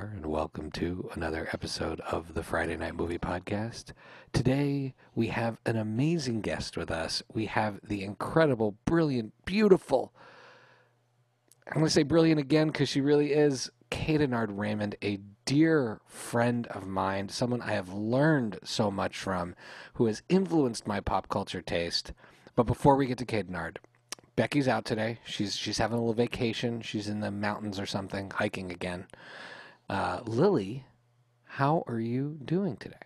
[0.00, 3.92] and welcome to another episode of the Friday Night Movie Podcast.
[4.32, 7.22] Today, we have an amazing guest with us.
[7.32, 10.12] We have the incredible, brilliant, beautiful,
[11.68, 16.66] I'm going to say brilliant again because she really is, Kadenard Raymond, a dear friend
[16.68, 19.54] of mine, someone I have learned so much from,
[19.94, 22.12] who has influenced my pop culture taste.
[22.56, 23.76] But before we get to Kadenard,
[24.34, 25.18] Becky's out today.
[25.24, 26.80] She's she's having a little vacation.
[26.80, 29.06] She's in the mountains or something, hiking again.
[29.88, 30.84] Uh, Lily,
[31.44, 32.96] how are you doing today?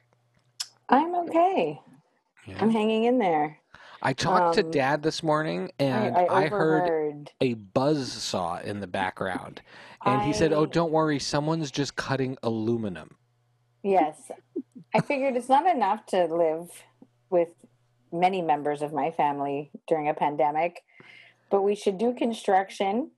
[0.89, 1.81] I'm okay.
[2.47, 2.59] Yeah.
[2.61, 3.59] I'm hanging in there.
[4.03, 8.59] I talked to Um, Dad this morning, and I, I, I heard a buzz saw
[8.61, 9.63] in the background,
[10.05, 13.17] and he said, "Oh, don't worry, someone's just cutting aluminum."
[13.83, 14.31] Yes,
[14.95, 16.71] I figured it's not enough to live
[17.31, 17.49] with
[18.13, 20.83] many members of my family during a pandemic,
[21.51, 23.11] but we should do construction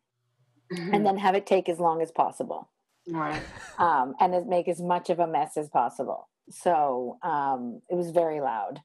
[0.71, 2.69] and then have it take as long as possible,
[3.09, 3.43] Right.
[3.79, 6.29] um, and make as much of a mess as possible.
[6.51, 8.81] So um, it was very loud,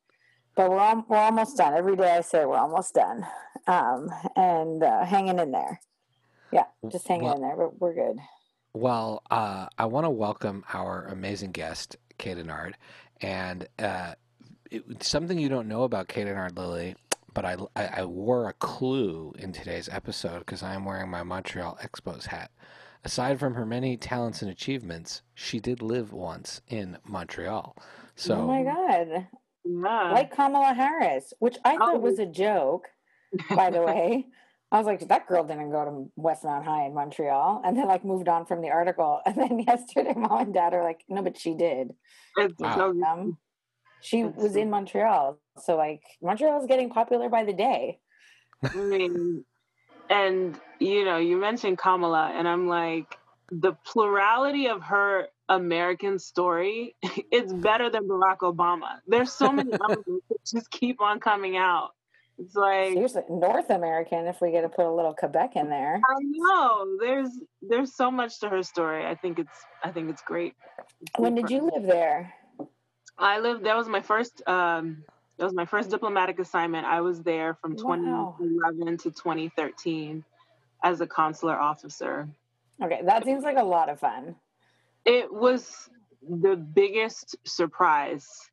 [0.55, 1.73] but we're al- we're almost done.
[1.73, 3.25] Every day I say we're almost done,
[3.67, 5.79] um, and uh, hanging in there.
[6.51, 8.17] Yeah, just hanging Well- in there, but we're good.
[8.75, 12.73] Well, uh, I want to welcome our amazing guest, Kadenard,
[13.21, 14.15] and uh,
[14.71, 16.95] it, something you don't know about Kadenard Lily,
[17.35, 21.21] but I, I, I wore a clue in today's episode because I am wearing my
[21.21, 22.49] Montreal Expos hat.
[23.05, 27.75] Aside from her many talents and achievements, she did live once in Montreal.
[28.15, 29.27] So, oh my god.
[29.65, 30.11] Yeah.
[30.11, 31.99] like Kamala Harris, which I thought Oh.
[31.99, 32.87] was a joke,
[33.49, 34.27] by the way.
[34.71, 38.03] I was like, that girl didn't go to Westmount High in Montreal, and then like
[38.05, 39.19] moved on from the article.
[39.25, 41.91] And then yesterday, mom and dad are like, no, but she did.
[42.37, 42.75] it's Wow.
[42.75, 43.03] so good.
[43.03, 43.37] Um,
[44.01, 47.99] she That's was so in Montreal, so like Montreal is getting popular by the day.
[48.63, 49.45] I mean,
[50.09, 53.17] and you know, you mentioned Kamala, and I'm like,
[53.51, 56.95] the plurality of her American story,
[57.31, 58.99] it's better than Barack Obama.
[59.07, 59.71] There's so many
[60.51, 61.91] just keep on coming out.
[62.39, 64.25] It's like Seriously, North American.
[64.25, 67.29] If we get to put a little Quebec in there, I know there's
[67.61, 69.05] there's so much to her story.
[69.05, 70.55] I think it's I think it's great.
[71.01, 72.33] It's when did you live there?
[73.19, 73.65] I lived.
[73.65, 74.41] That was my first.
[74.47, 75.03] Um,
[75.37, 76.85] that was my first diplomatic assignment.
[76.85, 78.35] I was there from Wow.
[78.37, 80.23] 2011 to 2013
[80.83, 82.27] as a consular officer.
[82.81, 84.35] Okay, that seems like a lot of fun.
[85.05, 85.89] It was
[86.27, 88.49] the biggest surprise,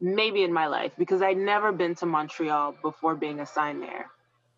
[0.00, 4.10] maybe in my life, because I'd never been to Montreal before being assigned there.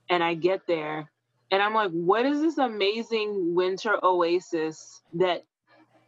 [0.09, 1.11] And I get there,
[1.51, 5.45] and I'm like, what is this amazing winter oasis that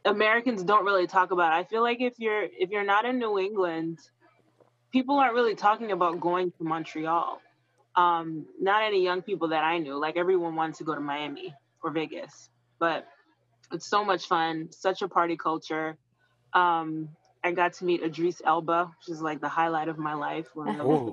[0.05, 1.53] Americans don't really talk about?
[1.53, 3.99] I feel like if you're if you're not in New England,
[4.93, 7.41] people aren't really talking about going to Montreal.
[7.97, 9.99] Um, not any young people that I knew.
[9.99, 13.07] Like everyone wanted to go to Miami or Vegas, but
[13.73, 14.69] it's so much fun.
[14.71, 15.97] Such a party culture.
[16.55, 17.09] Um,
[17.45, 20.47] I got to meet Idris Elba, which is like the highlight of my life.
[20.55, 21.13] One Ooh,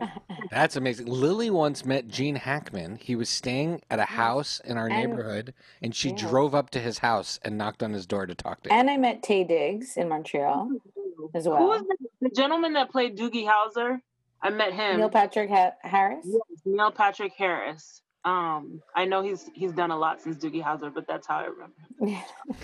[0.52, 1.08] that's amazing.
[1.08, 2.98] Lily once met Gene Hackman.
[3.02, 6.18] He was staying at a house in our And- neighborhood, and she Yeah.
[6.18, 8.78] drove up to his house and knocked on his door to talk to him.
[8.78, 10.70] And I met Taye Diggs in Montreal
[11.34, 11.68] as Who well.
[11.68, 14.00] was the, the gentleman that played Doogie Howser?
[14.42, 14.98] I met him.
[14.98, 16.26] Neil Patrick ha- Harris.
[16.26, 18.02] Yes, Neil Patrick Harris.
[18.26, 21.46] Um, I know he's he's done a lot since Doogie Howser, but that's how I
[21.46, 22.18] remember him.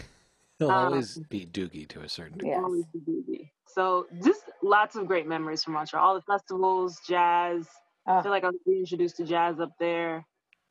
[0.59, 2.49] He'll um, always be Doogie to a certain degree.
[2.51, 2.61] Yes.
[2.63, 3.49] Always Doogie.
[3.67, 6.05] So just lots of great memories from Montreal.
[6.05, 7.67] All the festivals, jazz.
[8.07, 10.25] I Oh, feel like I was reintroduced to jazz up there.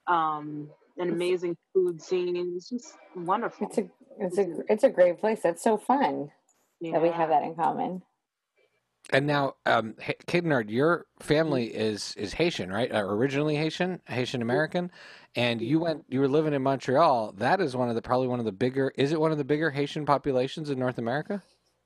[0.06, 2.36] Um, an amazing food scene.
[2.56, 3.66] It's just wonderful.
[3.66, 3.88] it's a
[4.20, 5.40] it's a it's a great place.
[5.42, 6.30] That's so fun
[6.92, 8.02] that we have that in common.
[9.10, 12.90] And now, um, H- Kadenard, your family is is Haitian, right?
[12.90, 14.90] Uh, originally Haitian, Haitian American,
[15.36, 16.04] and you went.
[16.08, 17.32] You were living in Montreal.
[17.32, 18.92] That is one of the probably one of the bigger.
[18.96, 21.42] Is it one of the bigger Haitian populations in North America?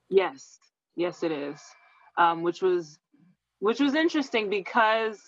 [0.09, 0.61] Yes,
[0.95, 1.61] yes, it is.
[2.17, 3.01] Um, which was
[3.59, 5.21] which was interesting because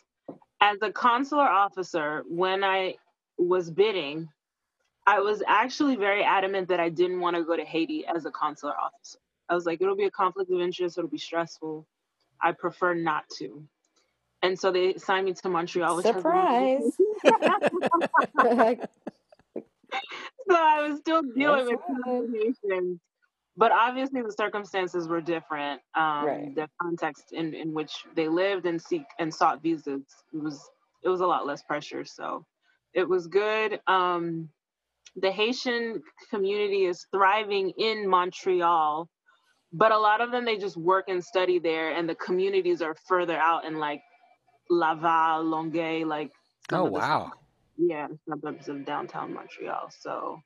[0.61, 2.95] as a consular officer, when I
[3.37, 4.29] was bidding,
[5.07, 8.31] I was actually very adamant that I didn't want to go to Haiti as a
[8.31, 9.19] consular officer.
[9.51, 11.87] I was like, it'll be a conflict of interest, it'll be stressful.
[12.41, 13.63] I prefer not to.
[14.43, 16.97] And so they assigned me to Montreal, which Surprise!
[20.51, 23.01] So I was still dealing That's with complications.
[23.57, 25.81] But obviously the circumstances were different.
[25.95, 26.55] Um, Right.
[26.55, 30.03] The context in, in which they lived and seek and sought visas
[30.33, 30.71] it was
[31.03, 32.05] it was a lot less pressure.
[32.05, 32.45] So
[32.95, 33.81] it was good.
[33.87, 34.49] Um,
[35.17, 39.09] the Haitian community is thriving in Montreal,
[39.73, 42.95] but a lot of them they just work and study there, and the communities are
[43.07, 44.03] further out in like
[44.69, 46.33] Laval, Longueuil, like
[46.73, 47.33] Oh the wow!
[47.77, 49.91] yeah suburbs of downtown Montreal.
[50.01, 50.41] So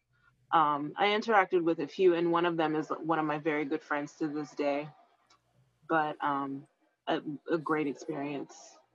[0.53, 3.65] um, I interacted with a few, and one of them is one of my very
[3.65, 4.89] good friends to this day.
[5.89, 6.63] But um,
[7.09, 7.21] a,
[7.51, 8.55] a great experience.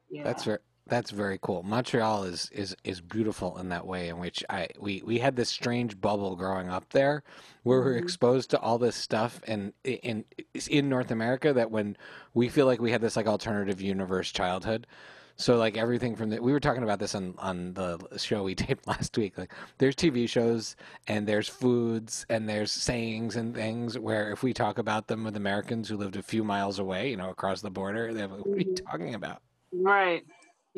[0.10, 0.24] Yeah.
[0.24, 0.60] That's very
[0.90, 1.64] that's very cool.
[1.64, 5.50] Montreal is is is beautiful in that way in which I we we had this
[5.50, 7.24] strange bubble growing up there
[7.64, 8.04] where we we're Mhm.
[8.04, 10.26] exposed to all this stuff and in
[10.70, 11.96] in North America that when
[12.34, 14.88] we feel like we had this like alternative universe childhood.
[15.36, 18.56] So like everything from the we were talking about this on on the show we
[18.66, 19.38] taped last week.
[19.38, 20.76] Like there's TV shows
[21.08, 25.38] and there's foods and there's sayings and things where if we talk about them with
[25.38, 28.58] Americans who lived a few miles away, you know, across the border, they're like, what
[28.58, 28.90] are you Mhm.
[28.92, 29.42] talking about?
[29.72, 30.24] right.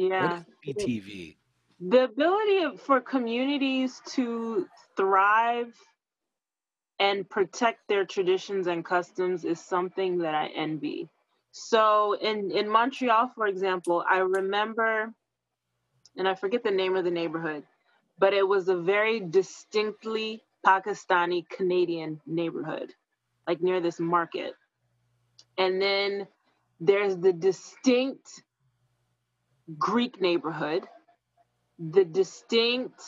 [0.09, 0.44] Yeah.
[0.65, 1.36] BTV?
[1.81, 5.74] the ability of, for communities to thrive
[7.00, 11.09] and protect their traditions and customs is something that I envy.
[11.51, 15.12] So in in Montreal, for example, I remember,
[16.15, 17.63] and I forget the name of the neighborhood,
[18.19, 22.94] but it was a very distinctly Pakistani Canadian neighborhood,
[23.47, 24.54] like near this market.
[25.57, 26.27] And then
[26.80, 28.44] there's the distinct
[29.77, 30.83] Greek neighborhood,
[31.79, 33.01] the distinct,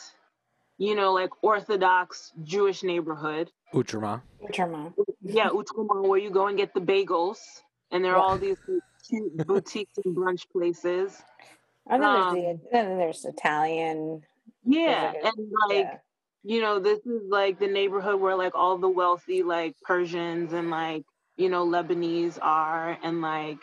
[0.78, 3.52] you know, like Orthodox Jewish neighborhood.
[3.74, 4.22] Outremont.
[4.52, 4.94] Terma.
[5.22, 7.40] Yeah, Outremont, where you go and get the bagels,
[7.92, 8.24] and there are Yeah.
[8.24, 8.58] all these
[9.08, 11.22] cute boutiques and brunch places.
[11.90, 14.22] And then there's Um, the then there's Italian.
[14.64, 15.98] Yeah, like a- and like yeah.
[16.44, 20.70] you know, this is like the neighborhood where like all the wealthy like Persians and
[20.70, 21.04] like
[21.36, 23.60] you know Lebanese are, and like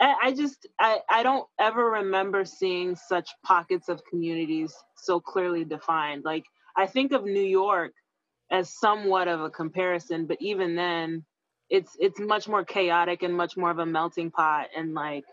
[0.00, 5.64] I, I just I I don't ever remember seeing such pockets of communities so clearly
[5.64, 6.24] defined.
[6.24, 6.44] Like
[6.76, 7.92] I think of New York
[8.50, 11.24] as somewhat of a comparison, but even then,
[11.70, 15.24] it's it's much more chaotic and much more of a melting pot, and like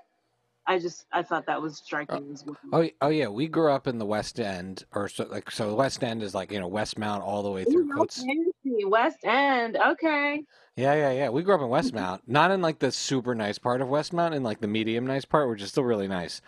[0.68, 2.58] I just I thought that was uh, striking as well.
[2.74, 5.74] Oh, oh yeah, we grew up in the West End, or so like so.
[5.74, 8.86] West End is like you know Westmount all the way oh, through Ooh, fancy.
[8.86, 10.44] West End, okay.
[10.76, 11.30] Yeah, yeah, yeah.
[11.30, 14.44] We grew up in Westmount, not in like the super nice part of Westmount, in
[14.44, 16.42] like the medium nice part, which is still really nice.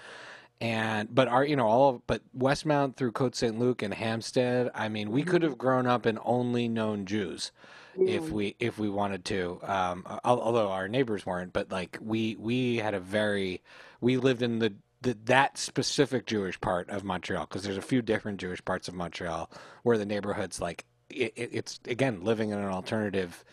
[0.60, 3.57] And but our you know all of, but Westmount through Cote St.
[3.57, 4.69] Luc and Hampstead.
[4.75, 5.51] I mean, we could mm-hmm.
[5.51, 7.54] have grown up and only known Jews
[7.97, 9.59] if we if we wanted to.
[9.63, 13.62] Um, although our neighbors weren't, but like we we had a very
[14.01, 18.01] we lived in the, the that specific Jewish part of Montreal because there's a few
[18.01, 19.50] different Jewish parts of Montreal
[19.83, 23.44] where the neighborhoods like it, it, it's again living in an alternative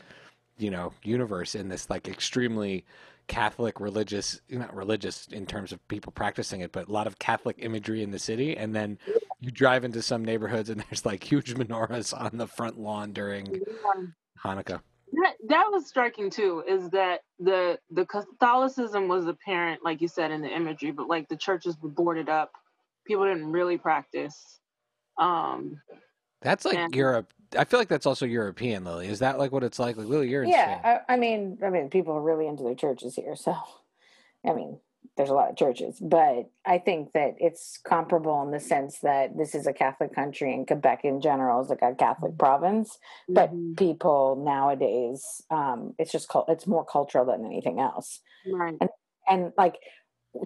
[0.59, 2.85] you know universe in this like extremely
[3.27, 7.57] Catholic religious not religious in terms of people practicing it but a lot of Catholic
[7.59, 8.99] imagery in the city and then
[9.41, 13.63] you drive into some neighborhoods and there's like huge menorahs on the front lawn during.
[14.47, 14.81] Hanukkah
[15.13, 16.63] That that was striking too.
[16.67, 21.29] Is that the the Catholicism was apparent, like you said in the imagery, but like
[21.29, 22.53] the churches were boarded up.
[23.07, 24.61] People didn't really practice.
[25.19, 25.81] Um,
[26.43, 26.89] That's like Yeah.
[26.93, 27.33] Europe.
[27.57, 29.07] I feel like that's also European, Lily.
[29.09, 29.97] Is that like what it's like?
[29.97, 32.75] Like Lily, you're in Yeah, I, I mean, I mean, people are really into their
[32.75, 33.57] churches here, so
[34.45, 34.81] I mean,
[35.17, 39.37] there's a lot of churches, but I think that it's comparable in the sense that
[39.37, 42.99] this is a Catholic country, and Quebec in general is like a Catholic province.
[43.29, 48.79] But mhm, people nowadays, um, it's just called, it's more cultural than anything else, right.
[49.29, 49.77] and like,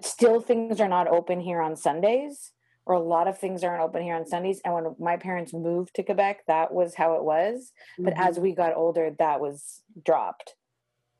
[0.01, 2.51] still things are not open here on Sundays.
[2.87, 4.59] Or a lot of things aren't open here on Sundays.
[4.65, 7.71] And when my parents moved to Quebec, that was how it was.
[7.99, 8.27] But Mhm.
[8.27, 10.55] as we got older, that was dropped.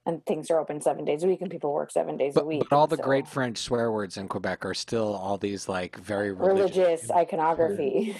[0.06, 2.64] And things are open seven days a week, and people work seven days a week.
[2.70, 5.96] but all the so- great French swear words in Quebec are still all these like
[5.98, 6.76] very religious.
[6.78, 8.18] religious iconography.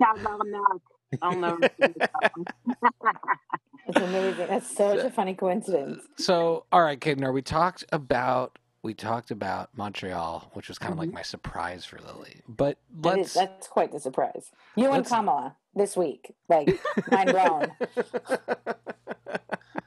[0.00, 0.82] Tabernacle.
[1.20, 2.46] I'll never forget that one.
[3.88, 4.46] it's amazing.
[4.46, 6.02] That's such a funny coincidence.
[6.18, 10.98] So, all right, Kidner, we talked about we talked about Montreal, which was kind of
[10.98, 11.14] like Mhm.
[11.14, 12.42] my surprise for Lily.
[12.48, 14.50] But That is, let's that's quite the surprise.
[14.76, 16.80] You and let's- Kamala this week, like
[17.10, 17.72] mind blown.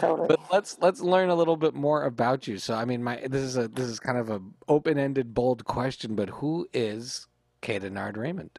[0.00, 0.28] Totally.
[0.28, 2.56] But let's let's learn a little bit more about you.
[2.56, 6.14] So, I mean, my this is a this is kind of a open-ended, bold question.
[6.14, 7.26] But who is
[7.60, 8.58] Kay Denard Raymond?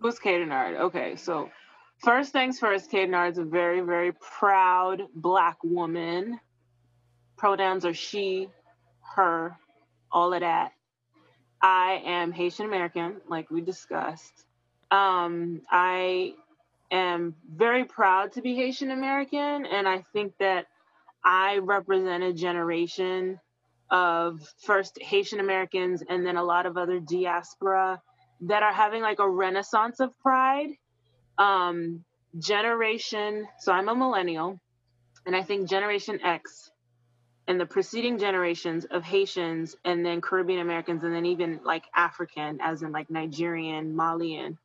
[0.00, 0.78] Who's Kay Denard?
[0.78, 1.50] Okay, so
[2.04, 6.38] first things first, Kay Denard's a very, very proud black woman.
[7.38, 8.48] Pronouns are she,
[9.14, 9.56] her,
[10.12, 10.72] all of that.
[11.62, 14.44] I am Haitian American, like we discussed.
[14.90, 16.34] Um, I
[16.90, 20.66] am very proud to be Haitian American, and I think that
[21.24, 23.40] I represent a generation
[23.90, 28.00] of first Haitian Americans and then a lot of other diaspora
[28.42, 30.70] that are having like a renaissance of pride.
[31.38, 32.04] Um,
[32.38, 34.60] generation, so I'm a millennial,
[35.24, 36.70] and I think Generation X
[37.48, 42.58] and the preceding generations of Haitians and then Caribbean Americans and then even like African,
[42.60, 44.58] as in like Nigerian, Malian,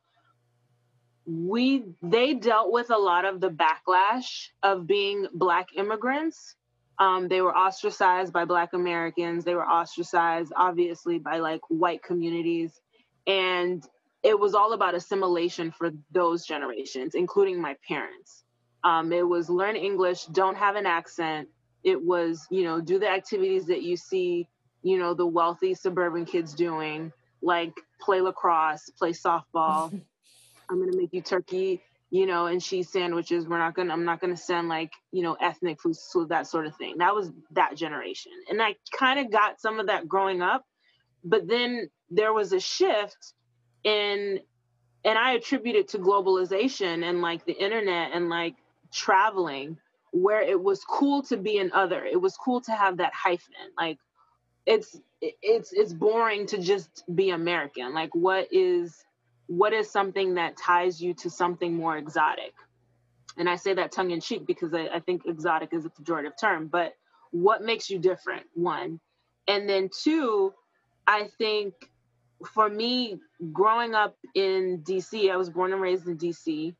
[1.24, 6.56] we they dealt with a lot of the backlash of being black immigrants.
[6.98, 9.44] Um, they were ostracized by black americans.
[9.44, 12.80] They were ostracized obviously by like white communities.
[13.26, 13.84] And
[14.22, 18.44] it was all about assimilation for those generations including my parents.
[18.84, 21.48] Um, it was learn english don't have an accent.
[21.84, 24.48] It was you know do the activities that you see
[24.82, 30.00] you know the wealthy suburban kids doing like play lacrosse play softball
[30.72, 33.46] I'm gonna make you turkey, you know, and cheese sandwiches.
[33.46, 36.66] We're not gonna, I'm not gonna send like, you know, ethnic food, so that sort
[36.66, 36.98] of thing.
[36.98, 38.32] That was that generation.
[38.50, 40.64] And I kind of got some of that growing up,
[41.24, 43.34] but then there was a shift
[43.84, 44.40] in
[45.04, 48.54] and I attribute it to globalization and like the internet and like
[48.92, 49.76] traveling
[50.12, 52.04] where it was cool to be an other.
[52.04, 53.54] It was cool to have that hyphen.
[53.76, 53.98] Like
[54.66, 57.94] it's it's it's boring to just be American.
[57.94, 59.04] Like what is
[59.56, 62.54] what is something that ties you to something more exotic?
[63.36, 66.38] And I say that tongue in cheek because I, I think exotic is a pejorative
[66.40, 66.94] term, but
[67.30, 68.44] what makes you different?
[68.54, 68.98] One.
[69.46, 70.54] And then two,
[71.06, 71.74] I think
[72.54, 73.18] for me,
[73.52, 76.74] growing up in DC, I was born and raised in DC,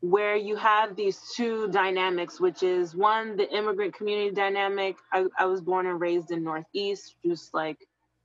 [0.00, 4.96] where you have these two dynamics, which is one, the immigrant community dynamic.
[5.12, 7.78] I, I was born and raised in Northeast, just like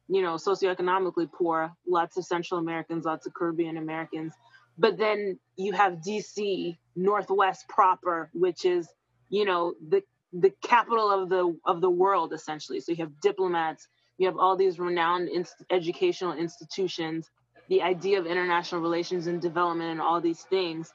[0.07, 4.33] you know, socioeconomically poor, lots of Central Americans, lots of Caribbean Americans.
[4.77, 8.87] But then you have DC, Northwest proper, which is,
[9.29, 12.79] you know, the the capital of the of the world essentially.
[12.79, 13.87] So you have diplomats,
[14.17, 15.29] you have all these renowned
[15.69, 17.29] educational institutions,
[17.69, 20.91] the idea of international relations and development and all these things.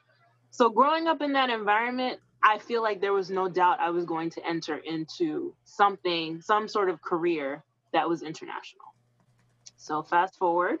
[0.51, 4.05] So growing up in that environment, I feel like there was no doubt I was
[4.05, 8.85] going to enter into something, some sort of career that was international.
[9.83, 10.79] So fast forward,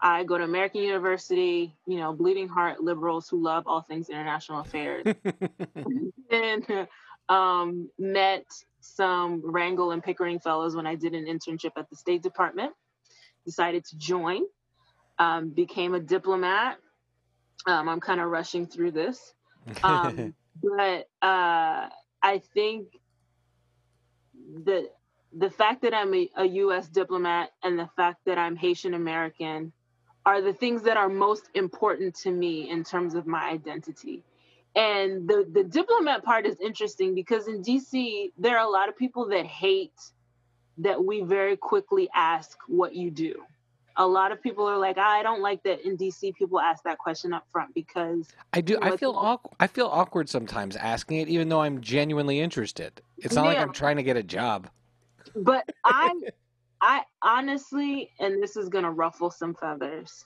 [0.00, 4.60] I go to American University, you know, bleeding heart liberals who love all things international
[4.60, 5.04] affairs.
[6.30, 6.88] and
[7.28, 8.46] um, met
[8.80, 12.72] some Rangel and Pickering fellows when I did an internship at the State Department.
[13.44, 14.44] Decided to join,
[15.18, 16.78] um, became a diplomat.
[17.66, 19.34] Um, I'm kind of rushing through this.
[19.82, 21.88] Um, but uh,
[22.22, 22.86] I think
[24.64, 24.88] that
[25.32, 29.72] the fact that I'm a, a US diplomat and the fact that I'm Haitian American
[30.26, 34.22] are the things that are most important to me in terms of my identity.
[34.76, 38.96] And the, the diplomat part is interesting because in DC, there are a lot of
[38.96, 39.98] people that hate
[40.78, 43.42] that we very quickly ask what you do.
[43.96, 46.84] A lot of people are like, ah, I don't like that in DC people ask
[46.84, 48.78] that question up front because I do.
[48.80, 49.54] I feel awkward.
[49.58, 53.02] I feel awkward sometimes asking it, even though I'm genuinely interested.
[53.18, 53.48] It's not yeah.
[53.48, 54.70] like I'm trying to get a job
[55.34, 56.14] but I,
[56.80, 60.24] I honestly, and this is gonna ruffle some feathers.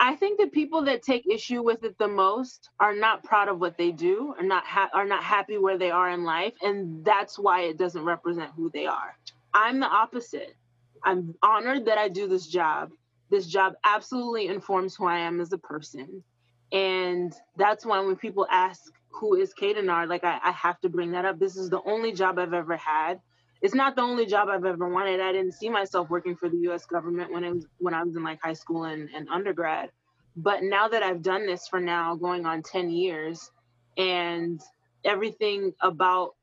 [0.00, 3.60] I think the people that take issue with it the most are not proud of
[3.60, 7.04] what they do, are not ha- are not happy where they are in life, and
[7.04, 9.14] that's why it doesn't represent who they are.
[9.52, 10.56] I'm the opposite.
[11.04, 12.90] I'm honored that I do this job.
[13.30, 16.24] This job absolutely informs who I am as a person,
[16.72, 20.88] and that's why when people ask who is Kay Denard, like I, I have to
[20.88, 21.38] bring that up.
[21.38, 23.20] This is the only job I've ever had
[23.62, 25.20] it's not the only job I've ever wanted.
[25.20, 26.86] I didn't see myself working for the U.S.
[26.86, 29.90] government when I was when I was in like high school and, and undergrad.
[30.36, 33.50] But now that I've done this for now going on 10 years,
[33.96, 34.60] and
[35.04, 36.34] everything about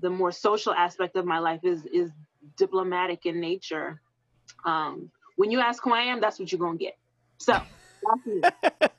[0.00, 2.10] the more social aspect of my life is is
[2.56, 4.00] diplomatic in nature.
[4.64, 6.96] Um, when you ask who I am, that's what you're gonna get.
[7.38, 7.58] So.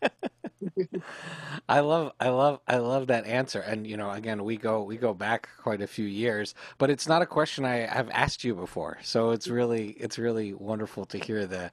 [1.70, 3.60] I love I love I love that answer.
[3.60, 7.08] And you know, again, we go we go back quite a few years, but it's
[7.08, 9.00] not a question I have asked you before.
[9.01, 9.55] So it's mm-hmm.
[9.55, 11.72] really it's really wonderful to hear the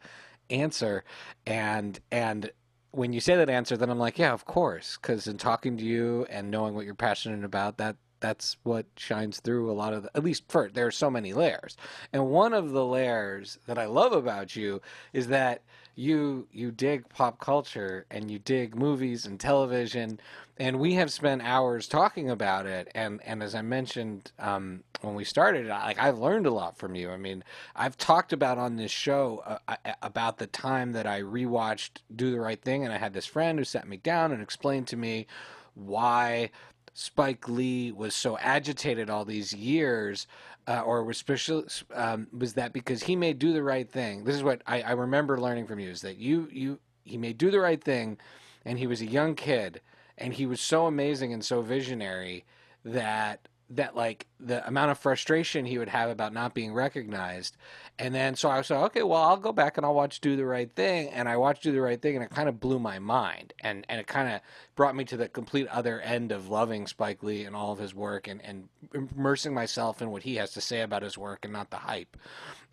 [0.50, 1.04] answer
[1.46, 2.50] and and
[2.92, 5.84] when you say that answer then I'm like, yeah, of course, cuz in talking to
[5.84, 10.04] you and knowing what you're passionate about, that that's what shines through a lot of
[10.04, 11.76] the, at least for there are so many layers
[12.12, 14.80] and one of the layers that i love about you
[15.12, 15.62] is that
[15.94, 20.20] you you dig pop culture and you dig movies and television.
[20.58, 22.90] And we have spent hours talking about it.
[22.94, 26.94] And and as i mentioned um, when we started like i've learned a lot from
[26.94, 27.10] you.
[27.10, 27.44] I mean
[27.76, 32.40] i've talked about on this show uh, about the time that i rewatched do the
[32.40, 35.26] right thing and i had this friend who sat me down and explained to me
[35.74, 36.50] why
[36.94, 40.26] Spike Lee was so agitated all these years,
[40.66, 41.64] uh, or was special,
[41.94, 44.24] um, was that because he may do the right thing?
[44.24, 47.32] This is what I, I remember learning from you: is that you you he may
[47.32, 48.18] do the right thing,
[48.64, 49.80] and he was a young kid,
[50.18, 52.44] and he was so amazing and so visionary
[52.84, 57.56] that that like the amount of frustration he would have about not being recognized.
[57.98, 60.36] And then so I was like, okay, well, I'll go back and I'll watch Do
[60.36, 61.08] the Right Thing.
[61.10, 63.52] And I watched Do the Right Thing and it kind of blew my mind.
[63.60, 64.40] And, and it kind of
[64.74, 67.94] brought me to the complete other end of loving Spike Lee and all of his
[67.94, 71.52] work and, and immersing myself in what he has to say about his work and
[71.52, 72.16] not the hype.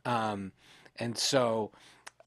[0.06, 0.51] Um,
[0.98, 1.72] and so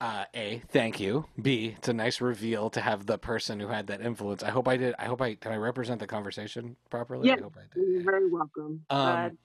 [0.01, 1.27] uh, a, thank you.
[1.41, 4.43] B, it's a nice reveal to have the person who had that influence.
[4.43, 4.95] I hope I did.
[4.99, 7.29] I hope I can I represent the conversation properly.
[7.29, 7.89] Yeah, I hope I did.
[7.89, 8.85] You're very welcome.
[8.89, 9.39] Um.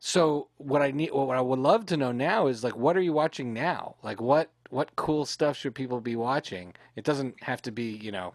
[0.00, 3.00] So what I need, what I would love to know now is like, what are
[3.00, 3.96] you watching now?
[4.02, 6.74] Like, what what cool stuff should people be watching?
[6.94, 8.34] It doesn't have to be, you know,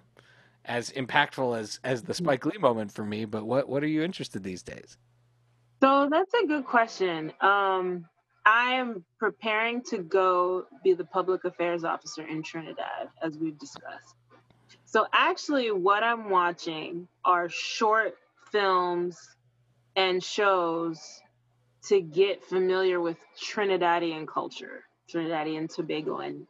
[0.65, 3.25] as impactful as as the Spike Lee moment for me.
[3.25, 4.97] But what what are you interested these days?
[5.81, 7.33] So that's a good question.
[7.41, 8.05] Um,
[8.45, 14.15] I am preparing to go be the public affairs officer in Trinidad, as we've discussed.
[14.85, 18.15] So, actually, what I'm watching are short
[18.51, 19.17] films
[19.95, 21.21] and shows
[21.87, 26.45] to get familiar with Trinidadian culture, Trinidadian Tobagoan,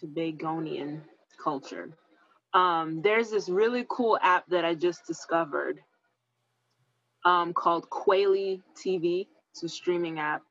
[0.00, 1.00] Tobagonian
[1.42, 1.90] culture.
[2.54, 5.80] Um, there's this really cool app that I just discovered
[7.24, 9.26] um, called Kweli TV.
[9.52, 10.42] It's a streaming app,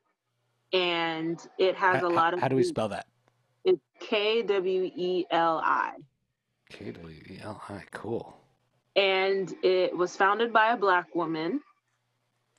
[0.72, 2.40] and it has How- a lot of.
[2.40, 3.06] How do we spell that?
[3.64, 5.94] It's K W E L I,
[6.70, 7.82] K W E L I.
[7.90, 8.36] Cool.
[8.94, 11.60] and it was founded by a black woman.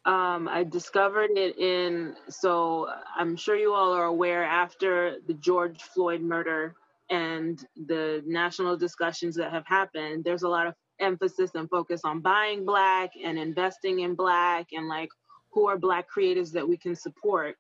[0.05, 2.15] Um, I discovered it in.
[2.27, 6.75] So I'm sure you all are aware after the George Floyd murder
[7.09, 10.23] and the national discussions that have happened.
[10.25, 14.87] There's a lot of emphasis and focus on buying black and investing in black and
[14.89, 15.09] like
[15.53, 17.55] who are black creatives that we can support.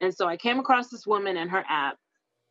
[0.00, 1.98] And so I came across this woman and her app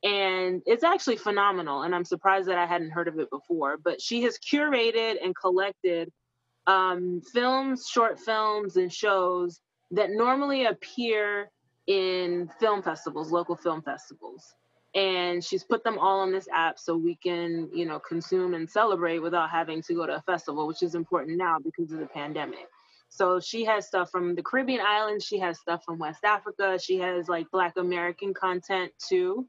[0.04, 4.02] and it's actually phenomenal and i'm surprised that i hadn't heard of it before but
[4.02, 6.12] she has curated and collected
[6.66, 9.60] um, films short films and shows
[9.92, 11.50] that normally appear
[11.88, 14.56] in film festivals local film festivals
[14.96, 18.70] and she's put them all on this app so we can you know consume and
[18.70, 22.06] celebrate without having to go to a festival which is important now because of the
[22.08, 22.68] pandemic
[23.14, 26.98] so she has stuff from the caribbean islands she has stuff from west africa she
[27.00, 29.48] has like black american content too.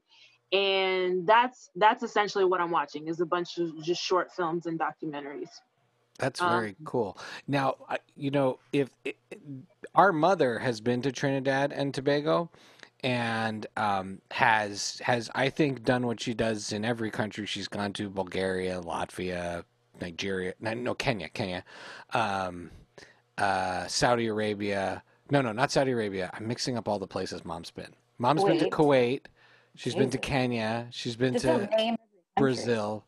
[0.51, 4.79] And that's that's essentially what i'm watching is a bunch of just short films and
[4.79, 5.49] documentaries.
[6.19, 7.17] That's Um, very cool.
[7.47, 7.75] Now,
[8.15, 9.17] you know, if it,
[9.95, 12.49] our mother has been to Trinidad and Tobago,
[13.03, 17.93] and um, has has I think done what she does in every country she's gone
[17.93, 19.65] to: Bulgaria, Latvia,
[20.01, 21.65] Nigeria, no, no Kenya, Kenya,
[22.13, 22.71] um,
[23.37, 25.03] uh, Saudi Arabia.
[25.31, 26.29] No, no, not Saudi Arabia.
[26.33, 27.93] I'm mixing up all the places Mom's been.
[28.17, 29.21] Mom's been to Kuwait.
[29.75, 30.87] She's been to Kenya.
[30.91, 31.97] She's been Just to don't name every country.
[32.37, 33.05] Brazil.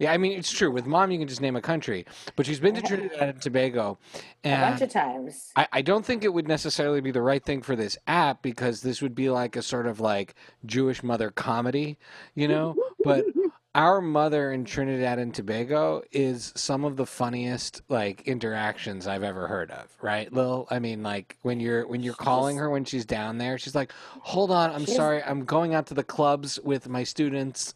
[0.00, 0.70] Yeah, I mean it's true.
[0.70, 3.98] With mom, you can just name a country, but she's been to Trinidad and Tobago,
[4.44, 5.50] a bunch of times.
[5.56, 8.80] I, I don't think it would necessarily be the right thing for this app because
[8.80, 11.98] this would be like a sort of like Jewish mother comedy,
[12.34, 12.74] you know.
[13.04, 13.26] But
[13.74, 19.46] our mother in Trinidad and Tobago is some of the funniest like interactions I've ever
[19.46, 19.86] heard of.
[20.02, 20.66] Right, Lil?
[20.70, 23.92] I mean, like when you're when you're calling her when she's down there, she's like,
[24.22, 27.74] "Hold on, I'm She's- sorry, I'm going out to the clubs with my students."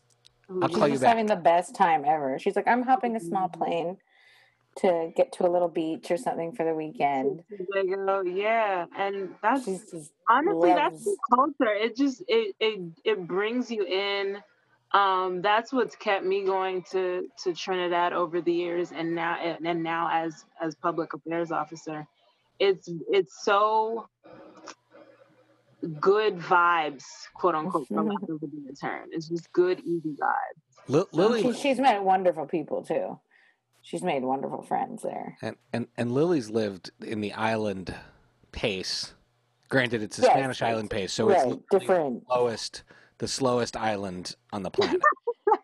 [0.51, 1.11] Oh, I'll She's call you just back.
[1.11, 2.39] having the best time ever.
[2.39, 3.97] She's like, I'm hopping a small plane
[4.79, 7.43] to get to a little beach or something for the weekend.
[7.49, 13.27] Tobago, yeah and that's She's just honestly that's the culture it just it, it it
[13.27, 14.39] brings you in
[14.95, 19.67] um that's what's kept me going to to trinidad over the years and now and,
[19.67, 22.07] and now as as public affairs officer
[22.61, 24.07] it's it's so
[26.01, 27.05] good vibes
[27.37, 31.43] quote unquote for lack of a better term it's just good easy vibes Li- Lily
[31.43, 33.21] She, she's met wonderful people too.
[33.83, 35.39] She's made wonderful friends there.
[35.43, 37.95] and, and and Lily's lived in the island
[38.53, 39.15] pace.
[39.71, 42.25] Granted, it's a Yes, Spanish island pace, so it's right, literally different.
[42.29, 42.85] the slowest,
[43.19, 45.01] the slowest island on the planet.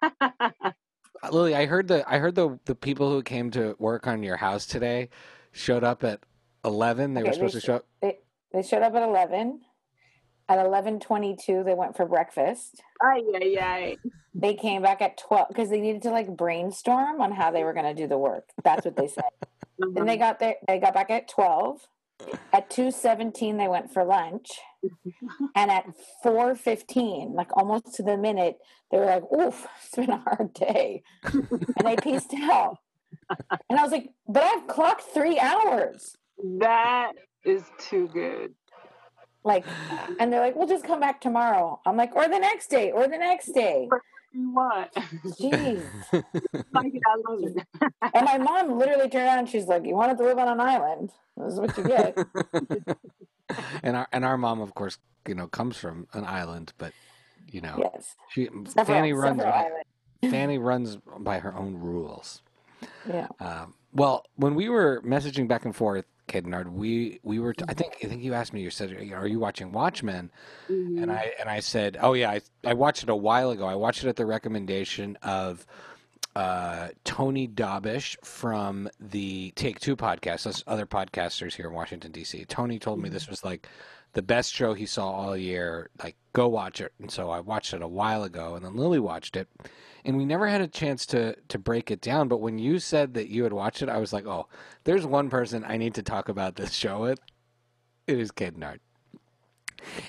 [1.22, 4.22] Uh, Lily, I heard the I heard the the people who came to work on
[4.22, 5.10] your house today
[5.52, 6.20] showed up at
[6.64, 7.14] eleven.
[7.14, 7.86] They were supposed they to show up.
[8.00, 8.18] They
[8.52, 9.60] they showed up at eleven.
[10.48, 12.80] At eleven twenty two, they went for breakfast.
[13.02, 13.96] ay, ay, ay.
[14.34, 17.72] They came back at twelve because they needed to like brainstorm on how they were
[17.72, 18.48] going to do the work.
[18.64, 19.24] That's what they said.
[19.94, 20.56] Then they got there.
[20.68, 21.80] They got back at twelve.
[22.52, 24.48] At two seventeen, they went for lunch,
[25.54, 25.84] and at
[26.22, 28.58] four fifteen, like almost to the minute,
[28.90, 32.78] they were like, "Oof, it's been a hard day," and they pieced out.
[33.68, 36.16] And I was like, "But I've clocked three hours."
[36.58, 37.12] that
[37.44, 38.54] is too good
[39.44, 39.64] Like,
[40.18, 43.06] and they're like, "We'll just come back tomorrow." I'm like, "Or the next day, or
[43.08, 43.88] the next day."
[44.32, 44.92] You want.
[44.94, 45.82] Jeez.
[46.12, 47.66] like it, I love it.
[48.14, 50.60] And my mom literally turned around and she's like, You wanted to live on an
[50.60, 51.10] island.
[51.36, 52.18] This is what you get.
[53.82, 56.92] and our and our mom, of course, you know, comes from an island, but
[57.50, 58.14] you know, yes.
[58.28, 59.86] she Several- Fanny runs by, islands.
[60.22, 62.42] Fanny runs by her own rules.
[63.08, 63.28] Yeah.
[63.40, 67.52] Um, well, when we were messaging back and forth, Kednard, we we were.
[67.52, 68.62] T- I think I think you asked me.
[68.62, 70.30] You said, "Are you watching Watchmen?"
[70.68, 71.02] Mhm.
[71.02, 73.66] And I and I said, "Oh yeah, I I watched it a while ago.
[73.66, 75.66] I watched it at the recommendation of
[76.36, 80.44] uh, Tony Dobish from the Take Two podcast.
[80.44, 82.44] That's other podcasters here in Washington D.C.
[82.44, 83.66] Tony told me this was like
[84.12, 85.90] the best show he saw all year.
[86.02, 86.92] Like, go watch it.
[86.98, 89.48] And so I watched it a while ago, and then Lily watched it,
[90.04, 92.28] and we never had a chance to to break it down.
[92.28, 94.48] But when you said that you had watched it, I was like, oh,
[94.84, 97.20] there's one person I need to talk about this show with.
[98.06, 98.80] It is Kednard.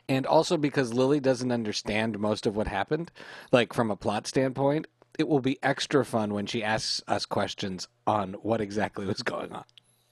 [0.09, 3.11] And also because Lily doesn't understand most of what happened,
[3.51, 4.87] like from a plot standpoint,
[5.17, 9.51] it will be extra fun when she asks us questions on what exactly was going
[9.51, 9.63] on.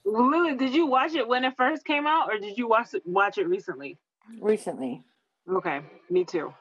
[0.04, 3.02] Lily, did you watch it when it first came out, or did you watch it
[3.04, 3.98] watch it recently?
[4.40, 5.02] Recently.
[5.48, 6.52] Okay, me too.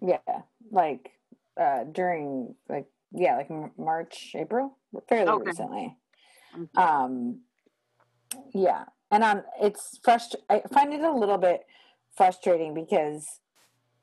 [0.00, 0.18] Yeah.
[0.70, 1.10] Like
[1.60, 4.76] uh during like yeah, like March, April,
[5.08, 5.44] fairly Okay.
[5.46, 5.96] recently.
[6.54, 6.82] Okay.
[6.82, 7.40] Um
[8.54, 8.84] yeah.
[9.10, 11.64] And um it's frust I find it a little bit
[12.16, 13.40] frustrating because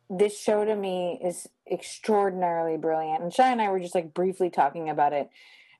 [0.10, 3.24] this show to me is extraordinarily brilliant.
[3.24, 5.30] And Shy and I were just like briefly talking about it.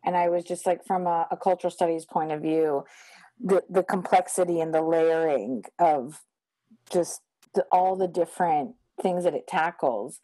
[0.06, 2.86] And I was just like from a, a cultural studies point of view,
[3.44, 6.22] the the complexity and the layering of
[6.92, 7.22] just
[7.54, 10.20] the, all the different things that it tackles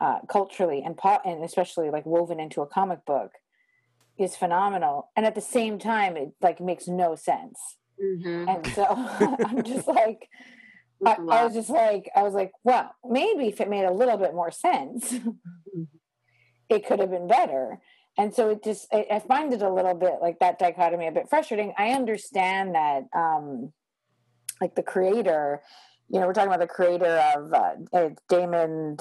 [0.00, 3.32] uh, culturally and po- and especially like woven into a comic book
[4.18, 5.10] is phenomenal.
[5.16, 7.58] And at the same time, it like makes no sense.
[8.02, 8.48] Mm-hmm.
[8.48, 8.84] And so
[9.46, 10.28] I'm just like,
[11.04, 14.16] I, I was just like, I was like, well, maybe if it made a little
[14.16, 15.14] bit more sense,
[16.68, 17.80] it could have been better.
[18.18, 21.12] And so it just, I, I find it a little bit like that dichotomy a
[21.12, 21.74] bit frustrating.
[21.76, 23.72] I understand that, um,
[24.60, 25.62] like the creator,
[26.08, 28.96] you know, we're talking about the creator of uh, uh, Damon.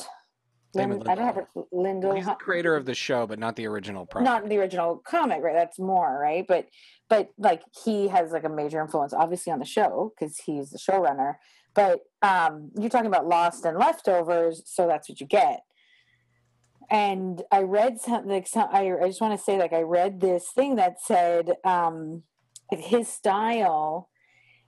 [0.74, 1.46] Damon Lind- I don't have it.
[1.72, 2.14] Lindell.
[2.16, 4.26] He's the creator of the show, but not the original project.
[4.26, 5.54] not the original comic, right?
[5.54, 6.66] That's more right, but
[7.08, 10.78] but like he has like a major influence, obviously, on the show because he's the
[10.78, 11.36] showrunner.
[11.74, 15.62] But um, you're talking about Lost and Leftovers, so that's what you get.
[16.90, 18.32] And I read something.
[18.32, 21.54] Like some, I, I just want to say, like I read this thing that said
[21.64, 22.24] um,
[22.72, 24.10] his style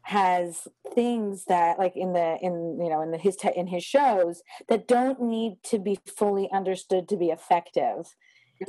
[0.08, 3.84] has things that like in the in you know in the his te- in his
[3.84, 8.16] shows that don't need to be fully understood to be effective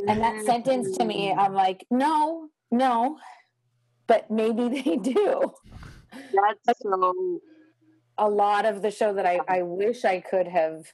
[0.09, 3.17] and that sentence to me i'm like no no
[4.09, 5.53] but maybe they do
[6.11, 7.41] That's so.
[8.19, 10.93] a lot of the show that i i wish i could have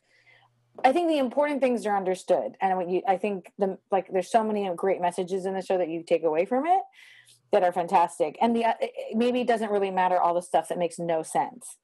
[0.83, 4.43] i think the important things are understood and you i think the like there's so
[4.43, 6.83] many great messages in the show that you take away from it
[7.53, 8.75] that are fantastic and the uh,
[9.15, 11.77] maybe it doesn't really matter all the stuff that makes no sense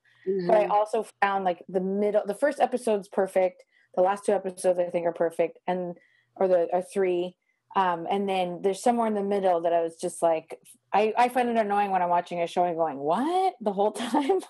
[0.46, 0.70] but I Mhm.
[0.70, 3.62] also found like the middle, the first episode's perfect.
[3.94, 5.96] The last two episodes I think are perfect, and
[6.36, 7.36] or the or three,
[7.76, 10.58] um, and then there's somewhere in the middle that I was just like,
[10.92, 13.92] I I find it annoying when I'm watching a show and going, what the whole
[14.08, 14.40] time.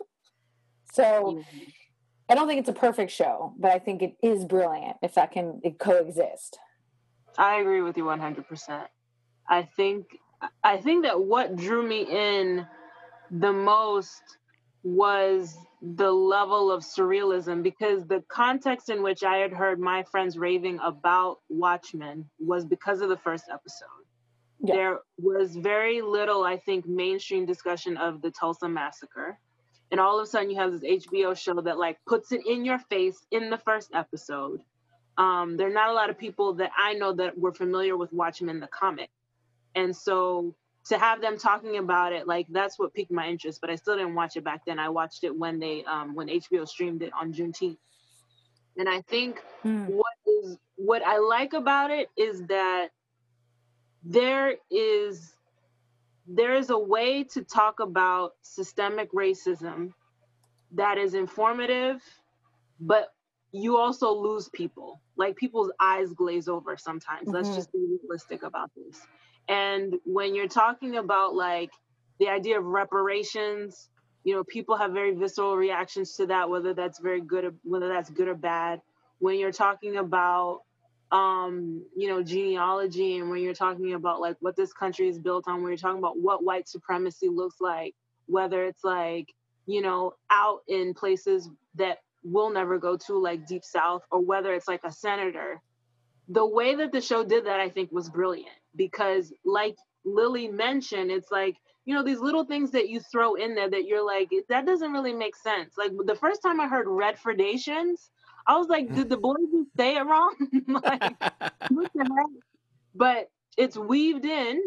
[0.92, 1.72] so Mhm.
[2.30, 5.32] I don't think it's a perfect show, but I think it is brilliant if that
[5.32, 6.58] can it coexist.
[7.36, 8.86] I agree with you 100%.
[9.48, 10.06] I think
[10.62, 12.66] I think that what drew me in
[13.30, 14.22] the most
[14.82, 20.38] was the level of surrealism because the context in which I had heard my friends
[20.38, 23.88] raving about Watchmen was because of the first episode.
[24.62, 24.74] Yeah.
[24.74, 29.38] There was very little, I think, mainstream discussion of the Tulsa massacre.
[29.90, 32.64] And all of a sudden you have this HBO show that like puts it in
[32.64, 34.60] your face in the first episode.
[35.18, 38.12] Um, there are not a lot of people that I know that were familiar with
[38.12, 39.10] Watchmen the comic.
[39.74, 40.54] And so
[40.86, 43.60] to have them talking about it, like that's what piqued my interest.
[43.60, 44.78] But I still didn't watch it back then.
[44.78, 47.76] I watched it when they um, when HBO streamed it on Juneteenth.
[48.76, 52.88] And I think what is what I like about it is that
[54.02, 55.34] there is
[56.30, 59.92] there is a way to talk about systemic racism
[60.72, 62.02] that is informative,
[62.80, 63.08] but
[63.52, 65.02] you also lose people.
[65.16, 67.32] Like people's eyes glaze over sometimes.
[67.32, 67.54] Let's Mhm.
[67.54, 69.00] just be realistic about this.
[69.48, 71.70] And when you're talking about like
[72.20, 73.90] the idea of reparations,
[74.24, 77.88] you know, people have very visceral reactions to that, whether that's very good or whether
[77.88, 78.80] that's good or bad.
[79.20, 80.60] When you're talking about
[81.12, 85.44] um, you know, genealogy and when you're talking about like what this country is built
[85.48, 87.94] on, when you're talking about what white supremacy looks like,
[88.26, 89.32] whether it's like,
[89.66, 94.54] you know, out in places that we'll never go to, like deep south, or whether
[94.54, 95.60] it's like a senator
[96.30, 101.10] the way that the show did that, I think, was brilliant because, like Lily mentioned,
[101.10, 104.30] it's like you know these little things that you throw in there that you're like
[104.48, 105.74] that doesn't really make sense.
[105.76, 108.10] Like the first time I heard red Redfordations,
[108.46, 110.34] I was like, did the just say it wrong?
[110.68, 111.14] like,
[111.70, 112.26] what the heck?
[112.94, 114.62] But it's weaved in.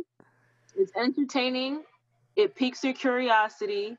[0.75, 1.83] It's entertaining.
[2.36, 3.97] It piques your curiosity.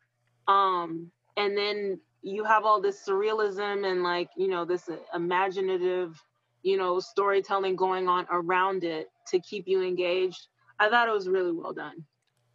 [0.49, 6.21] Um, and then you have all this surrealism and like you know this imaginative
[6.63, 10.49] you know storytelling going on around it to keep you engaged
[10.81, 12.03] i thought it was really well done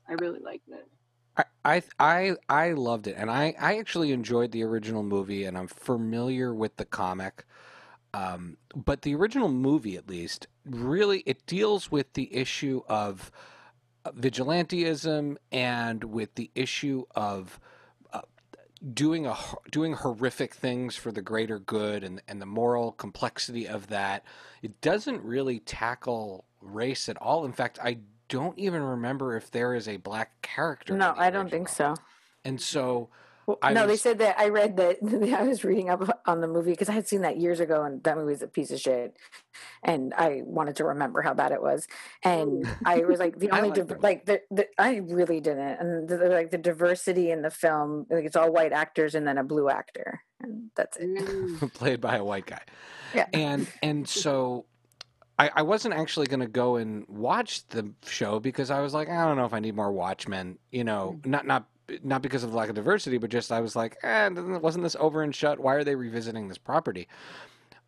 [0.09, 0.87] i really liked it
[1.65, 5.67] I, I I loved it, and I, I actually enjoyed the original movie, and I'm
[5.67, 7.45] familiar with the comic.
[8.13, 13.31] Um, but the original movie, at least, really it deals with the issue of
[14.05, 17.59] uh, vigilantism and with the issue of
[18.93, 19.35] doing a
[19.71, 24.23] doing horrific things for the greater good and and the moral complexity of that
[24.61, 27.97] it doesn't really tackle race at all in fact i
[28.29, 31.93] don't even remember if there is a black character no i don't think so
[32.45, 33.09] and so
[33.49, 36.47] well, no, was, they said that I read that I was reading up on the
[36.47, 38.79] movie because I had seen that years ago, and that movie was a piece of
[38.79, 39.17] shit.
[39.81, 41.87] And I wanted to remember how bad it was,
[42.23, 46.07] and I was like, the only like, di- like the, the I really didn't, and
[46.07, 49.43] the, like the diversity in the film, like it's all white actors and then a
[49.43, 51.07] blue actor, and that's it.
[51.07, 51.73] Mm.
[51.73, 52.61] Played by a white guy.
[53.15, 54.65] Yeah, and and so
[55.39, 59.09] I, I, wasn't actually going to go and watch the show because I was like,
[59.09, 60.59] I don't know if I need more Watchmen.
[60.71, 61.25] You know, mm.
[61.25, 61.65] not not
[62.03, 65.23] not because of lack of diversity, but just I was like, eh, wasn't this over
[65.23, 65.59] and shut?
[65.59, 67.07] Why are they revisiting this property?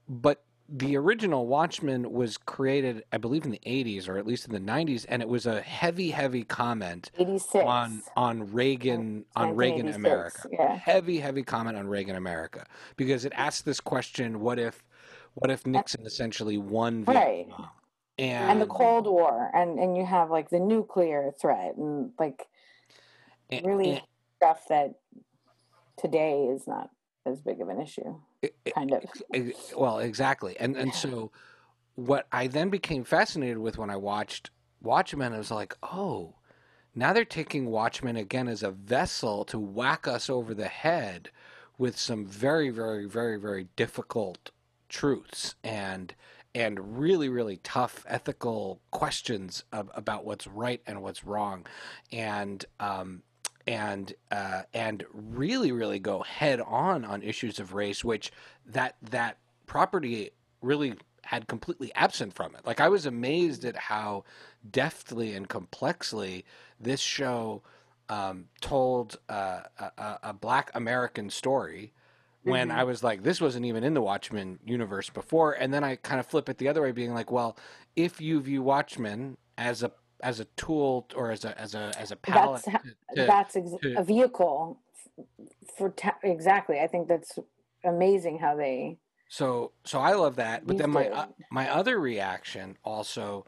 [0.08, 4.54] But the original Watchmen was created, I believe, in the 80s or at least in
[4.54, 7.56] the 90s, and it was a heavy, heavy comment 86.
[7.56, 10.48] on on Reagan on Reagan America.
[10.50, 10.76] Yeah.
[10.76, 14.82] Heavy, heavy comment on Reagan America because it asked this question: What if,
[15.36, 17.48] what if Nixon essentially won right.
[18.18, 22.48] And, and the Cold War, and and you have like the nuclear threat, and like
[23.52, 24.02] really and,
[24.38, 24.96] stuff that
[25.98, 26.90] today is not
[27.26, 28.16] as big of an issue
[28.76, 29.04] kind of.
[29.76, 30.56] Well exactly.
[30.60, 31.32] And and so
[31.96, 34.50] what i then became fascinated with when i watched
[34.82, 36.34] watchmen i was like oh
[36.96, 41.30] now they're taking watchmen again as a vessel to whack us over the head
[41.78, 44.52] with some very very very very difficult
[44.92, 46.14] truths and
[46.54, 51.66] and really really tough ethical questions about what's right and what's wrong
[52.12, 53.24] and um,
[53.68, 58.32] and uh, and really really go head on on issues of race, which
[58.66, 62.66] that that property really had completely absent from it.
[62.66, 64.24] Like I was amazed at how
[64.70, 66.46] deftly and complexly
[66.80, 67.62] this show
[68.10, 71.94] um, told uh, a, a, Black American story.
[72.44, 72.80] When mm-hmm.
[72.80, 76.20] I was like, this wasn't even in the Watchmen universe before, and then I kind
[76.20, 77.56] of flip it the other way, being like, well,
[77.96, 79.92] if you view Watchmen as a
[80.24, 82.64] as a tool or as a as a as a palette.
[82.66, 82.84] That's,
[83.16, 84.80] to, that's ex- to, a vehicle
[85.78, 86.80] for ta- exactly.
[86.80, 87.38] I think that's
[87.84, 88.98] amazing how they.
[89.30, 93.46] So so I love that, but then my uh, my other reaction also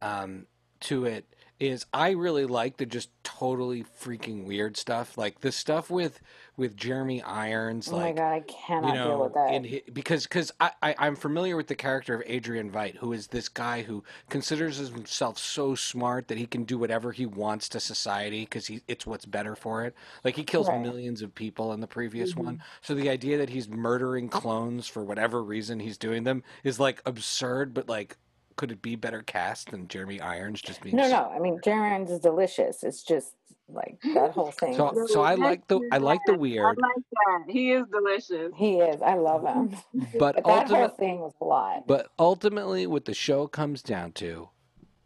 [0.00, 0.46] um,
[0.80, 1.33] to it
[1.68, 6.20] is I really like the just totally freaking weird stuff, like the stuff with
[6.56, 7.88] with Jeremy Irons.
[7.88, 9.64] Oh like, my god, I cannot you know, deal with that.
[9.64, 13.28] His, because because I, I I'm familiar with the character of Adrian Veidt, who is
[13.28, 17.80] this guy who considers himself so smart that he can do whatever he wants to
[17.80, 19.94] society because he it's what's better for it.
[20.22, 20.80] Like he kills right.
[20.80, 22.44] millions of people in the previous mm-hmm.
[22.44, 26.78] one, so the idea that he's murdering clones for whatever reason he's doing them is
[26.78, 28.16] like absurd, but like
[28.56, 30.96] could it be better cast than Jeremy Irons just being?
[30.96, 31.30] No, no.
[31.34, 32.82] I mean, Jeremy Irons is delicious.
[32.82, 33.34] It's just
[33.68, 34.74] like that whole thing.
[34.76, 36.64] So, so I like the I like the weird.
[36.64, 37.04] I like
[37.46, 37.52] that.
[37.52, 38.52] He is delicious.
[38.56, 39.00] He is.
[39.02, 39.76] I love him.
[40.18, 41.86] But, but that whole thing was a lot.
[41.86, 44.48] But ultimately, what the show comes down to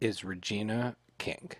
[0.01, 1.51] is Regina King.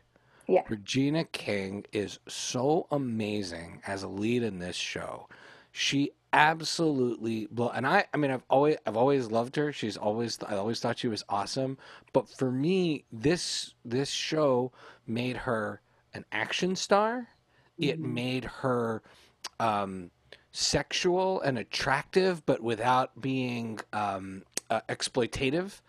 [0.48, 0.64] Yeah.
[0.68, 5.28] Regina King is so amazing as a lead in this show.
[5.72, 9.72] She absolutely blow and I I mean I've always I've always loved her.
[9.74, 11.78] She's always I always thought she was awesome.
[12.14, 14.72] But for me, this this show
[15.08, 15.82] made her
[16.14, 17.30] an action star.
[17.80, 17.90] Mm-hmm.
[17.90, 19.02] It made her
[19.60, 20.12] um,
[20.52, 25.82] sexual and attractive, but without being um, uh, exploitative.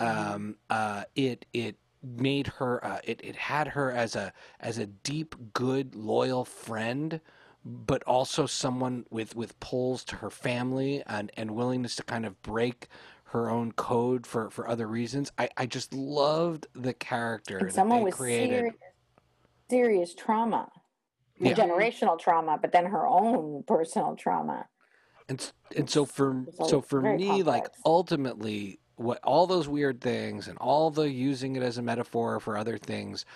[0.00, 0.34] Mm-hmm.
[0.34, 4.86] Um, uh, it it made her uh, it it had her as a as a
[4.86, 7.20] deep, good, loyal friend
[7.64, 12.40] but also someone with with pulls to her family and and willingness to kind of
[12.42, 12.88] break
[13.24, 15.30] her own code for for other reasons.
[15.38, 18.50] I I just loved the character and someone with created.
[18.58, 18.74] Serious,
[19.68, 20.68] serious trauma,
[21.38, 21.52] yeah.
[21.52, 24.66] generational trauma, but then her own personal trauma.
[25.28, 27.46] And and so for so for me, complex.
[27.46, 32.40] like ultimately, what all those weird things and all the using it as a metaphor
[32.40, 33.26] for other things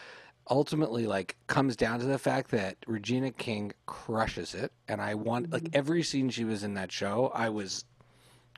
[0.51, 5.53] ultimately like comes down to the fact that Regina King crushes it and I want
[5.53, 5.77] like Mm-hmm.
[5.77, 7.85] every scene she was in that show I was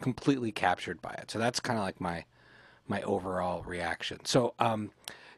[0.01, 1.31] completely captured by it.
[1.31, 2.25] So that's kind of like my
[2.89, 4.25] my overall reaction.
[4.25, 4.91] So um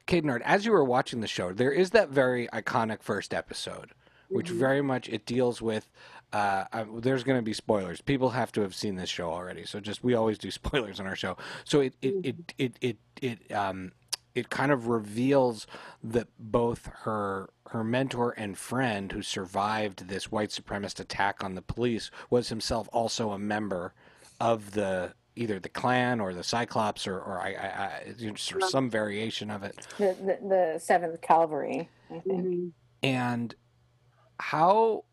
[0.06, 3.90] Cadenard, as you were watching the show, there is that very iconic first episode,
[4.32, 4.58] which Mhm.
[4.58, 5.90] very much it deals with.
[6.32, 8.00] Uh, uh, there's going to be spoilers.
[8.00, 11.06] People have to have seen this show already, so just we always do spoilers on
[11.06, 11.37] our show.
[11.64, 13.92] So it it it it it, it um
[14.35, 15.67] it kind of reveals
[16.03, 21.62] that both her her mentor and friend who survived this white supremacist attack on the
[21.62, 23.93] police was himself also a member
[24.41, 28.35] of the either the Klan or the Cyclops or, or I, I, I you know,
[28.37, 29.87] sort of some variation of it.
[29.99, 32.45] The the, the Seventh Cavalry, I think.
[32.45, 32.73] Mhm.
[33.03, 33.55] And
[34.41, 35.05] how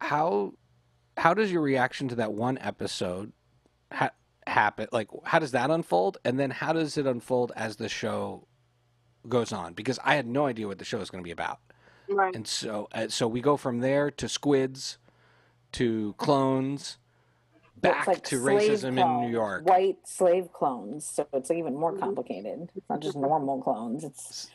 [0.00, 0.52] how
[1.16, 3.32] how does your reaction to that one episode
[3.92, 4.10] ha-
[4.48, 4.88] happen?
[4.92, 6.18] Like, how does that unfold?
[6.24, 8.46] And then how does it unfold as the show
[9.28, 9.74] goes on?
[9.74, 11.60] Because I had no idea what the show was going to be about.
[12.08, 12.34] Right.
[12.34, 14.98] And so, uh, so we go from there to squids,
[15.72, 16.98] to clones,
[17.76, 19.64] back like to slave racism in New York.
[19.66, 21.04] White slave clones.
[21.08, 22.00] So it's like even more Mhm.
[22.00, 22.70] complicated.
[22.74, 24.04] It's not just normal clones.
[24.04, 24.50] It's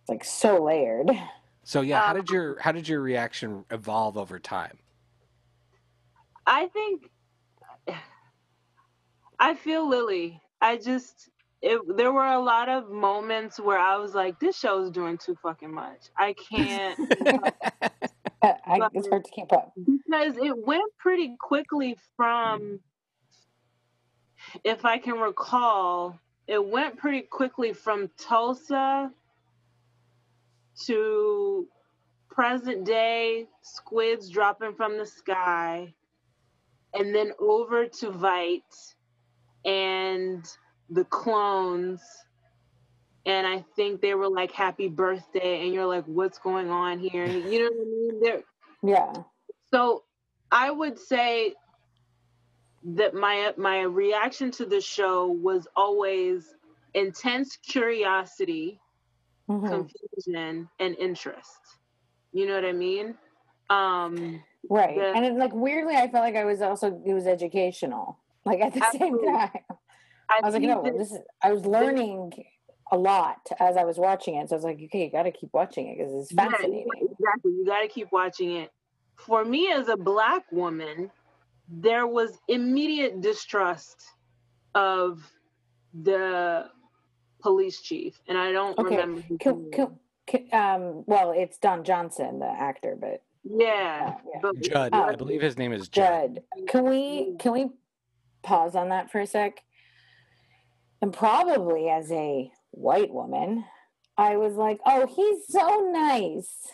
[0.00, 1.10] it's like so layered.
[1.64, 4.78] So yeah, how Um, did your how did your reaction evolve over time?
[6.46, 7.10] I think
[9.38, 10.40] I feel Lily.
[10.60, 11.30] I just
[11.62, 15.18] it, there were a lot of moments where I was like, this show is doing
[15.18, 16.10] too fucking much.
[16.16, 16.98] I can't
[18.42, 19.72] I, I, it's hard to keep up.
[19.76, 22.80] because it went pretty quickly from
[24.64, 29.10] if I can recall, it went pretty quickly from Tulsa
[30.86, 31.66] to
[32.30, 35.94] present day squids dropping from the sky
[36.94, 38.94] and then over to Veidt
[39.66, 40.46] and
[40.88, 42.00] the clones
[43.26, 47.26] and I think they were like happy birthday and you're like what's going on here
[47.26, 48.42] you know what I mean They're,
[48.82, 49.12] Yeah.
[49.72, 50.04] so
[50.52, 51.54] I would say
[52.84, 56.54] that my my reaction to the show was always
[56.94, 58.80] intense curiosity,
[59.50, 59.68] Mhm.
[59.68, 61.58] confusion, and interest.
[62.32, 63.18] You know what I mean?
[63.70, 64.96] Um, Right.
[64.96, 68.18] the- and it, like weirdly, I felt like I was also it was educational.
[68.46, 69.50] Like at the same time,
[70.30, 71.20] I, I was like, no, that- this is.
[71.42, 72.32] I was learning
[72.92, 74.48] a lot as I was watching it.
[74.48, 76.92] So I was like, okay, you got to keep watching it because it's yeah, fascinating.
[77.02, 77.52] exactly.
[77.52, 78.70] You got to keep watching it.
[79.16, 81.10] For me, as a black woman,
[81.68, 84.04] there was immediate distrust
[84.74, 85.22] of
[85.94, 86.66] the
[87.42, 89.22] police chief, and I don't Okay, remember.
[89.28, 94.40] his Can, can, can, um, well, it's Don Johnson, the actor, but Yeah, uh, yeah.
[94.42, 96.40] but Judd, Um, I believe his name is Judd.
[96.56, 96.68] Judd.
[96.68, 97.70] Can we can we
[98.46, 99.62] pause on that for a sec?
[101.02, 103.64] And probably as a white woman,
[104.16, 106.72] I was like, "Oh, he's so nice,"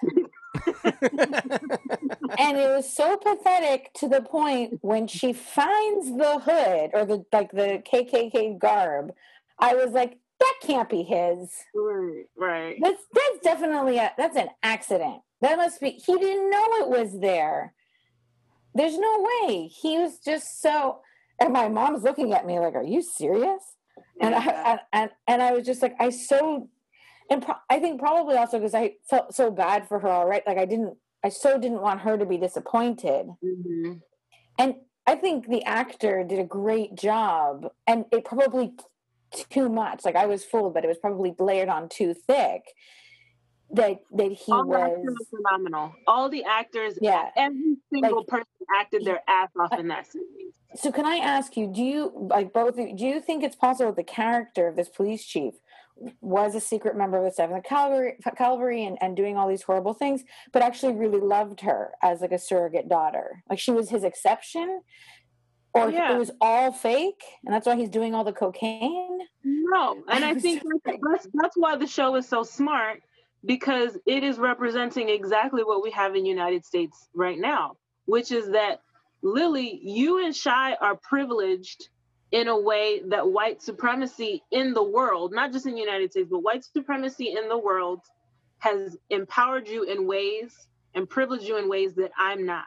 [2.39, 7.25] and it was so pathetic to the point when she finds the hood or the
[7.33, 9.13] like the KKK garb.
[9.59, 11.51] I was like, "That can't be his.
[11.75, 12.77] right, right.
[12.81, 15.23] That's that's definitely a that's an accident.
[15.41, 15.91] That must be.
[15.91, 17.75] He didn't know it was there.
[18.75, 19.67] There's no way.
[19.67, 21.01] He was just so."
[21.43, 23.63] And my mom's looking at me like, "Are you serious?"
[24.21, 26.69] and I and, and I was just like, I so,
[27.29, 30.09] and pro- I think probably also because I felt so bad for her.
[30.09, 34.01] All right, like I didn't, I so didn't want her to be disappointed, Mhm.
[34.59, 34.77] and
[35.07, 38.75] I think the actor did a great job, and it probably
[39.35, 40.05] t- too much.
[40.05, 42.63] Like I was fooled, but it was probably layered on too thick.
[43.75, 45.95] That that he All was, phenomenal.
[46.07, 47.31] All the actors, yeah.
[47.37, 48.47] every single Like- person
[48.79, 50.53] acted their ass off in that series.
[50.75, 53.93] So can I ask you, do you like both you, do you think it's possible
[53.93, 55.55] the character of this police chief
[56.21, 59.93] was a secret member of the Seventh Cavalry, Cavalry and, and doing all these horrible
[59.95, 63.43] things, but actually really loved her as like a surrogate daughter?
[63.49, 64.81] Like she was his exception?
[65.75, 66.15] Or Yeah.
[66.15, 69.19] it was all fake and that's why he's doing all the cocaine?
[69.45, 73.01] No, and I think that's that's why the show is so smart
[73.45, 77.73] because it is representing exactly what we have in United States right now,
[78.07, 78.81] which is that
[79.23, 81.89] Lily, you and Shy are privileged
[82.31, 86.29] in a way that white supremacy in the world, not just in the United States,
[86.31, 88.01] but white supremacy in the world
[88.59, 90.55] has empowered you in ways
[90.95, 92.65] and privileged you in ways that I'm not.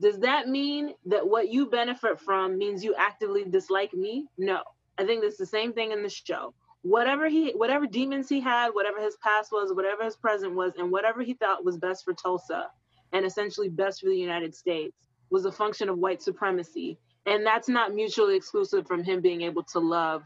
[0.00, 4.26] Does that mean that what you benefit from means you actively dislike me?
[4.38, 4.62] No.
[4.96, 6.54] I think it's the same thing in the show.
[6.82, 10.90] Whatever he, whatever demons he had, whatever his past was, whatever his present was, and
[10.90, 12.68] whatever he thought was best for Tulsa,
[13.12, 14.96] and essentially best for the United States,
[15.30, 16.98] was a function of white supremacy.
[17.26, 20.24] and that's not mutually exclusive from him being able to love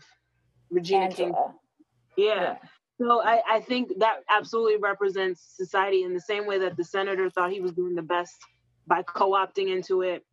[0.70, 1.34] Regina King.
[2.16, 2.24] Yeah.
[2.24, 2.56] Yeah.
[3.00, 7.28] So I, I think that absolutely represents society in the same way that the senator
[7.28, 8.36] thought he was doing the best
[8.86, 10.24] by co-opting into it.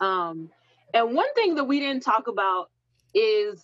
[0.00, 0.50] Um,
[0.92, 2.70] and one thing that we didn't talk about
[3.14, 3.62] is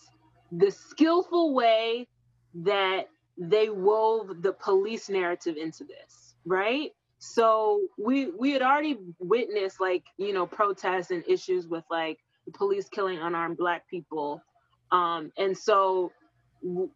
[0.52, 2.06] the skillful way
[2.54, 6.90] that they wove the police narrative into this, right?
[7.18, 12.18] So we we had already witnessed like you know protests and issues with like
[12.54, 14.42] police killing unarmed black people,
[14.90, 16.12] um, and so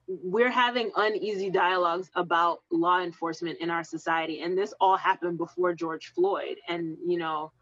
[0.06, 5.74] we're having uneasy dialogues about law enforcement in our society, and this all happened before
[5.74, 7.52] George Floyd, and you know,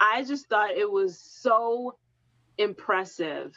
[0.00, 1.96] I just thought it was so
[2.58, 3.54] impressive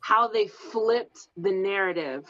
[0.00, 2.24] how they flipped the narrative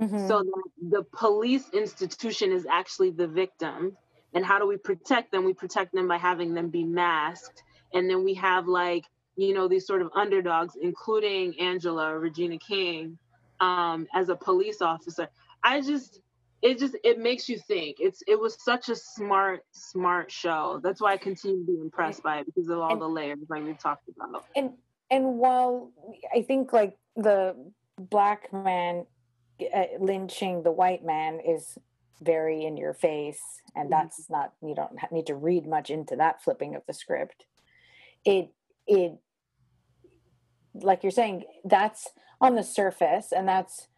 [0.00, 0.28] Mhm.
[0.28, 3.96] so that the police institution is actually the victim.
[4.34, 5.44] And how do we protect them?
[5.44, 7.62] We protect them by having them be masked.
[7.92, 9.04] And then we have like
[9.36, 13.18] you know these sort of underdogs including angela regina king
[13.60, 15.28] um, as a police officer.
[15.62, 16.20] I just
[16.62, 17.96] it just it makes you think.
[18.00, 20.80] It's it was such a smart smart show.
[20.82, 23.38] That's why i continue to be impressed by it because of all And- the layers
[23.48, 24.44] like we've talked about.
[24.56, 24.72] And
[25.10, 25.92] and while
[26.34, 27.54] I think like the
[27.98, 29.06] black man
[29.74, 31.78] uh, lynching the white man is
[32.20, 33.40] very in your face,
[33.76, 33.90] and Mhm.
[33.90, 37.46] that's not you don't ha- need to read much into that flipping of the script.
[38.24, 38.52] It
[38.86, 39.18] it
[40.74, 42.08] like you're saying that's
[42.40, 43.88] on the surface, and that's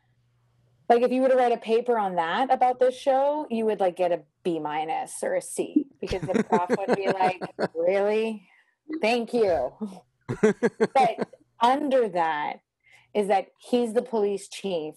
[0.89, 3.81] like if you were to write a paper on that about this show, you would
[3.81, 7.41] like get a B minus or a C because the prof would be like,
[7.75, 8.47] "Really?
[9.01, 9.73] Thank you."
[10.29, 11.17] but
[11.63, 12.61] under that
[13.17, 14.95] is that he's the police chief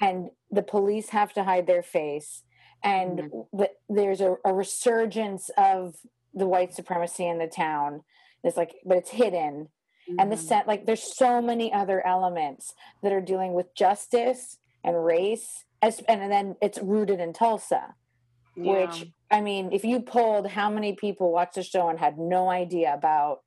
[0.00, 2.42] and the police have to hide their face
[2.82, 5.94] and the, there's a, a resurgence of
[6.34, 8.02] the white supremacy in the town
[8.44, 9.68] it's like but it's hidden
[10.18, 10.48] and the Mhm.
[10.48, 16.00] set like there's so many other elements that are dealing with justice and race as,
[16.08, 17.94] and then it's rooted in tulsa
[18.56, 18.72] Yeah.
[18.86, 18.96] which
[19.30, 22.92] i mean if you polled how many people watched the show and had no idea
[22.94, 23.40] about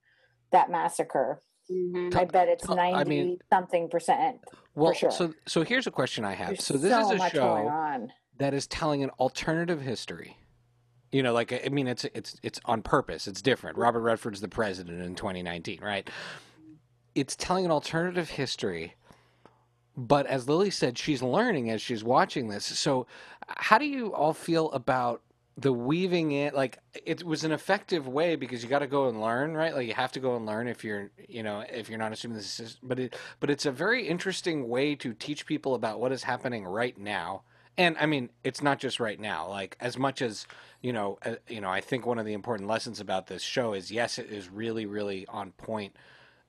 [0.51, 1.41] that massacre.
[1.71, 2.17] Mm-hmm.
[2.17, 4.37] i bet it's Tul- I 90 mean- something percent
[4.75, 5.11] well, sure.
[5.11, 6.47] so so here's a question I have.
[6.49, 9.81] There's So this so is a much going show on that is telling an alternative
[9.81, 10.35] history.
[11.11, 13.27] You know, like I mean, it's it's it's on purpose.
[13.27, 13.77] It's different.
[13.77, 16.09] Robert Redford's the president in 2019, right?
[17.13, 18.95] It's telling an alternative history,
[19.95, 22.65] but as Lily said, she's learning as she's watching this.
[22.65, 23.05] So,
[23.47, 25.21] how do you all feel about
[25.57, 26.53] the weaving in?
[26.53, 29.73] Like, it was an effective way because you got to go and learn, right?
[29.73, 32.37] Like, you have to go and learn if you're, you know, if you're not assuming
[32.37, 32.77] this is.
[32.81, 36.65] But it, but it's a very interesting way to teach people about what is happening
[36.65, 37.43] right now
[37.77, 39.49] and I mean, it's not just right now.
[39.49, 40.45] Like as much as
[40.81, 43.73] you know, uh, you know, I think one of the important lessons about this show
[43.73, 45.95] is yes, it is really, really on point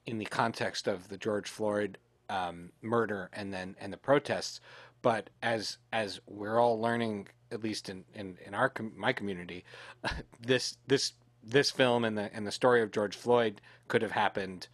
[0.06, 1.98] in the context of the George Floyd
[2.28, 4.60] um, murder and then and the protests.
[5.02, 9.64] But as as we're all learning, at least in in, in our com- my community,
[10.40, 14.68] this this this film and the and the story of George Floyd could have happened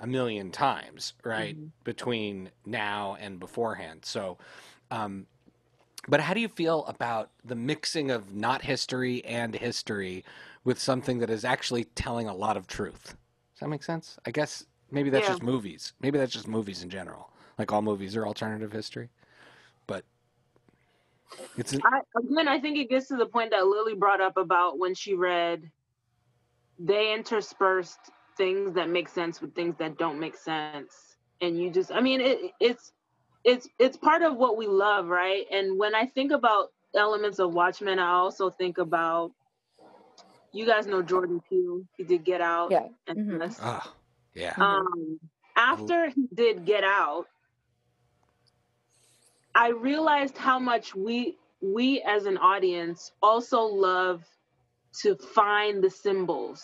[0.00, 1.70] a million times, right, Mhm.
[1.84, 4.04] between now and beforehand.
[4.04, 4.38] So.
[4.90, 5.26] Um,
[6.06, 10.22] but how do you feel about the mixing of not history and history
[10.62, 13.16] with something that is actually telling a lot of truth?
[13.54, 14.18] Does that make sense?
[14.26, 15.30] I guess maybe that's Yeah.
[15.30, 15.94] just movies.
[16.00, 17.30] Maybe that's just movies in general.
[17.58, 19.08] Like all movies are alternative history.
[21.38, 24.20] But it's an, I, again, I think it gets to the point that Lily brought
[24.20, 25.70] up about when she read,
[26.78, 27.98] they interspersed
[28.36, 32.20] things that make sense with things that don't make sense, and you just, I mean,
[32.20, 32.92] it, it's,
[33.44, 35.44] it's, it's part of what we love, right?
[35.52, 39.32] And when I think about elements of Watchmen, I also think about,
[40.52, 41.82] you guys know Jordan Peele.
[41.96, 42.70] He did Get Out.
[42.70, 42.88] Yeah.
[43.08, 43.38] And Mhm.
[43.40, 43.58] this.
[43.60, 43.92] ah,
[44.34, 44.54] yeah.
[44.56, 45.18] Um,
[45.56, 47.26] after he did Get Out,
[49.54, 54.24] I realized how much we we as an audience also love
[55.02, 56.62] to find the symbols.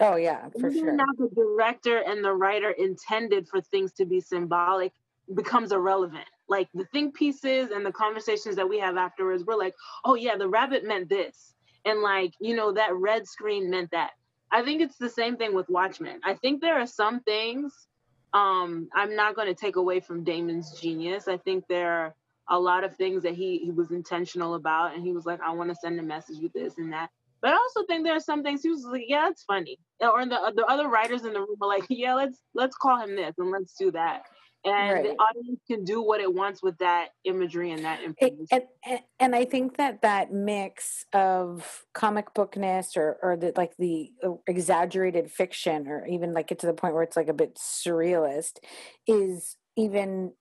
[0.00, 4.04] oh yeah for Even sure now the director and the writer intended for things to
[4.04, 4.92] be symbolic
[5.34, 6.26] becomes irrelevant.
[6.48, 9.74] Like the think pieces and the conversations that we have afterwards, we're like,
[10.04, 11.54] oh yeah, the rabbit meant this.
[11.84, 14.12] And like, you know, that red screen meant that.
[14.50, 16.20] I think it's the same thing with Watchmen.
[16.24, 17.86] I think there are some things
[18.32, 21.28] um I'm not going to take away from Damon's genius.
[21.28, 22.14] I think there are
[22.50, 25.52] a lot of things that he he was intentional about and he was like I
[25.52, 27.10] want to send a message with this and that.
[27.42, 29.78] But I also think there are some things he was like, yeah, it's funny.
[30.00, 33.16] Or the the other writers in the room were like, yeah, let's let's call him
[33.16, 34.24] this and let's do that.
[34.64, 35.04] and Right.
[35.04, 38.46] the audience can do what it wants with that imagery and that information.
[38.50, 43.72] and, and and I think that that mix of comic bookness or or the like
[43.78, 47.34] the uh, exaggerated fiction or even like get to the point where it's like a
[47.34, 48.58] bit surrealist
[49.06, 50.32] is even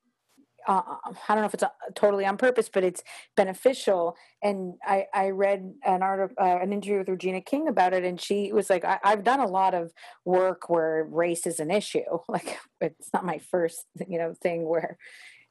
[0.68, 0.82] uh,
[1.28, 3.04] I don't know if it's uh totally on purpose, but it's
[3.36, 4.16] beneficial.
[4.44, 8.20] And I, I read an article, uh, an interview with Regina King about it, and
[8.20, 9.92] she was like, I, "I've done a lot of
[10.26, 12.00] work where race is an issue.
[12.30, 14.98] Like, it's not my first, you know, thing where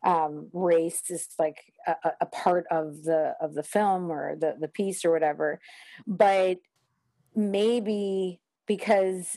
[0.05, 1.57] um, race is like
[1.87, 5.61] a, a- a part of the of the film or the the piece or whatever.
[6.07, 6.59] But
[7.35, 9.37] maybe because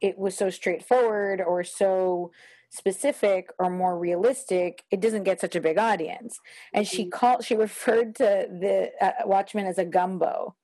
[0.00, 2.32] it was so straightforward or so
[2.72, 6.40] specific or more realistic, it doesn't get such a big audience.
[6.72, 10.56] And she called, she referred to the uh, Watchmen as a gumbo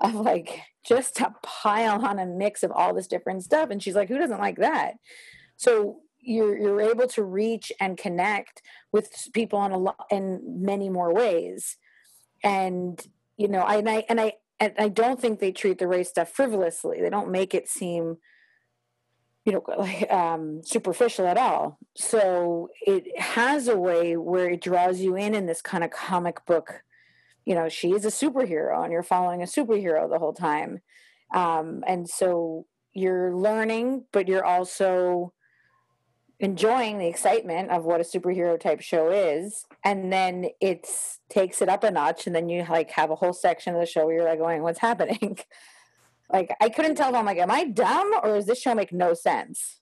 [0.00, 3.70] of like just a pile on a mix of all this different stuff.
[3.70, 4.94] And she's like, who doesn't like that?
[5.56, 10.88] So you're you're able to reach and connect with people in a lot in many
[10.88, 11.76] more ways.
[12.42, 13.00] And
[13.36, 16.08] you know, I and I and I and I don't think they treat the race
[16.08, 17.00] stuff frivolously.
[17.00, 18.18] They don't make it seem
[19.44, 21.78] you know like um superficial at all.
[21.96, 26.44] So it has a way where it draws you in in this kind of comic
[26.46, 26.82] book
[27.44, 30.80] you know she is a superhero and you're following a superhero the whole time.
[31.34, 35.32] Um and so you're learning but you're also
[36.42, 39.64] enjoying the excitement of what a superhero type show is.
[39.84, 40.88] And then it
[41.30, 43.86] takes it up a notch and then you like have a whole section of the
[43.86, 45.38] show where you're like going what's happening
[46.32, 48.92] like I couldn't tell if I'm like, am I dumb or does this show make
[48.92, 49.78] no sense?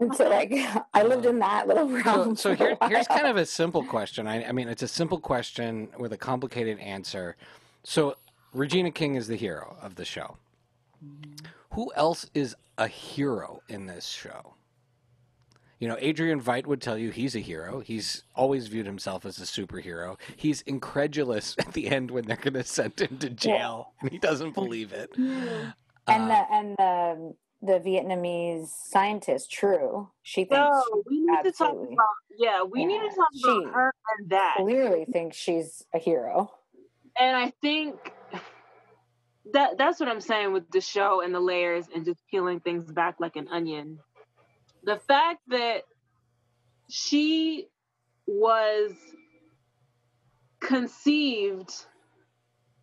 [0.00, 0.52] and so like
[0.94, 2.36] I lived in that little So, realm.
[2.36, 4.26] so for a here, here's kind of a simple question.
[4.28, 7.36] I, I mean, it's a simple question with a complicated answer.
[7.82, 8.16] So,
[8.52, 10.36] Regina King is the hero of the show.
[11.04, 11.46] Mm-hmm.
[11.72, 14.54] Who else is a hero in this show?
[15.84, 17.80] You know, Adrian Veidt would tell you he's a hero.
[17.80, 20.18] He's always viewed himself as a superhero.
[20.34, 24.16] He's incredulous at the end when they're going to send him to jail, and he
[24.16, 25.10] doesn't believe it.
[25.18, 25.74] and
[26.06, 31.72] Uh, the and the the Vietnamese scientist, True, she thinks No, we need to talk
[31.74, 32.06] about
[32.38, 34.54] yeah, we need to talk about she her and that.
[34.56, 36.50] clearly thinks she's a hero.
[37.20, 37.94] And I think
[39.52, 42.90] that that's what I'm saying with the show and the layers and just peeling things
[42.90, 43.98] back like an onion.
[44.84, 45.84] The fact that
[46.90, 47.68] she
[48.26, 48.92] was
[50.60, 51.72] conceived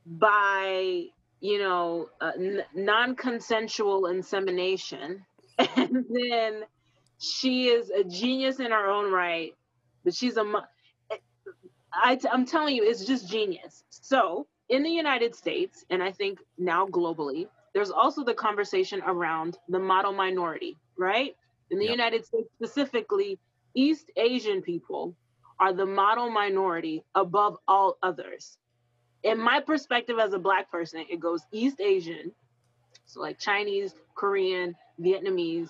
[0.05, 1.05] by
[1.41, 5.25] you know uh, n- non-consensual insemination
[5.77, 6.63] and then
[7.19, 9.53] she is a genius in her own right
[10.03, 10.43] but she's a
[11.93, 13.83] I, i'm telling you it's just genius.
[13.91, 19.57] So in the united states and i think now globally there's also the conversation around
[19.69, 21.35] the model minority right
[21.71, 21.91] in the Yep.
[21.91, 23.39] united states specifically
[23.75, 25.15] east asian people
[25.59, 28.57] are the model minority above all others
[29.23, 32.33] in my perspective as a black person, it goes East Asian,
[33.05, 35.69] so like Chinese, Korean, Vietnamese,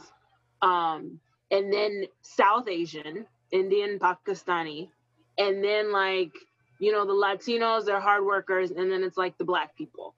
[0.61, 1.19] um,
[1.51, 4.89] and then South Asian, Indian, Pakistani,
[5.37, 6.31] and then like
[6.79, 10.15] you know the Latinos, they're hard workers, and then it's like the black people.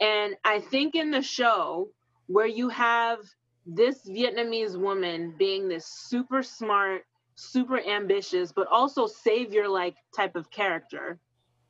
[0.00, 1.88] And I think in the show
[2.26, 3.20] where you have
[3.66, 7.02] this Vietnamese woman being this super smart,
[7.36, 11.18] super ambitious, but also savior like type of character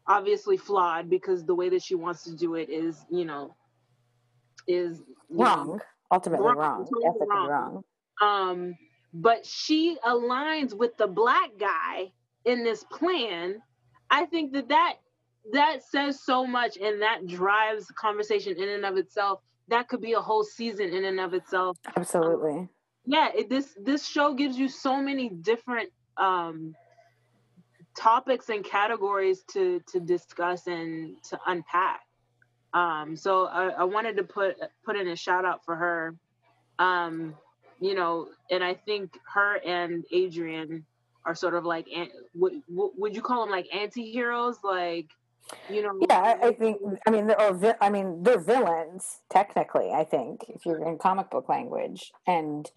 [0.07, 3.55] obviously flawed because the way that she wants to do it is, you know,
[4.69, 5.81] is you know, Wrong,
[6.13, 7.83] ultimately Wrong, wrong, totally ethically wrong.
[8.21, 8.51] wrong.
[8.51, 8.75] um,
[9.15, 12.13] but she aligns with the black guy
[12.45, 13.63] in this plan.
[14.11, 14.95] I think that that
[15.53, 19.41] that says so much, and that drives the conversation in and of itself.
[19.69, 21.77] That could be a whole season in and of itself.
[21.97, 22.69] Absolutely.
[23.07, 26.75] Yeah, it, this this show gives you so many different um,
[27.97, 32.01] topics and categories to to discuss and to unpack.
[32.73, 36.15] Um, so I, I wanted to put put in a shout out for her.
[36.79, 37.35] Um,
[37.81, 40.85] you know, and I think her and Adrian
[41.27, 41.87] are sort of like,
[42.35, 44.59] would would you call them like anti-heroes?
[44.63, 45.09] Like,
[45.69, 46.79] you know, Yeah, I, I think.
[47.07, 49.91] I mean, they're or vi- I mean, they're villains technically.
[49.93, 52.71] I think if you're in comic book language, and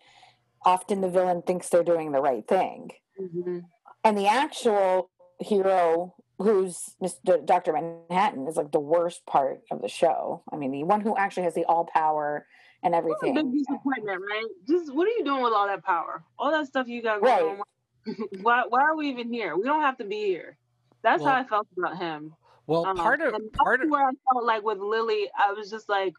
[0.65, 3.63] often the villain thinks they're doing the right thing, Mhm.
[4.03, 5.09] and the actual
[5.39, 7.43] hero, who's Mr.
[7.45, 10.43] Doctor Manhattan, is like the worst part of the show.
[10.51, 12.47] I mean, the one who actually has the all power
[12.83, 13.51] and What a big everything.
[13.57, 14.45] disappointment, right?
[14.67, 16.23] Just what are you doing with all that power?
[16.37, 17.59] All that stuff you got going Right.
[17.59, 17.63] on.
[18.41, 19.55] why why are we even here?
[19.55, 20.57] We don't have to be here.
[21.01, 22.35] That's Well- how I felt about him.
[22.67, 25.89] Well, Um, part of part of where I felt like with Lily, I was just
[25.89, 26.13] like,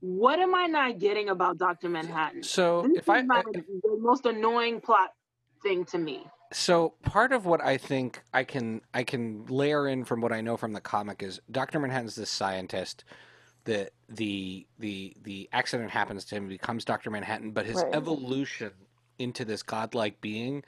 [0.00, 2.42] what am I not getting about Doctor Manhattan?
[2.42, 5.10] so This if I my, if- the most annoying plot
[5.62, 6.26] thing to me.
[6.52, 10.40] so part of what I think I can I can layer in from what I
[10.40, 13.04] know from the comic is Doctor Manhattan's this scientist.
[13.64, 17.94] The the the the accident happens to him, becomes Doctor Manhattan, but his Right.
[17.94, 18.72] evolution
[19.18, 20.64] into this godlike being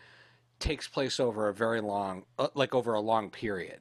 [0.58, 3.80] takes place over a very long, uh, like over a long period.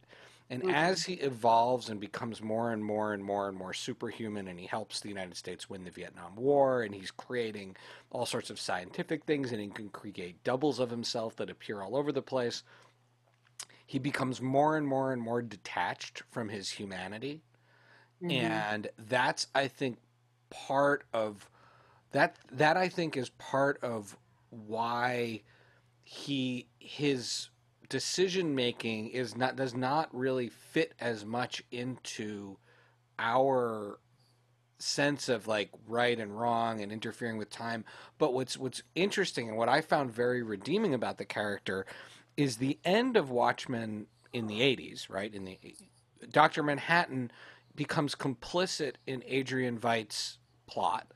[0.52, 0.70] And Mhm.
[0.70, 4.68] as he evolves and becomes more and more and more and more superhuman, and he
[4.68, 7.78] helps the United States win the Vietnam War, and he's creating
[8.12, 11.96] all sorts of scientific things, and he can create doubles of himself that appear all
[11.98, 12.64] over the place.
[13.86, 17.44] He becomes more and more and more detached from his humanity
[18.22, 18.66] Mhm.
[18.68, 20.00] and that's i think
[20.52, 21.50] part of
[22.12, 24.18] that that i think is part of
[24.52, 25.44] why
[26.04, 27.50] he his
[27.92, 32.58] decision making is not does not really fit as much into
[33.20, 34.00] our
[34.80, 37.84] sense of like right and wrong and interfering with time.
[38.18, 41.86] But what's what's interesting and what i found very redeeming about the character
[42.38, 45.34] is the end of watchmen in the 80s right?
[45.36, 45.60] In the
[46.32, 47.30] dr manhattan
[47.76, 51.08] becomes complicit in Adrian Veidt's plot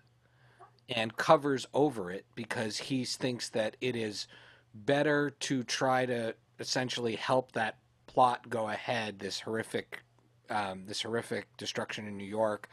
[0.89, 4.27] and covers over it because he thinks that it is
[4.73, 7.77] better to try to essentially help that
[8.07, 9.19] plot go ahead.
[9.19, 10.01] This horrific,
[10.49, 12.69] um, this horrific destruction in New York,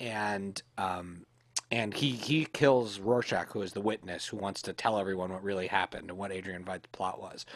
[0.00, 1.24] and um,
[1.70, 5.42] and he he kills Rorschach, who is the witness, who wants to tell everyone what
[5.42, 7.46] really happened and what Adrian Veidt's plot was.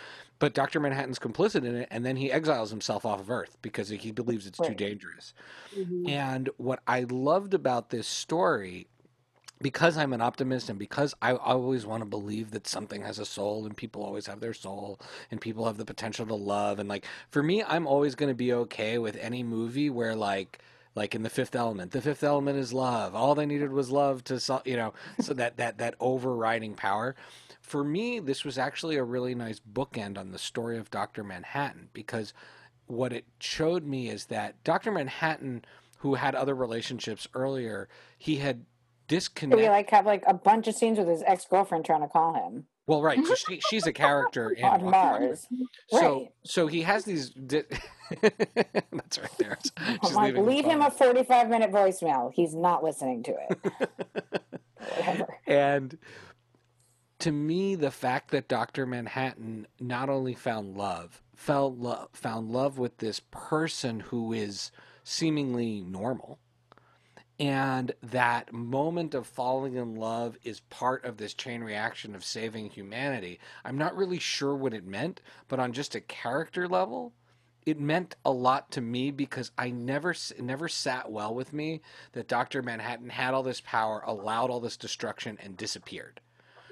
[0.40, 3.88] But Doctor Manhattan's complicit in it, and then he exiles himself off of Earth because
[3.88, 5.34] he believes it's too dangerous.
[5.76, 6.08] Mhm.
[6.08, 8.88] And what I loved about this story,
[9.60, 13.24] because I'm an optimist and because I always want to believe that something has a
[13.24, 15.00] soul and people always have their soul
[15.30, 16.78] and people have the potential to love.
[16.78, 20.60] And like, for me, I'm always going to be okay with any movie where like,
[20.94, 23.14] like in the fifth element, the fifth element is love.
[23.14, 27.16] All they needed was love to, sol- you know, so that, that, that overriding power.
[27.60, 31.22] For me, this was actually a really nice bookend on the story of Dr.
[31.24, 32.32] Manhattan because
[32.86, 34.90] what it showed me is that Dr.
[34.90, 35.64] Manhattan,
[35.98, 38.64] who had other relationships earlier, he had
[39.08, 39.64] Did disconnected.
[39.64, 42.34] we like have like a bunch of scenes with his ex girlfriend trying to call
[42.34, 43.22] him well, right.
[43.26, 45.46] So she, she's a character in on Mars?
[45.90, 46.28] So, Right.
[46.42, 47.28] so he has these.
[47.30, 47.64] Di-
[48.22, 49.58] That's right there.
[50.02, 52.32] She's like, leave him a 45 minute voicemail.
[52.32, 53.90] He's not listening to it.
[54.96, 55.26] Whatever.
[55.46, 55.98] And
[57.18, 58.86] to me, the fact that Dr.
[58.86, 64.70] Manhattan not only found love, fell love, found love with this person who is
[65.04, 66.38] seemingly normal,
[67.38, 72.70] and that moment of falling in love is part of this chain reaction of saving
[72.70, 73.38] humanity.
[73.64, 77.14] I'm not really sure what it meant, but on just a character level,
[77.64, 81.80] it meant a lot to me because I never it never sat well with me
[82.12, 82.62] that Dr.
[82.62, 86.20] Manhattan had all this power, allowed all this destruction and disappeared.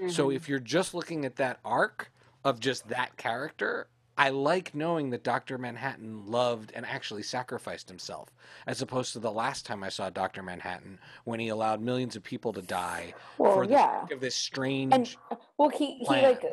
[0.06, 0.30] So Mhm.
[0.30, 2.12] if you're just looking at that arc
[2.44, 3.88] of just that character,
[4.18, 5.58] I like knowing that Dr.
[5.58, 8.30] Manhattan loved and actually sacrificed himself,
[8.66, 10.42] as opposed to the last time I saw Dr.
[10.42, 14.02] Manhattan when he allowed millions of people to die Well, for the yeah.
[14.02, 14.94] sake of this strange.
[14.94, 15.14] And
[15.58, 16.44] well, he, he like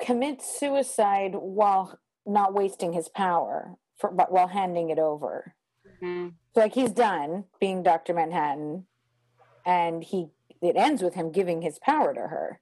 [0.00, 5.54] commits suicide while not wasting his power for but while handing it over.
[6.02, 6.34] Mhm.
[6.54, 8.12] So like he's done being Dr.
[8.14, 8.86] Manhattan
[9.64, 10.28] and he
[10.60, 12.60] it ends with him giving his power to her.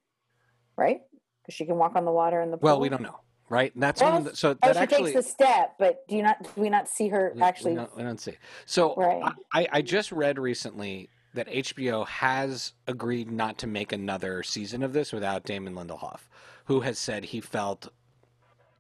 [0.77, 1.01] Right?
[1.43, 2.67] Because she can walk on the water in the pool.
[2.67, 3.19] well, we don't know,
[3.49, 3.73] right?
[3.75, 6.23] And that's Well, one of so that she actually takes the step, but do you
[6.23, 8.35] not do we not see her we, we actually don't, we don't see.
[8.65, 9.23] So Right.
[9.53, 14.93] I, I just read recently that HBO has agreed not to make another season of
[14.93, 16.21] this without Damon Lindelof,
[16.65, 17.89] who has said he felt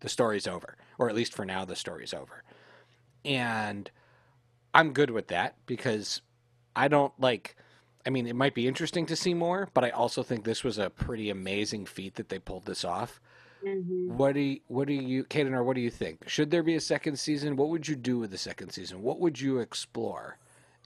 [0.00, 2.42] the story's over, or at least for now, the story's over.
[3.24, 3.90] And
[4.74, 6.22] I'm good with that because
[6.74, 7.56] I don't like.
[8.06, 10.78] I mean, it might be interesting to see more, but I also think this was
[10.78, 13.20] a pretty amazing feat that they pulled this off.
[13.64, 14.08] Mhm.
[14.08, 16.28] What do you, what do you, Kaden, or what do you think?
[16.28, 17.56] Should there be a second season?
[17.56, 19.02] What would you do with the second season?
[19.02, 20.38] What would you explore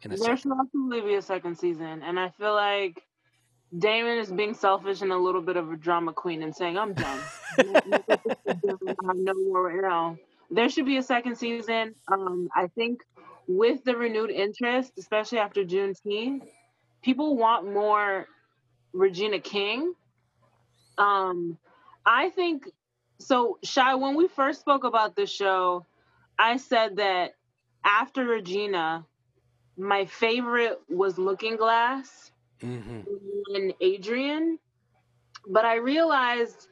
[0.02, 0.36] in a There second?
[0.38, 3.02] should absolutely be a second season, and I feel like
[3.76, 6.92] Damon is being selfish and a little bit of a drama queen and saying, "I'm
[6.94, 7.20] done.
[7.58, 7.82] I
[9.06, 10.16] have no more, you know."
[10.50, 11.94] There should be a second season.
[12.08, 13.02] Um, I think
[13.46, 16.48] with the renewed interest, especially after Juneteenth,
[17.02, 18.26] people want more
[18.92, 19.94] Regina King.
[20.98, 21.56] Um,
[22.10, 22.68] I think
[23.20, 23.58] so.
[23.64, 25.86] Shy, when we first spoke about the show,
[26.38, 27.32] I said that
[27.84, 29.06] after Regina,
[29.78, 33.02] my favorite was Looking Glass hmm
[33.54, 34.58] and Adrian.
[35.48, 36.68] But I realized,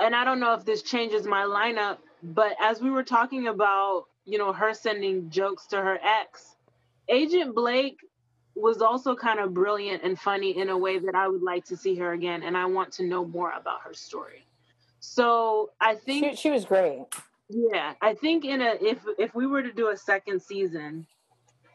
[0.00, 4.06] and I don't know if this changes my lineup, but as we were talking about,
[4.26, 6.56] you know, her sending jokes to her ex,
[7.08, 7.98] Agent Blake
[8.54, 11.76] was also kind of brilliant and funny in a way that I would like to
[11.76, 14.46] see her again, and I want to know more about her story.
[15.00, 17.06] So I She, think she was great.
[17.48, 21.06] yeah, I think in a if if we were to do a second season,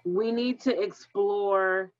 [0.06, 1.92] we need to explore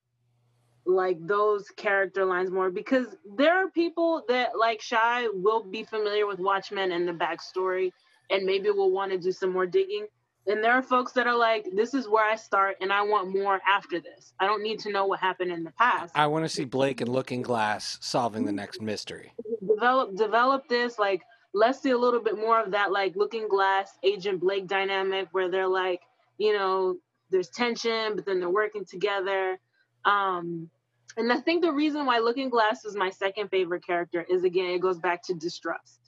[0.86, 3.08] like those character lines more because
[3.38, 7.92] there are people that like Shy will be familiar with Watchmen and the backstory
[8.30, 10.08] and maybe we'll want to do some more digging.
[10.48, 13.30] And there are folks that are like, this is where I start and I want
[13.30, 14.34] more after this.
[14.40, 16.12] I don't need to know what happened in the past.
[16.16, 19.34] I want to see Blake and Looking Glass solving the next mystery.
[19.68, 21.22] develop develop this like
[21.54, 25.50] let's see a little bit more of that like looking glass agent blake dynamic where
[25.50, 26.02] they're like
[26.38, 26.98] you know
[27.32, 29.58] there's tension but then they're working together
[30.06, 30.70] um
[31.18, 34.66] and i think the reason why looking glass is my second favorite character is again
[34.72, 36.05] it goes back to distrust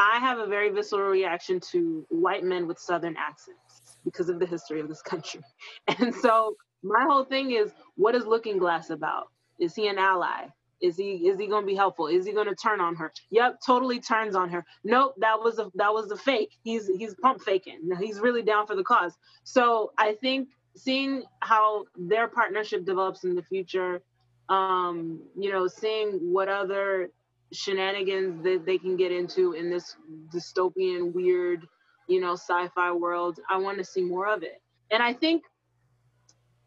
[0.00, 4.46] i have a very visceral reaction to white men with southern accents because of the
[4.46, 5.42] history of this country
[6.00, 9.28] and so my whole thing is what is looking glass about
[9.60, 10.48] is he an ally
[10.82, 12.06] is he is he going to be helpful?
[12.06, 13.12] Is he going to turn on her?
[13.30, 14.64] Yep, totally turns on her.
[14.84, 16.52] Nope, that was a that was a fake.
[16.64, 17.90] He's he's pump faking.
[18.00, 19.18] He's really down for the cause.
[19.44, 24.02] So I think seeing how their partnership develops in the future,
[24.48, 27.10] um, you know, seeing what other
[27.52, 29.96] shenanigans that they can get into in this
[30.34, 31.66] dystopian, weird,
[32.08, 33.38] you know, sci-fi world.
[33.48, 34.60] I want to see more of it.
[34.90, 35.44] And I think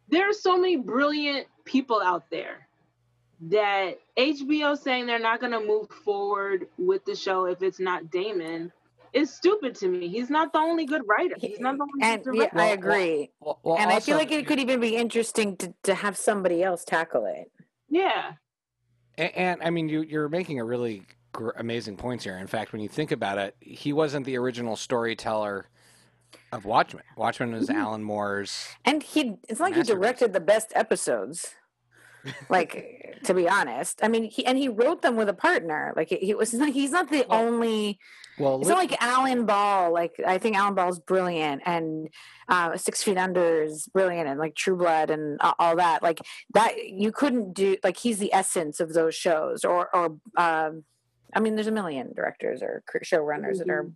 [0.10, 2.68] there are so many brilliant people out there
[3.50, 8.10] that HBO saying they're not going to move forward with the show if it's not
[8.12, 8.72] Damon
[9.14, 10.08] is stupid to me.
[10.10, 11.36] He's not the only good writer.
[11.38, 12.60] He's not the only And good yeah, director.
[12.60, 13.32] I agree.
[13.42, 16.64] Well, well, and I feel like it could even be interesting to, to have somebody
[16.64, 17.52] else tackle it.
[17.90, 18.34] yeah.
[19.18, 22.38] And, and I mean, you, you're making a really gr- amazing points here.
[22.38, 25.68] In fact, when you think about it, he wasn't the original storyteller
[26.52, 27.04] of Watchmen.
[27.16, 27.76] Watchmen was Mhm.
[27.76, 28.68] Alan Moore's.
[28.86, 30.00] And he it's like he Masterpiece.
[30.02, 31.54] directed the best episodes.
[32.50, 35.94] Like to be honest, I mean, he and he wrote them with a partner.
[35.96, 36.70] Like he, he was not.
[36.74, 38.00] He's not the Well, only.
[38.40, 39.94] Well, It's not like Alan Ball.
[39.94, 42.10] Like I think Alan Ball's brilliant, and
[42.50, 46.02] uh, Six Feet Under is brilliant, and like True Blood and a- all that.
[46.02, 46.22] Like
[46.54, 47.78] that, you couldn't do.
[47.84, 49.64] Like he's the essence of those shows.
[49.64, 50.84] Or, or um,
[51.36, 53.92] I mean, there's a million directors or showrunners that are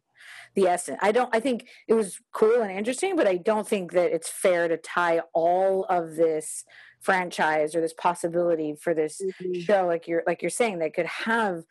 [0.56, 1.00] the essence.
[1.02, 1.34] I don't.
[1.36, 4.78] I think it was cool and interesting, but I don't think that it's fair to
[4.78, 6.64] tie all of this
[7.02, 9.62] franchise or this possibility for this Mhm.
[9.64, 11.64] show like you're like you're saying that could have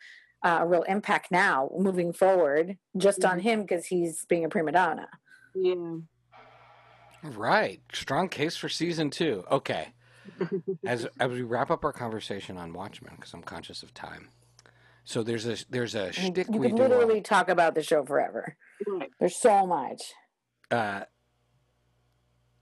[0.43, 4.71] uh, a real impact now moving forward just on him because he's being a prima
[4.71, 5.07] donna
[5.55, 5.97] Yeah.
[7.23, 7.81] right.
[7.93, 9.43] Strong case for season two.
[9.51, 9.93] Okay.
[10.85, 14.29] As as we wrap up our conversation on Watchmen, because I'm conscious of time.
[15.03, 16.83] So there's a there's a mean, shtick you we could do.
[16.83, 18.55] on- literally talk about the show forever
[19.19, 20.13] there's so much
[20.69, 21.05] uh,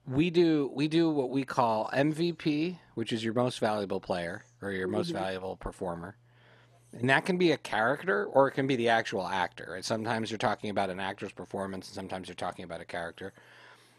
[0.08, 4.72] we do we do what we call MVP, which is your most valuable player or
[4.72, 5.14] your most Mhm.
[5.14, 6.16] valuable performer.
[6.94, 9.76] And that can be a character or it can be the actual actor.
[9.76, 13.34] And sometimes you're talking about an actor's performance and sometimes you're talking about a character.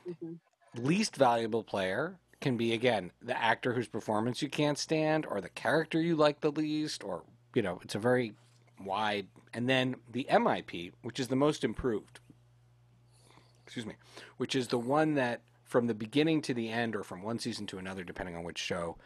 [0.09, 0.39] Mhm.
[0.75, 5.49] Least valuable player can be again the actor whose performance you can't stand or the
[5.49, 8.35] character you like the least or you know, it's a very
[8.79, 12.21] wide and then the MIP, which is the most improved.
[13.65, 13.95] Excuse me
[14.37, 17.67] which is the one that from the beginning to the end or from one season
[17.67, 18.97] to another depending on which show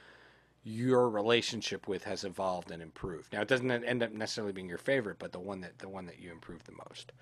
[0.63, 3.33] your relationship with has evolved and improved.
[3.33, 6.07] Now it doesn't end up necessarily being your favorite but the one that the one
[6.07, 7.13] that you improved the most.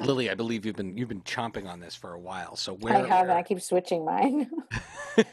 [0.00, 2.94] Lily i believe you've been you've been chomping on this for a while so where
[2.94, 4.50] i have where- i keep switching mine.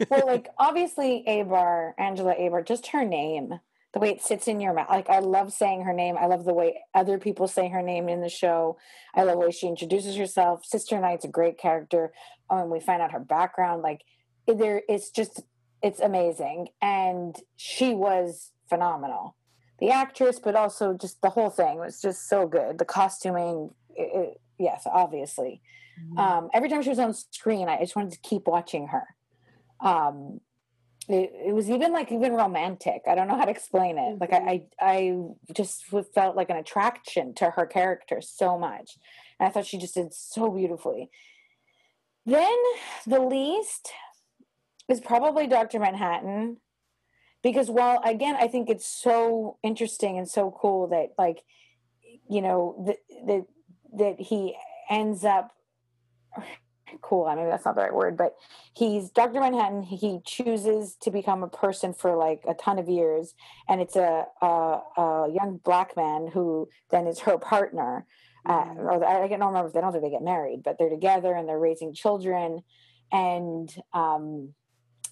[0.09, 3.59] Well like obviously abar angela abar just her name
[3.93, 6.17] the way it sits in your mouth like i love saying her name.
[6.19, 8.77] I love the way other people say her name in the show.
[9.15, 10.65] I love the way she introduces herself.
[10.65, 12.11] Sister Night's a great character
[12.51, 14.01] um, we find out her background like
[14.47, 15.41] there it's just
[15.81, 19.35] it's amazing and she was phenomenal
[19.79, 24.09] the actress but also just the whole thing was just so good the costuming it,
[24.13, 25.61] it, yes obviously
[26.17, 29.03] um, every time she was on screen, I just wanted to keep watching her.
[29.79, 30.41] Um,
[31.07, 33.01] it, it was even like even romantic.
[33.07, 34.19] I don't know how to explain it.
[34.19, 35.17] Like I, I, I
[35.53, 38.97] just felt like an attraction to her character so much,
[39.39, 41.09] and I thought she just did so beautifully.
[42.25, 42.57] Then
[43.07, 43.91] the least
[44.87, 46.57] is probably Doctor Manhattan,
[47.41, 51.41] because while again I think it's so interesting and so cool that like,
[52.29, 52.97] you know that
[53.27, 53.45] that
[53.97, 54.55] that he
[54.89, 55.51] ends up
[57.01, 57.25] cool.
[57.25, 58.35] I mean, that's not the right word, but
[58.73, 59.39] he's Dr.
[59.39, 59.83] Manhattan.
[59.83, 63.33] He chooses to become a person for like a ton of years,
[63.69, 64.45] and it's a, a,
[64.97, 68.05] a young black man who then is her partner.
[68.45, 71.33] Uh, or I don't remember if they don't think they get married, but they're together
[71.33, 72.61] and they're raising children,
[73.11, 74.53] and um,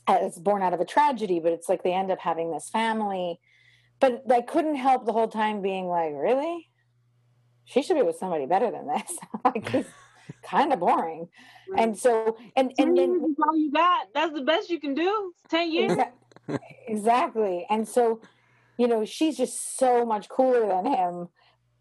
[0.08, 1.40] it's born out of a tragedy.
[1.40, 3.40] But it's like they end up having this family.
[4.00, 6.70] But I couldn't help the whole time being like, really,
[7.66, 9.18] she should be with somebody better than this.
[9.46, 9.86] like he's
[10.44, 11.28] kind of boring.
[11.78, 14.08] And so and and then all you got.
[14.14, 15.34] That's the best you can do.
[15.50, 15.92] Ten years.
[15.92, 17.68] Exa- exactly.
[17.70, 18.22] And so,
[18.78, 21.28] you know, she's just so much cooler than him.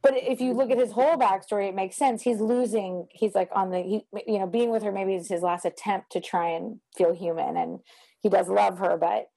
[0.09, 2.23] But if you look at his whole backstory, it makes sense.
[2.23, 3.09] He's losing.
[3.11, 6.13] He's like on the, he, you know, being with her maybe is his last attempt
[6.13, 7.81] to try and feel human, and
[8.23, 8.97] he does love her.
[8.97, 9.29] But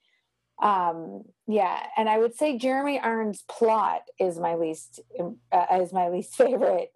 [0.66, 6.08] um, yeah, and I would say Jeremy Irons' plot is my least uh, is my
[6.08, 6.92] least favorite.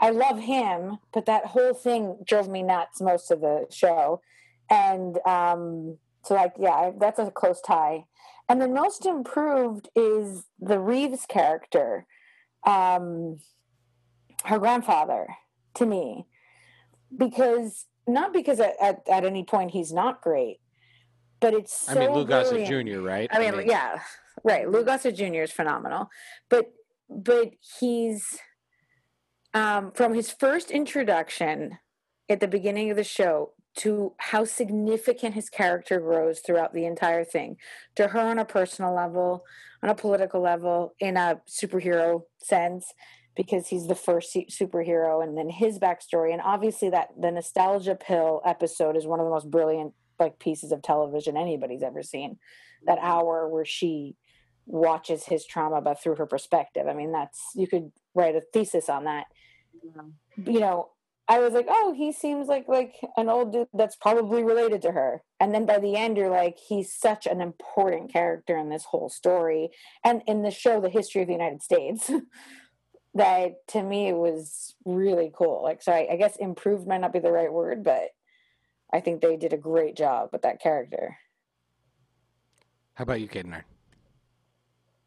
[0.00, 4.22] I love him, but that whole thing drove me nuts most of the show,
[4.68, 8.06] and um, so like yeah, that's a close tie.
[8.48, 12.08] And the most improved is the Reeves character,
[12.64, 13.38] um,
[14.44, 15.26] her grandfather,
[15.74, 16.26] to me,
[17.16, 20.60] because not because at, at, at any point he's not great,
[21.40, 22.66] but it's so I mean, Lou Gossett.
[22.66, 23.28] Jr., right?
[23.32, 24.00] I mean, yeah,
[24.44, 24.70] right.
[24.70, 25.42] Lou Gossett Jr.
[25.42, 26.08] is phenomenal,
[26.48, 26.72] but
[27.08, 28.38] but he's
[29.54, 31.78] um, from his first introduction
[32.28, 37.24] at the beginning of the show to how significant his character grows throughout the entire
[37.24, 37.56] thing,
[37.96, 39.44] to her on a personal level,
[39.82, 42.92] on a political level, in a superhero sense,
[43.34, 48.42] because he's the first superhero, and then his backstory, and obviously that the nostalgia pill
[48.44, 52.36] episode is one of the most brilliant like pieces of television anybody's ever seen.
[52.86, 53.06] That mm-hmm.
[53.06, 54.16] hour where she
[54.66, 56.86] watches his trauma but through her perspective.
[56.86, 59.24] I mean, that's you could write a thesis on that.
[60.44, 60.90] You know,
[61.30, 64.90] I was like, oh, he seems like like an old dude that's probably related to
[64.90, 65.22] her.
[65.38, 69.08] And then by the end, you're like, he's such an important character in this whole
[69.08, 69.70] story
[70.04, 72.10] and in the show, the history of the United States.
[73.14, 75.62] that to me it was really cool.
[75.62, 78.08] Like, so I, I guess improved might not be the right word, but
[78.92, 81.16] I think they did a great job with that character.
[82.94, 83.62] How about you, Kaden?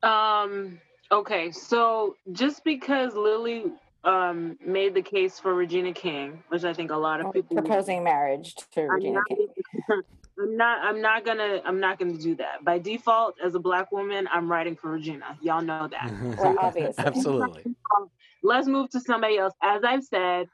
[0.01, 0.79] Um.
[1.11, 3.65] Okay, so just because Lily
[4.03, 8.03] um made the case for Regina King, which I think a lot of people proposing
[8.03, 9.47] marriage to I'm Regina not, King.
[10.39, 10.79] I'm not.
[10.83, 11.61] I'm not gonna.
[11.63, 12.63] I'm not gonna do that.
[12.63, 15.37] By default, as a black woman, I'm writing for Regina.
[15.41, 16.11] Y'all know that.
[16.37, 17.03] Well, obviously.
[17.03, 17.63] Absolutely.
[18.43, 19.53] Let's move to somebody else.
[19.61, 20.47] As I've said,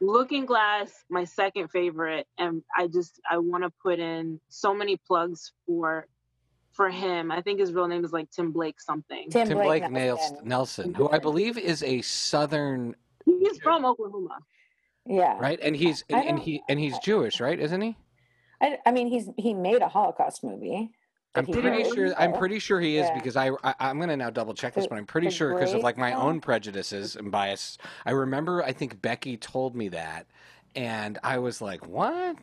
[0.00, 4.96] Looking Glass, my second favorite, and I just I want to put in so many
[5.06, 6.06] plugs for
[6.76, 7.32] for him.
[7.32, 9.30] I think his real name is like Tim Blake something.
[9.30, 10.38] Tim, Tim Blake, Blake Nelson.
[10.44, 14.38] Nelson, who I believe is a Southern, He's from Oklahoma.
[15.04, 15.58] Yeah, right?
[15.62, 17.58] And he's and, and he and he's Jewish, right?
[17.58, 17.96] Isn't he?
[18.60, 20.90] I, I mean, he's he made a Holocaust movie.
[21.34, 21.94] I'm pretty wrote.
[21.94, 22.14] sure.
[22.18, 23.14] I'm pretty sure he is Yeah.
[23.14, 25.54] because I, I I'm gonna now double check this, The- but I'm pretty the sure
[25.54, 27.78] because of like my own prejudices and bias.
[28.06, 30.26] I remember I think Becky told me that,
[30.74, 32.36] and I was like, "What?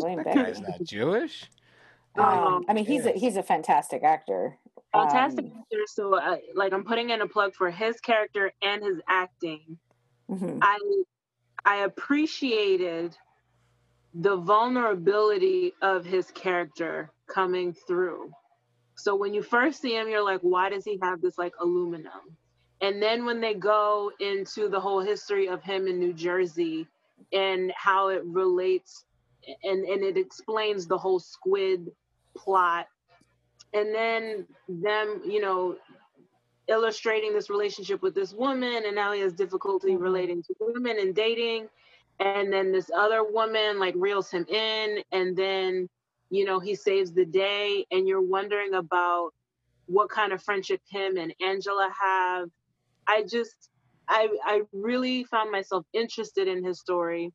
[0.00, 0.42] That Becky.
[0.42, 1.48] guy's not Jewish."
[2.18, 4.58] Um, I mean, he's a, he's a fantastic actor.
[4.92, 5.82] Fantastic Um, actor.
[5.86, 9.78] So, uh, like, I'm putting in a plug for his character and his acting.
[10.30, 10.58] mhm.
[10.62, 10.78] I
[11.64, 13.16] I appreciated
[14.14, 18.32] the vulnerability of his character coming through.
[18.96, 22.36] So when you first see him, you're like, why does he have this like aluminum?
[22.80, 26.88] And then when they go into the whole history of him in New Jersey
[27.32, 29.04] and how it relates
[29.62, 31.90] and, and it explains the whole squid
[32.44, 32.86] plot.
[33.72, 35.76] And then them, you know,
[36.68, 40.00] illustrating this relationship with this woman and now he has difficulty Mhm.
[40.00, 41.68] relating to women and dating.
[42.20, 45.88] And then this other woman like reels him in and then
[46.30, 47.86] you know he saves the day.
[47.90, 49.32] And you're wondering about
[49.86, 52.48] what kind of friendship him and angela have.
[53.06, 53.70] I just
[54.08, 57.32] i i really found myself interested in his story.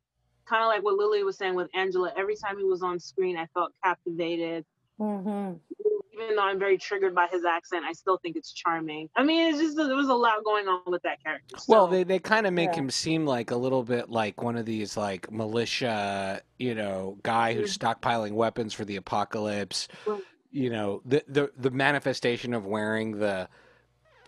[0.48, 3.38] Kind of like what lily was saying with angela every time he was on screen
[3.38, 4.66] i felt captivated
[5.00, 5.60] Mhm.
[6.14, 9.10] even though I'm very triggered by his accent, I still think it's charming.
[9.18, 11.58] I mean, it's just there was a lot going on with that character.
[11.68, 12.76] Well, they they kind of make Yeah.
[12.80, 17.54] him seem like a little bit like one of these like militia, you know, guy
[17.54, 19.90] who's stockpiling weapons for the apocalypse.
[20.08, 20.24] Right.
[20.52, 23.50] You know, the the the manifestation of wearing the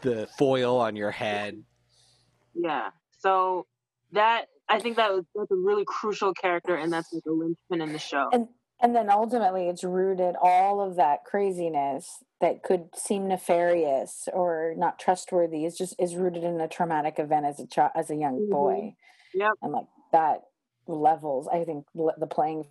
[0.01, 1.63] the foil on your head.
[2.53, 2.89] yeah.
[3.20, 3.65] So
[4.11, 7.80] that I think that was that's a really crucial character, and that's like a linchpin
[7.80, 8.30] in the show.
[8.34, 8.49] And
[8.80, 14.99] and then ultimately, it's rooted all of that craziness that could seem nefarious or not
[14.99, 18.47] trustworthy is just is rooted in a traumatic event as a child, as a young
[18.47, 18.49] Mhm.
[18.51, 18.95] boy.
[19.34, 19.53] Yep.
[19.61, 20.43] And like that
[20.88, 22.67] levels, I think, the playing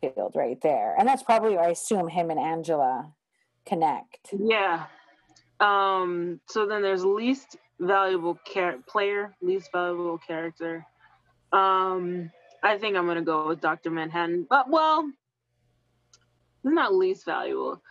[0.00, 0.94] field right there.
[0.98, 3.14] And that's probably, I assume, him and Angela
[3.64, 4.32] connect.
[4.32, 4.86] Yeah.
[5.60, 6.40] Um.
[6.48, 10.84] So then there's least valuable char- player, least valuable character.
[11.52, 12.32] Um.
[12.62, 15.10] I think I'm gonna go with Doctor Manhattan, but well,
[16.64, 17.82] not least valuable.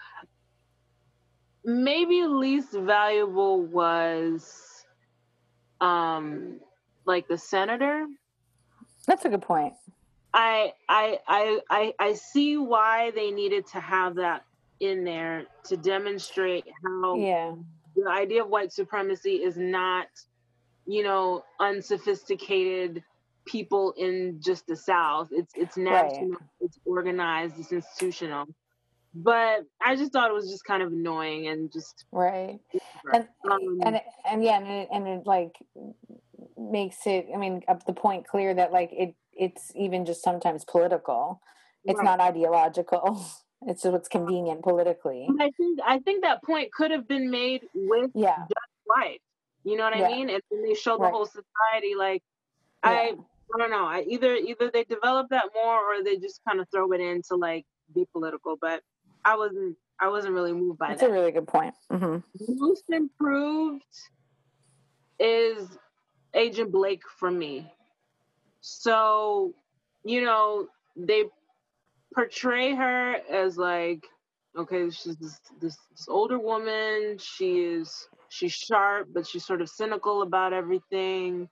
[1.63, 4.85] Maybe least valuable was
[5.81, 6.59] um
[7.05, 8.05] like the senator
[9.07, 9.73] That's a good point.
[10.33, 14.43] I, I I I I see why they needed to have that
[14.79, 17.55] in there to demonstrate how Yeah.
[17.95, 20.07] the idea of white supremacy is not,
[20.85, 23.03] you know, unsophisticated
[23.45, 25.29] people in just the South.
[25.31, 28.45] It's it's national, it's organized, it's institutional.
[29.13, 32.59] But I just thought it was just kind of annoying and just Right.
[33.13, 35.57] And um, and and yeah, and it, and it like
[36.57, 37.27] makes it.
[37.33, 41.41] I mean, up the point clear that like it it's even just sometimes political.
[41.83, 42.05] It's right.
[42.05, 43.25] not ideological.
[43.67, 45.27] It's what's convenient politically.
[45.27, 48.45] And I think I think that point could have been made with Yeah.
[48.87, 49.19] life.
[49.63, 50.07] You know what Yeah.
[50.07, 50.31] I mean?
[50.31, 51.13] And then they show the Right.
[51.13, 52.23] whole society like
[52.83, 52.89] Yeah.
[52.89, 53.13] I
[53.55, 53.85] I don't know.
[53.85, 57.21] I either either they develop that more or they just kind of throw it in
[57.29, 58.57] to like be political.
[58.59, 58.81] But
[59.25, 60.99] I wasn't I wasn't really moved by that.
[60.99, 61.73] That's a really good point.
[61.89, 63.83] hmm Most improved
[65.19, 65.67] is
[66.33, 67.71] Agent Blake for me.
[68.61, 69.53] So,
[70.03, 71.25] you know, they
[72.13, 74.05] portray her as like,
[74.57, 77.17] okay, she's this, this this older woman.
[77.19, 81.49] She is she's sharp, but she's sort of cynical about everything.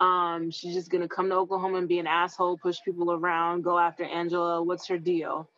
[0.00, 3.78] Um, she's just gonna come to Oklahoma and be an asshole, push people around, go
[3.78, 4.62] after Angela.
[4.62, 5.50] What's her deal?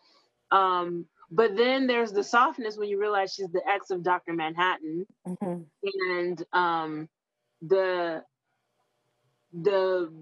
[0.52, 4.34] Um, but then there's the softness when you realize she's the ex of Dr.
[4.34, 5.62] Manhattan hmm
[5.94, 7.08] and um
[7.62, 8.24] the
[9.52, 10.12] the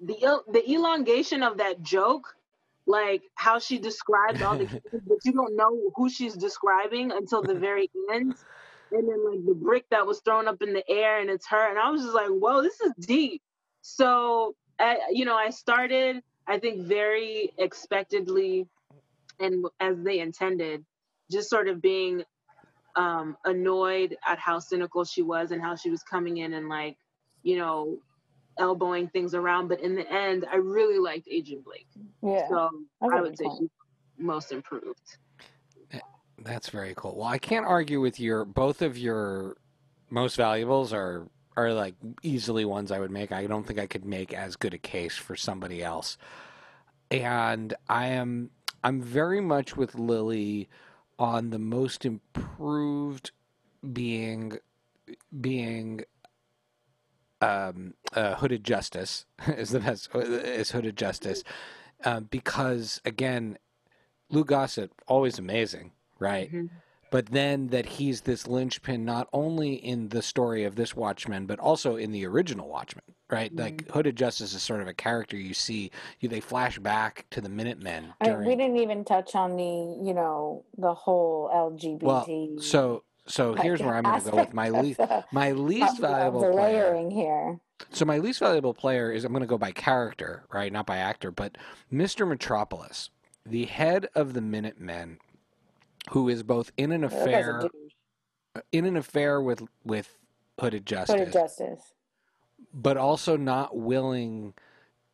[0.00, 2.34] the the elongation of that joke
[2.86, 7.44] like how she described all the kids, but you don't know who she's describing until
[7.44, 8.34] the very end
[8.92, 11.70] and then like the brick that was thrown up in the air and it's her
[11.70, 13.42] and i was just like whoa this is deep
[13.82, 18.66] so I, you know i started i think very expectedly
[19.38, 20.84] and as they intended
[21.30, 22.24] just sort of being
[22.96, 26.96] um, annoyed at how cynical she was and how she was coming in and like,
[27.42, 27.98] you know,
[28.58, 29.68] elbowing things around.
[29.68, 31.86] But in the end, I really liked Agent Blake.
[32.22, 32.48] Yeah.
[32.48, 32.70] So
[33.02, 33.70] I would say she's
[34.18, 35.16] most improved.
[36.42, 37.16] That's very cool.
[37.16, 39.56] Well, I can't argue with your both of your
[40.08, 43.32] most valuables are are like easily ones I would make.
[43.32, 46.16] I don't think I could make as good a case for somebody else.
[47.10, 48.50] And I am
[48.82, 50.68] I'm very much with Lily
[51.18, 53.32] on the most improved
[53.92, 54.58] being
[55.40, 56.02] being
[57.42, 61.42] um, uh, hooded justice is the best is hooded justice
[62.04, 63.58] uh, because again
[64.30, 66.70] Lou Gossett always amazing right Mhm.
[67.10, 71.58] but then that he's this linchpin not only in the story of this Watchmen, but
[71.58, 73.52] also in the original Watchmen, right?
[73.54, 75.90] Like Hooded Justice is sort of a character you see.
[76.20, 79.64] You, they flash back to the Minutemen I mean, we didn't even touch on the,
[80.06, 82.02] you know, the whole LGBT.
[82.02, 85.00] well, so so here's where I'm going to go with my least
[85.32, 86.62] my least valuable the player.
[86.92, 87.58] layering here.
[87.90, 90.72] So my least valuable player is I'm going to go by character, right?
[90.72, 91.56] Not by actor, but
[91.92, 92.26] Mr.
[92.28, 93.10] Metropolis,
[93.44, 95.18] the head of the Minutemen,
[96.10, 97.70] who is both in an That guy's a affair
[98.72, 100.16] in an affair with with
[100.60, 101.14] Hooded Justice.
[101.14, 101.94] Hooded justice.
[102.72, 104.54] but also not willing.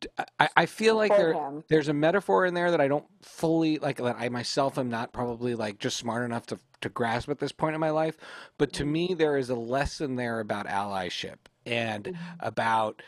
[0.01, 1.65] To, I, I feel like there him.
[1.69, 3.99] there's a metaphor in there that I don't fully like.
[3.99, 7.53] That I myself am not probably like just smart enough to to grasp at this
[7.53, 8.17] point in my life.
[8.59, 8.93] But to mm-hmm.
[8.93, 12.17] me, there is a lesson there about allyship and mm-hmm.
[12.41, 13.03] about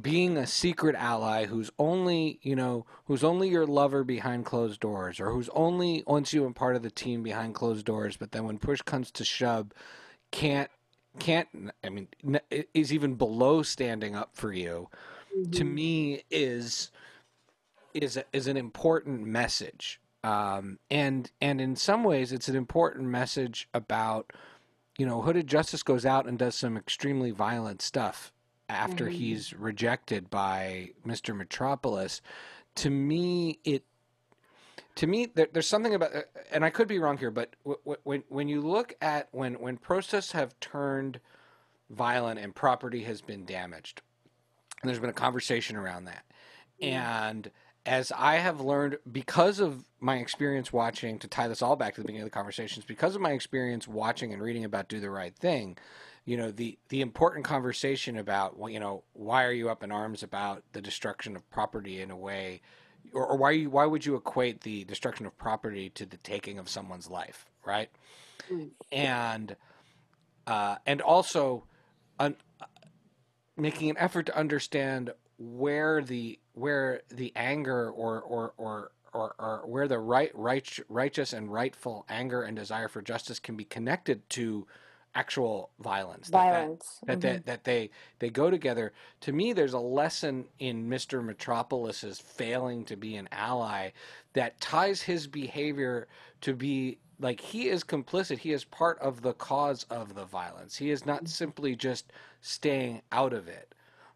[0.00, 5.18] being a secret ally who's only you know who's only your lover behind closed doors
[5.18, 8.44] or who's only once you and part of the team behind closed doors but then
[8.44, 9.72] when push comes to shove
[10.30, 10.70] can't
[11.18, 11.48] can't
[11.82, 12.06] i mean
[12.72, 14.88] is even below standing up for you
[15.50, 15.74] to Mhm.
[15.74, 16.90] me is
[17.94, 23.08] is a, is an important message um, and and in some ways it's an important
[23.08, 24.32] message about
[24.98, 28.32] you know hooded justice goes out and does some extremely violent stuff
[28.70, 29.12] after Mhm.
[29.12, 32.20] he's rejected by mr metropolis
[32.76, 33.84] to me it
[34.94, 37.78] to me there, there's something about uh, and i could be wrong here but w-
[37.84, 41.20] w- when when you look at when when protests have turned
[41.90, 44.02] violent and property has been damaged
[44.80, 46.24] and there's been a conversation around that
[46.80, 47.50] and
[47.86, 52.02] as I have learned because of my experience watching, to tie this all back to
[52.02, 55.08] the beginning of the conversations, because of my experience watching and reading about Do the
[55.08, 55.78] Right Thing,
[56.30, 59.90] you know, the, the important conversation about, well, you know, why are you up in
[59.90, 62.60] arms about the destruction of property in a way,
[63.12, 66.60] or, or why, you, why would you equate the destruction of property to the taking
[66.60, 67.90] of someone's life, right?
[68.48, 68.70] Mm.
[68.92, 69.56] And,
[70.46, 71.64] uh, and also,
[72.20, 72.36] un,
[73.56, 79.62] making an effort to understand where the where the anger or or or or, or
[79.66, 84.30] where the right, right righteous and rightful anger and desire for justice can be connected
[84.30, 84.68] to
[85.14, 86.28] actual violence.
[86.28, 86.98] that that- Violence.
[87.06, 87.22] that Mhm.
[87.22, 87.90] that, that they
[88.20, 88.92] they go together.
[89.22, 91.22] To me, there's a lesson in Mr.
[91.24, 93.90] Metropolis's failing to be an ally
[94.34, 96.06] that ties his behavior
[96.42, 98.38] to be like he is complicit.
[98.38, 100.76] He is part of the cause of the violence.
[100.76, 103.74] He is not simply just staying out of it.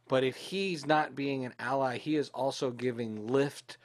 [0.09, 3.79] But if he's not being an ally, he is also giving lift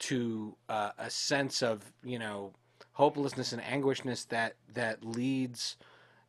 [0.00, 2.52] to uh, a sense of you know
[2.92, 5.76] hopelessness and anguishness that that leads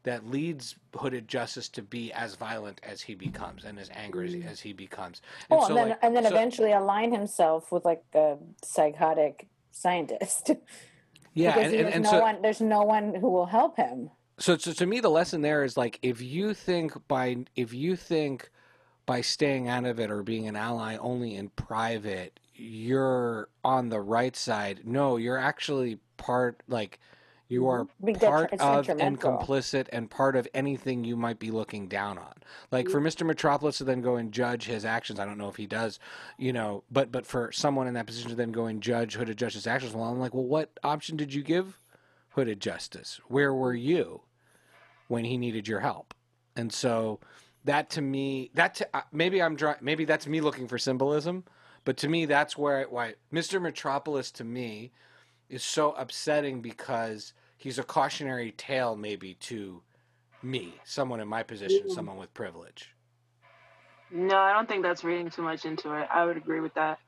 [0.05, 4.33] that leads hooded justice to be as violent as he becomes and as angry as,
[4.35, 4.51] mm.
[4.51, 5.21] as he becomes.
[5.51, 10.51] Oh, and then, like, and then so- eventually align himself with like the psychotic scientist.
[11.33, 14.11] yeah, because and, and, and no so one, there's no one who will help him.
[14.37, 17.95] so so to me the lesson there is like if you think by if you
[17.95, 18.49] think
[19.05, 24.01] by staying out of it or being an ally only in private you're on the
[24.01, 26.99] right side no you're actually part like
[27.47, 27.85] you are
[28.19, 32.33] part of and complicit and part of anything you might be looking down on.
[32.71, 35.55] Like for mr metropolis to then go and judge his actions i don't know if
[35.55, 35.99] he does
[36.37, 39.37] you know but but for someone in that position to then go and judge hooded
[39.37, 41.79] justice actions well i'm like well what option did you give
[42.35, 43.19] hooded justice?
[43.27, 44.21] Where were you
[45.07, 46.13] when he needed your help?
[46.57, 47.19] And so
[47.63, 51.43] that to me that to, uh, maybe i'm dry, maybe that's me looking for symbolism
[51.83, 54.91] but to me that's where why mr metropolis to me
[55.49, 59.81] is so upsetting because he's a cautionary tale maybe to
[60.41, 62.95] me someone in my position someone with privilege
[64.11, 66.07] No, I don't think that's reading too much into it.
[66.13, 66.99] I would agree with that.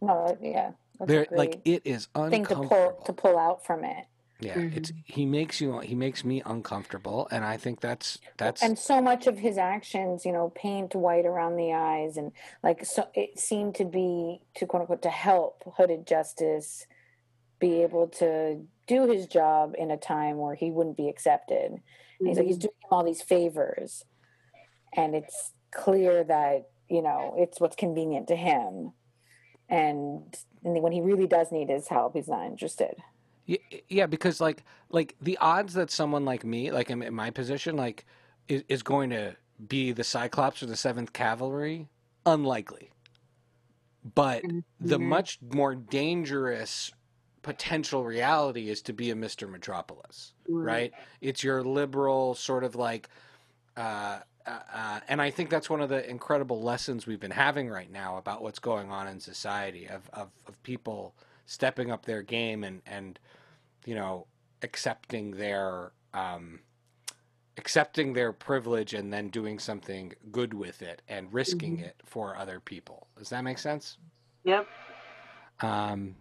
[0.00, 4.06] No, yeah, there like it is thing to uncomfortable pull to pull out from it.
[4.40, 4.76] yeah Mhm.
[4.76, 9.00] it's he makes you he makes me uncomfortable and i think that's that's and so
[9.00, 12.32] much of his actions you know paint white around the eyes and
[12.62, 16.86] like so it seemed to be to quote unquote to help hooded justice
[17.64, 21.72] be able to do his job in a time where he wouldn't be accepted.
[22.18, 24.04] And he's like he's doing him all these favors.
[24.94, 28.92] And it's clear that you know it's what's convenient to him.
[29.70, 32.94] And, and when he really does need his help he's not interested.
[33.48, 33.58] Y-
[33.88, 37.76] Yeah, because like like the odds that someone like me, like in, in my position,
[37.76, 38.04] like
[38.48, 39.36] is, is going to
[39.68, 41.88] be the Cyclops or the Seventh Cavalry,
[42.26, 42.90] unlikely.
[44.14, 44.42] But
[44.80, 45.08] the Mhm.
[45.16, 46.92] much more dangerous
[47.44, 50.92] potential reality is to be a Mister Metropolis, right?
[51.20, 53.08] It's your liberal sort of like,
[53.76, 57.68] uh, uh, uh, and I think that's one of the incredible lessons we've been having
[57.68, 61.14] right now about what's going on in society of of, of people
[61.46, 63.20] stepping up their game and and
[63.86, 64.26] you know
[64.62, 66.60] accepting their um,
[67.58, 71.84] accepting their privilege and then doing something good with it and risking Mhm.
[71.88, 73.06] it for other people.
[73.18, 73.98] Does that make sense?
[74.44, 74.66] Yep.
[75.60, 76.16] Um,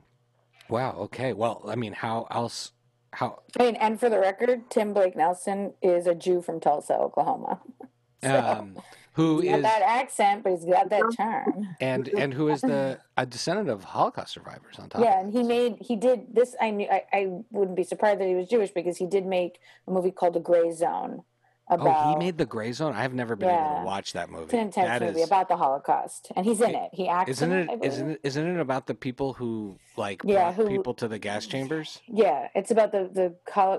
[0.69, 0.95] wow.
[1.01, 1.33] Okay.
[1.33, 2.71] Well, I mean, how else?
[3.11, 3.41] How?
[3.59, 7.61] I mean, and for the record, Tim Blake Nelson is a Jew from Tulsa, Oklahoma.
[8.23, 8.77] So, Um,
[9.13, 11.75] who he's got that accent, but he's got that charm.
[11.81, 15.01] and and who is the a descendant of Holocaust survivors on top?
[15.01, 16.55] Yeah, and he made he did this.
[16.61, 19.59] I knew I, I wouldn't be surprised that he was Jewish because he did make
[19.87, 21.23] a movie called The Gray Zone
[21.67, 22.05] about.
[22.07, 22.93] Oh, he made the Gray Zone.
[22.93, 24.43] I've never been able to watch that movie.
[24.45, 26.89] It's an intense That movie is- about the Holocaust, and he's in It- it.
[26.93, 27.29] He acts.
[27.31, 27.69] Isn't it?
[27.69, 27.83] I believe.
[27.93, 28.19] Isn't it?
[28.23, 32.01] Isn't it about the people who like Yeah, brought who- people to the gas chambers?
[32.07, 33.35] Yeah, it's about the the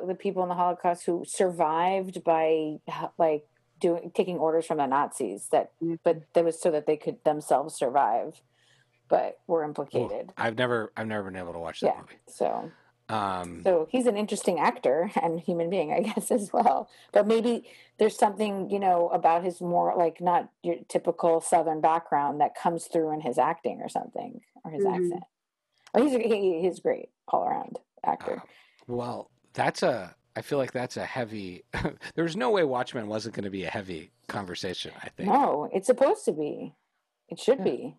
[0.07, 2.78] the people in the Holocaust who survived by
[3.18, 3.47] like
[3.80, 5.49] doing taking orders from the Nazis.
[5.49, 5.99] That, Mhm.
[6.03, 8.40] but that was so that they could themselves survive,
[9.09, 10.32] but were Ooh, implicated.
[10.39, 12.01] I've never, I've never been able to watch that Yeah.
[12.01, 12.19] movie.
[12.28, 12.70] So
[13.09, 16.89] Um, So he's an interesting actor and human being, I guess, as well.
[17.12, 17.68] But maybe
[17.98, 22.86] there's something, you know, about his more like not your typical Southern background that comes
[22.86, 24.94] through in his acting or something, or his Mhm.
[24.97, 25.24] accent.
[25.94, 28.43] Oh, he's he, he's great all around actor.
[28.86, 30.14] well, that's a.
[30.36, 31.62] I feel like that's a heavy.
[32.16, 34.93] there was no way Watchmen wasn't going to be a heavy conversation.
[35.01, 35.28] I think.
[35.28, 36.74] No, it's supposed to be.
[37.28, 37.64] It should Yeah.
[37.64, 37.97] be.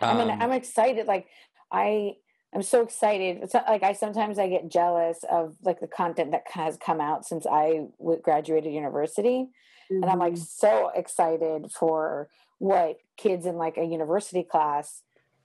[0.00, 1.06] I mean, Um, I'm excited.
[1.06, 1.26] Like
[1.70, 2.16] I,
[2.54, 3.38] I'm so excited.
[3.42, 7.00] It's not, like I sometimes I get jealous of like the content that has come
[7.00, 9.48] out since I w- graduated university.
[9.90, 10.38] and I'm like Mhm.
[10.38, 15.02] so excited for what kids in like a university class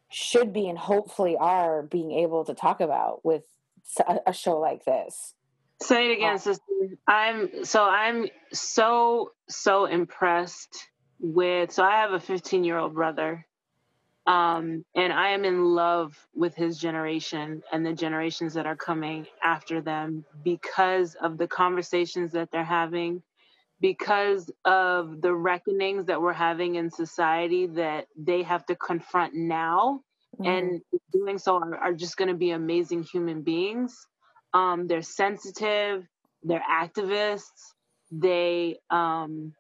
[0.10, 3.44] should be and hopefully are being able to talk about with
[4.26, 5.34] a show like this.
[5.82, 6.38] Say it again, Oh.
[6.38, 6.64] sister.
[7.08, 10.88] I'm so I'm so so impressed
[11.20, 11.72] with.
[11.72, 13.46] So I have a 15 year old brother,
[14.28, 19.28] um, and I am in love with his generation and the generations that are coming
[19.44, 23.24] after them because of the conversations that they're having,
[23.82, 30.02] because of the reckonings that we're having in society that they have to confront now
[30.40, 30.46] Mhm.
[30.46, 30.82] and
[31.14, 34.08] doing so are, are just going to be amazing human beings.
[34.54, 36.08] Um, they're sensitive,
[36.44, 37.74] they're activists,
[38.12, 39.54] they um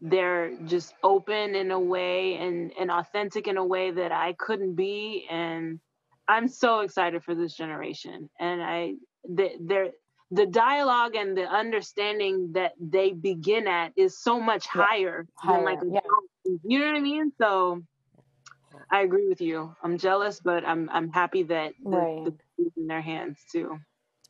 [0.00, 4.74] they're just open in a way and and authentic in a way that I couldn't
[4.74, 5.80] be and
[6.28, 8.94] I'm so excited for this generation and I
[9.28, 9.90] the, they're
[10.30, 14.84] the dialogue and the understanding that they begin at is so much Yeah.
[14.86, 16.00] higher, Higher, than like yeah.
[16.64, 17.32] you know what I mean?
[17.40, 17.82] So
[18.90, 19.74] I agree with you.
[19.82, 22.24] I'm jealous, but I'm I'm happy that the, Right.
[22.24, 23.78] the is in their hands too.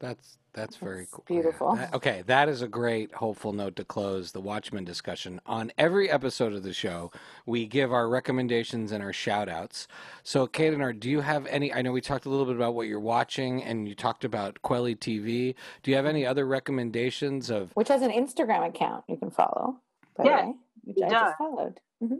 [0.00, 1.24] That's that's very That's cool.
[1.28, 1.76] beautiful.
[1.76, 5.40] That- okay, that is a great hopeful note to close the Watchmen discussion.
[5.46, 7.12] On every episode of the show,
[7.46, 9.86] we give our recommendations and our shout outs.
[10.24, 11.72] So, Kadenar, do you have any?
[11.72, 14.58] I know we talked a little bit about what you're watching and you talked about
[14.64, 15.54] Kweli TV.
[15.84, 17.70] Do you have any other recommendations of?
[17.74, 19.76] which has an Instagram account you can follow.
[20.16, 20.54] By Yeah, way,
[20.84, 21.78] which it I just followed.
[22.00, 22.14] hmm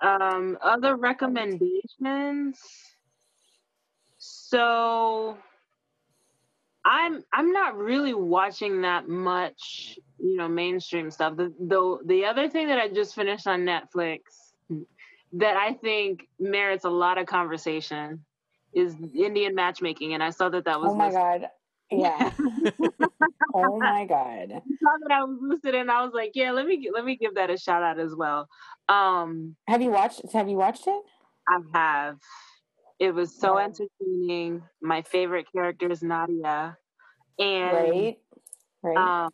[0.00, 2.58] Um, other recommendations.
[4.18, 5.36] So
[6.84, 11.36] I'm I'm not really watching that much, you know, mainstream stuff.
[11.36, 14.18] The the the other thing that I just finished on Netflix
[15.32, 18.24] that I think merits a lot of conversation
[18.74, 21.22] is Indian matchmaking, and I saw that that was Oh my listed.
[21.22, 21.48] god.
[21.90, 22.32] Yeah.
[23.54, 24.48] oh my god.
[24.50, 27.36] saw that I was listed, and I was like, yeah, let me let me give
[27.36, 28.48] that a shout out as well.
[28.88, 31.02] Um, Have you watched have you watched it?
[31.48, 32.18] I have.
[32.98, 33.64] It was so Yeah.
[33.64, 34.62] entertaining.
[34.80, 36.78] My favorite character is Nadia,
[37.38, 38.18] and Right.
[38.82, 38.96] Right.
[38.98, 39.32] um,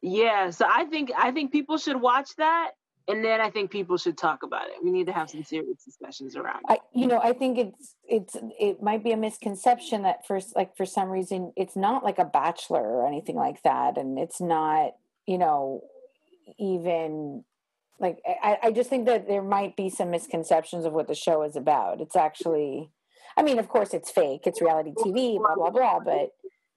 [0.00, 0.50] yeah.
[0.50, 2.72] So I think I think people should watch that,
[3.08, 4.82] and then I think people should talk about it.
[4.82, 6.72] We need to have some serious discussions around it.
[6.72, 10.76] I, you know, I think it's it's it might be a misconception that first, like
[10.76, 14.92] for some reason it's not like a bachelor or anything like that, and it's not
[15.26, 15.82] you know
[16.58, 17.44] even
[18.00, 21.42] like I, I just think that there might be some misconceptions of what the show
[21.42, 22.00] is about.
[22.00, 22.90] It's actually,
[23.36, 24.42] I mean, of course, it's fake.
[24.46, 26.00] It's reality TV, blah blah blah.
[26.00, 26.30] But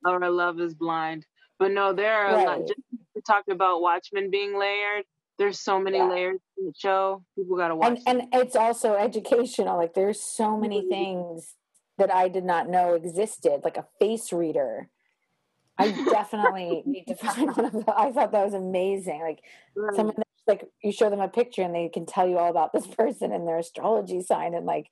[0.06, 1.26] Or Love Is Blind,
[1.60, 2.60] but no, there are a lot.
[2.68, 2.80] Just
[3.16, 5.06] to talk about Watchmen being layered.
[5.40, 6.10] There's so many Yeah.
[6.10, 7.24] layers in the show.
[7.36, 8.00] People gotta watch.
[8.08, 9.78] and and it's also educational.
[9.78, 10.90] Like there's so many Mhm.
[10.90, 11.56] things
[12.00, 14.90] that I did not know existed, like a face reader.
[15.80, 17.84] I definitely need to find one of those.
[17.88, 19.22] I thought that was amazing.
[19.22, 19.42] Like
[19.76, 19.96] Right.
[19.96, 20.16] someone
[20.48, 23.32] like you show them a picture and they can tell you all about this person
[23.32, 24.90] and their astrology sign and like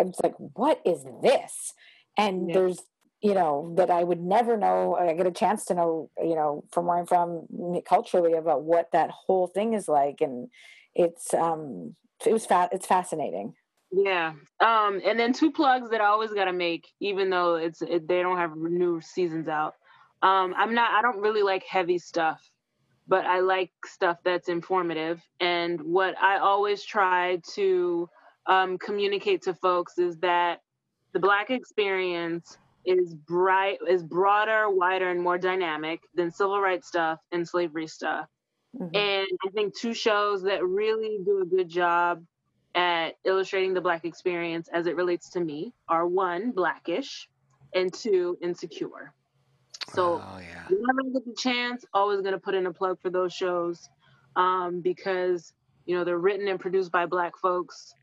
[0.00, 1.74] I'm like, what is this?
[2.16, 2.54] And Yeah.
[2.54, 2.78] there's
[3.20, 4.96] you know that I would never know.
[4.96, 7.46] I get a chance to know, you know, from where I'm from
[7.88, 10.48] culturally about what that whole thing is like, and
[10.94, 11.94] it's um
[12.26, 12.70] it was fat.
[12.72, 13.54] It's fascinating.
[13.92, 14.32] Yeah.
[14.60, 18.22] Um, and then two plugs that I always gotta make, even though it's it, they
[18.22, 19.74] don't have new seasons out.
[20.22, 20.92] Um, I'm not.
[20.92, 22.40] I don't really like heavy stuff,
[23.08, 25.20] but I like stuff that's informative.
[25.40, 28.08] And what I always try to
[28.46, 30.60] um, communicate to folks is that
[31.12, 37.20] the Black experience is bright, is broader, wider, and more dynamic than civil rights stuff
[37.30, 38.28] and slavery stuff.
[38.74, 38.96] Mhm.
[38.96, 42.24] And I think two shows that really do a good job
[42.74, 47.28] at illustrating the Black experience as it relates to me are one, Blackish,
[47.74, 49.12] and two, Insecure.
[49.90, 53.00] So oh yeah, whenever I get the chance, always going to put in a plug
[53.00, 53.88] for those shows
[54.36, 55.52] um, because,
[55.86, 57.94] you know, they're written and produced by Black folks,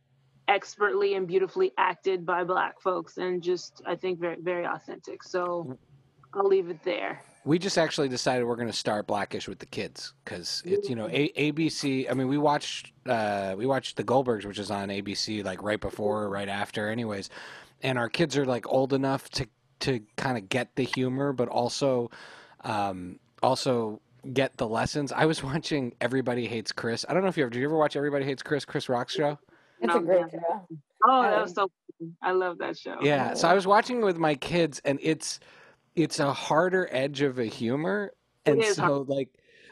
[0.47, 5.23] expertly and beautifully acted by Black folks, and just, I think, very, very authentic.
[5.23, 5.77] So
[6.34, 7.23] I'll leave it there.
[7.45, 10.95] we just actually decided we're going to start Blackish with the kids because it's you
[10.95, 12.11] know a- ABC.
[12.11, 15.80] I mean, we watched uh, we watched the Goldbergs, which is on ABC, like right
[15.80, 17.30] before or right after, anyways.
[17.81, 19.47] And our kids are like old enough to
[19.81, 22.11] to kind of get the humor, but also
[22.64, 24.01] um, also
[24.34, 25.11] get the lessons.
[25.11, 27.06] I was watching Everybody Hates Chris.
[27.07, 29.14] I don't know if you ever did you ever watch Everybody Hates Chris, Chris Rock's
[29.14, 29.38] show?
[29.81, 30.68] It's a great show.
[31.06, 31.69] Oh, that was so.
[32.22, 32.97] I love that show.
[33.01, 35.39] Yeah, so I was watching with my kids, and it's
[35.95, 38.14] it's a harder edge of a humor,
[38.45, 39.30] and is so like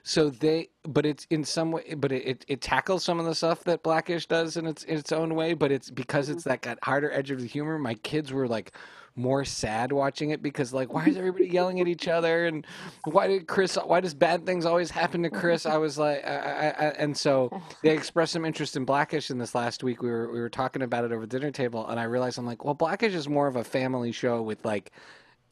[0.08, 3.36] so they, but it's in some way, but it, it it tackles some of the
[3.36, 6.62] stuff that Blackish does in its in its own way, but it's because it's that
[6.62, 7.78] got harder edge of the humor.
[7.78, 8.72] My kids were like
[9.18, 12.66] more sad watching it because like why is everybody yelling at each other and
[13.06, 16.30] why did Chris why does bad things always happen to Chris I was like I,
[16.30, 20.10] I, I, and so they expressed some interest in Blackish in this last week we
[20.10, 22.64] were we were talking about it over the dinner table and I realized I'm like
[22.64, 24.92] well Blackish is more of a family show with like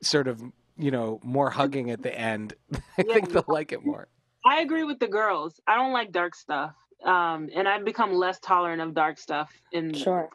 [0.02, 0.42] sort of
[0.78, 2.54] you know more hugging at the end
[2.98, 3.14] I Yeah.
[3.16, 4.08] think they'll like it more
[4.48, 5.60] I agree with the girls.
[5.66, 6.76] I don't like dark stuff.
[7.04, 10.30] Um, and I've become less tolerant of dark stuff in Sure.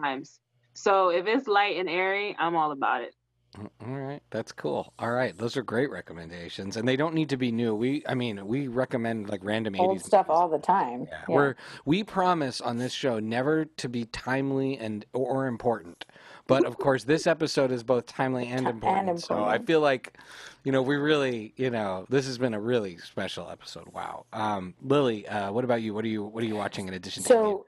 [0.00, 0.38] times.
[0.76, 3.14] So if it's light and airy, I'm all about it.
[3.58, 4.92] All right, that's cool.
[4.98, 7.74] All right, those are great recommendations, and they don't need to be new.
[7.74, 10.38] We, I mean, we recommend like random Old 80s stuff movies.
[10.38, 11.06] all the time.
[11.10, 11.34] Yeah, Yeah.
[11.34, 11.54] we're
[11.86, 16.04] we promise on this show never to be timely and or important.
[16.46, 19.22] But of course, this episode is both timely and Ti- and important.
[19.22, 20.18] So I feel like,
[20.64, 23.88] you know, we really, you know, this has been a really special episode.
[23.94, 24.26] Wow.
[24.34, 25.94] Um, Lily, uh, what about you?
[25.94, 27.28] What are you What are you watching in addition to?
[27.30, 27.66] So-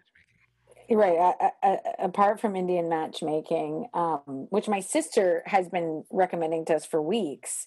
[0.90, 1.18] Right.
[1.18, 6.86] I, I, apart from Indian matchmaking, um, which my sister has been recommending to us
[6.86, 7.66] for weeks,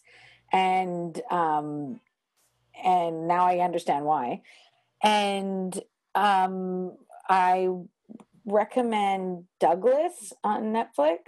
[0.51, 1.99] and um,
[2.83, 4.41] and now I understand why.
[5.03, 5.79] And
[6.15, 6.97] um,
[7.29, 7.69] I
[8.45, 11.19] recommend Douglas on Netflix.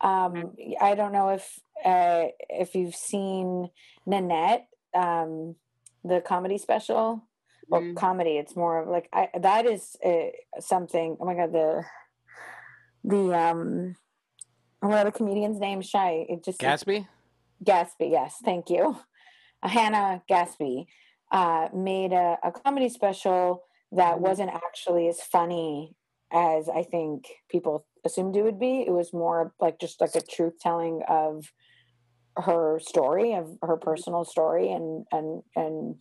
[0.00, 3.68] Um, I don't know if uh, if you've seen
[4.06, 5.56] Nanette, um,
[6.02, 7.26] the comedy special
[7.70, 7.96] or Mm.
[7.96, 8.36] comedy.
[8.38, 10.30] It's more of like I, that is uh,
[10.60, 11.16] something.
[11.20, 11.84] Oh my god, the
[13.04, 13.96] the um,
[14.80, 15.82] what are the comedian's name?
[15.82, 16.26] Shy.
[16.28, 17.06] It just Gadsby.
[17.62, 18.06] Gadsby.
[18.08, 18.96] Yes, thank you.
[19.62, 20.86] Uh, Hannah Gadsby
[21.32, 24.20] uh, made a, a comedy special that Mhm.
[24.20, 25.94] wasn't actually as funny
[26.32, 28.82] as I think people assumed it would be.
[28.86, 31.52] It was more like just like a truth telling of
[32.36, 35.96] her story, of her personal story, and and and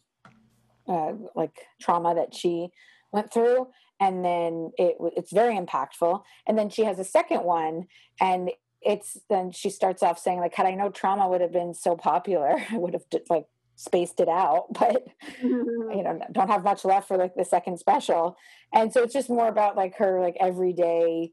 [0.90, 2.70] uh, like trauma that she
[3.11, 3.68] went through.
[4.02, 6.24] And then it it's very impactful.
[6.48, 7.88] And then she has a second one,
[8.20, 8.49] and
[8.82, 11.95] it's then she starts off saying like, had I known trauma would have been so
[11.98, 13.45] popular, I would have like
[13.76, 14.68] spaced it out.
[14.80, 15.06] But
[15.41, 18.38] you know don't have much left for like the second special
[18.74, 21.32] and so it's just more about like her like everyday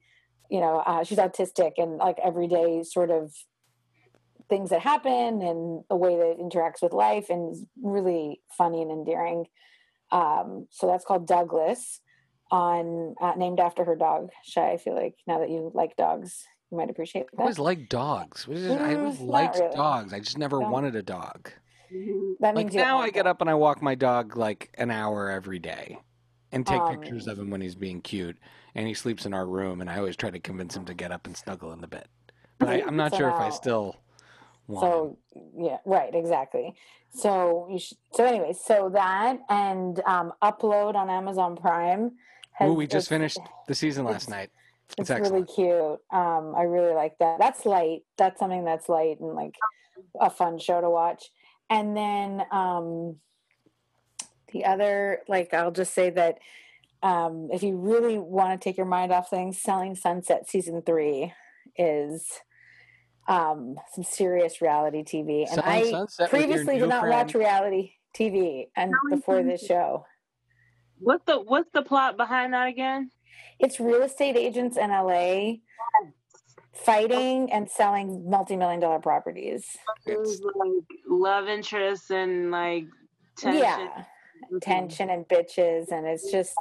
[0.51, 3.33] you know uh, she's autistic and like everyday sort of
[4.49, 8.83] things that happen and the way that it interacts with life and is really funny
[8.83, 9.47] and endearing
[10.13, 12.01] um so that's called douglas
[12.51, 16.45] on uh, named after her dog shy i feel like now that you like dogs
[16.71, 17.39] you might appreciate that.
[17.39, 18.49] I always liked dogs.
[18.49, 18.79] What is it?
[18.81, 19.77] I Mm, always liked really.
[19.77, 20.13] dogs.
[20.13, 20.67] I just never No.
[20.69, 21.51] wanted a dog.
[22.41, 23.27] that Like means you now, I get it.
[23.27, 25.99] up and I walk my dog like an hour every day,
[26.51, 28.37] and take Um, pictures of him when he's being cute.
[28.75, 31.13] And he sleeps in our room, and I always try to convince him to get
[31.13, 32.09] up and snuggle in the bed.
[32.59, 33.97] But I, I'm not So sure if I still
[34.69, 35.19] so
[35.57, 36.75] yeah right exactly.
[37.11, 42.13] So you should, so anyway so that and um upload on amazon prime
[42.63, 44.51] Ooh, we just finished the season last night.
[44.99, 45.99] it's, It's really cute.
[46.11, 47.39] Um i really like that.
[47.39, 48.03] That's light.
[48.17, 49.55] That's something that's light and like
[50.21, 51.31] a fun show to watch.
[51.69, 53.17] And then um
[54.53, 56.39] the other like i'll just say that
[57.03, 61.33] um if you really want to take your mind off things selling sunset season three
[61.77, 62.41] is
[63.29, 67.35] um some serious reality tv and Selling i Sunset with your previously did not watch
[67.35, 70.05] reality tv and Selling before this show.
[70.99, 73.11] What's the What's the plot behind that again?
[73.59, 75.53] it's real estate agents in la
[76.75, 79.67] fighting and selling multi-million dollar properties.
[80.07, 82.85] It's- like love interests and like
[83.39, 83.63] tension.
[83.63, 84.05] yeah
[84.61, 86.55] tension and bitches and it's just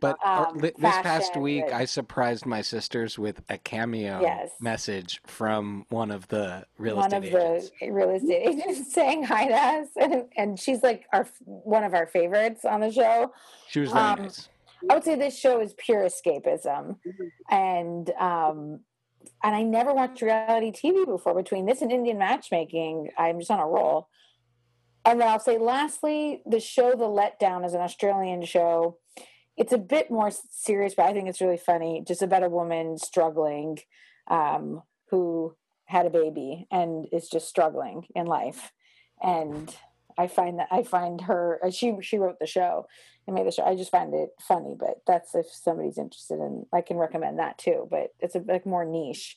[0.00, 4.50] But uh, Um, this past week, I surprised my sisters with a cameo Yes.
[4.60, 7.70] message from one of the real one estate of agents.
[7.80, 11.94] the real estate agents saying hi to us and, and she's like our one of
[11.94, 13.32] our favorites on the show
[13.68, 14.48] She was very um, nice.
[14.90, 16.96] i would say this show is pure escapism
[17.50, 18.80] and um
[19.44, 23.60] and i never watched reality tv before between this and indian matchmaking i'm just on
[23.60, 24.08] a roll
[25.04, 28.98] and then i'll say lastly the show the letdown is an australian show.
[29.56, 32.02] It's a bit more serious but i think it's really funny.
[32.06, 33.78] Just about a woman struggling
[34.28, 35.54] um who
[35.86, 38.72] had a baby and is just struggling in life.
[39.22, 39.74] And
[40.18, 42.86] i find that i find her uh, she she wrote the show
[43.26, 43.64] and made the show.
[43.64, 47.58] I just find it funny but that's if somebody's interested in i can recommend that
[47.58, 47.86] too.
[47.90, 49.36] But it's a like more niche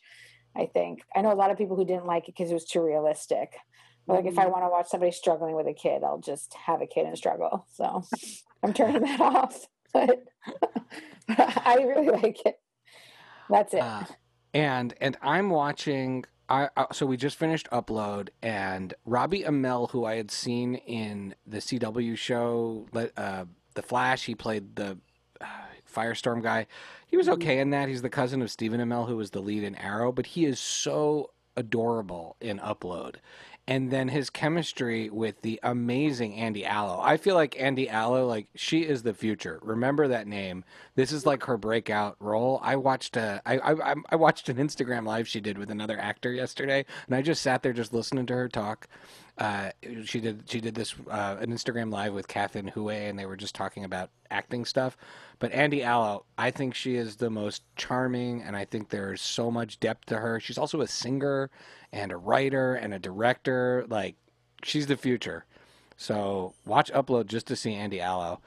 [0.55, 1.01] i think.
[1.15, 3.55] I know a lot of people who didn't like it because it was too realistic
[4.07, 6.87] like if i want to watch somebody struggling with a kid i'll just have a
[6.87, 8.03] kid and struggle so
[8.63, 10.23] i'm turning that off but
[11.29, 12.59] i really like it
[13.49, 14.03] that's it Uh,
[14.53, 16.25] and and I'm watching.
[16.49, 21.33] I uh, so we just finished upload, and Robbie Amell, who I had seen in
[21.47, 22.85] the CW show,
[23.17, 24.97] uh, The Flash, he played the
[25.41, 25.45] uh,
[25.91, 26.67] Firestorm guy.
[27.07, 27.87] He was okay in that.
[27.89, 30.59] He's the cousin of Stephen Amell, who was the lead in Arrow, but he is
[30.59, 33.15] so adorable in Upload.
[33.65, 36.99] And then his chemistry with the amazing Andy Allo.
[37.01, 39.59] I feel like Andy Allo, like she is the future.
[39.61, 40.65] Remember that name.
[40.95, 42.59] This is like her breakout role.
[42.61, 46.33] I watched a, I, I, I watched an Instagram live she did with another actor
[46.33, 48.89] yesterday, and I just sat there just listening to her talk.
[49.37, 49.71] Uh,
[50.05, 53.35] she did she did this uh, an Instagram live with Catherine Hue, and they were
[53.35, 54.95] just talking about acting stuff.
[55.39, 59.49] But Andy Allo, I think she is the most charming, and I think there's so
[59.49, 60.39] much depth to her.
[60.39, 61.49] She's also a singer
[61.91, 63.85] and a writer and a director.
[63.89, 64.15] Like
[64.63, 65.45] she's the future.
[65.97, 68.39] So watch Upload just to see Andy Allo.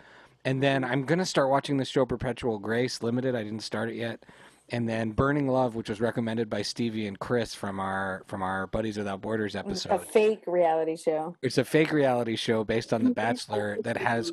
[0.45, 3.35] And then I'm gonna start watching the show Perpetual Grace Limited.
[3.35, 4.25] I didn't start it yet.
[4.71, 8.67] And then Burning Love, which was recommended by Stevie and Chris from our from our
[8.67, 9.95] Buddies Without Borders episode.
[9.95, 11.37] It's A fake reality show.
[11.41, 14.33] It's a fake reality show based on The Bachelor that has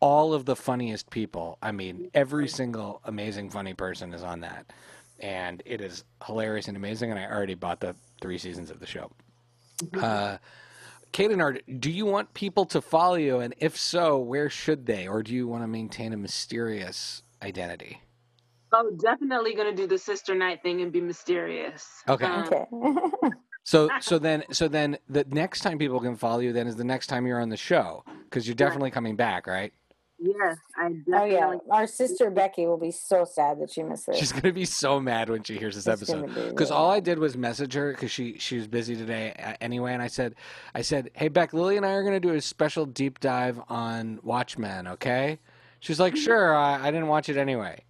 [0.00, 1.58] all of the funniest people.
[1.62, 4.72] I mean, every single amazing funny person is on that.
[5.20, 7.10] And it is hilarious and amazing.
[7.10, 9.10] And I already bought the three seasons of the show.
[9.98, 10.38] Uh,
[11.12, 13.38] Kaden, are, do you want people to follow you?
[13.38, 15.06] And if so, where should they?
[15.06, 18.02] Or do you want to maintain a mysterious identity?
[18.74, 22.02] Oh, definitely gonna do the sister night thing and be mysterious.
[22.08, 22.24] Okay.
[22.24, 22.64] Um, Okay.
[23.64, 26.84] So so then so then the next time people can follow you then is the
[26.84, 29.72] next time you're on the show because you're definitely coming back, right?
[30.18, 34.18] Yes, I oh yeah, our sister Becky will be so sad that she missed this.
[34.18, 37.00] She's gonna be so mad when she hears this She's episode because really all I
[37.00, 40.34] did was message her because she she was busy today uh, anyway, and I said
[40.74, 44.20] I said hey Beck, Lily and I are gonna do a special deep dive on
[44.22, 45.38] Watchmen, okay?
[45.80, 47.82] She's like sure, I, I didn't watch it anyway.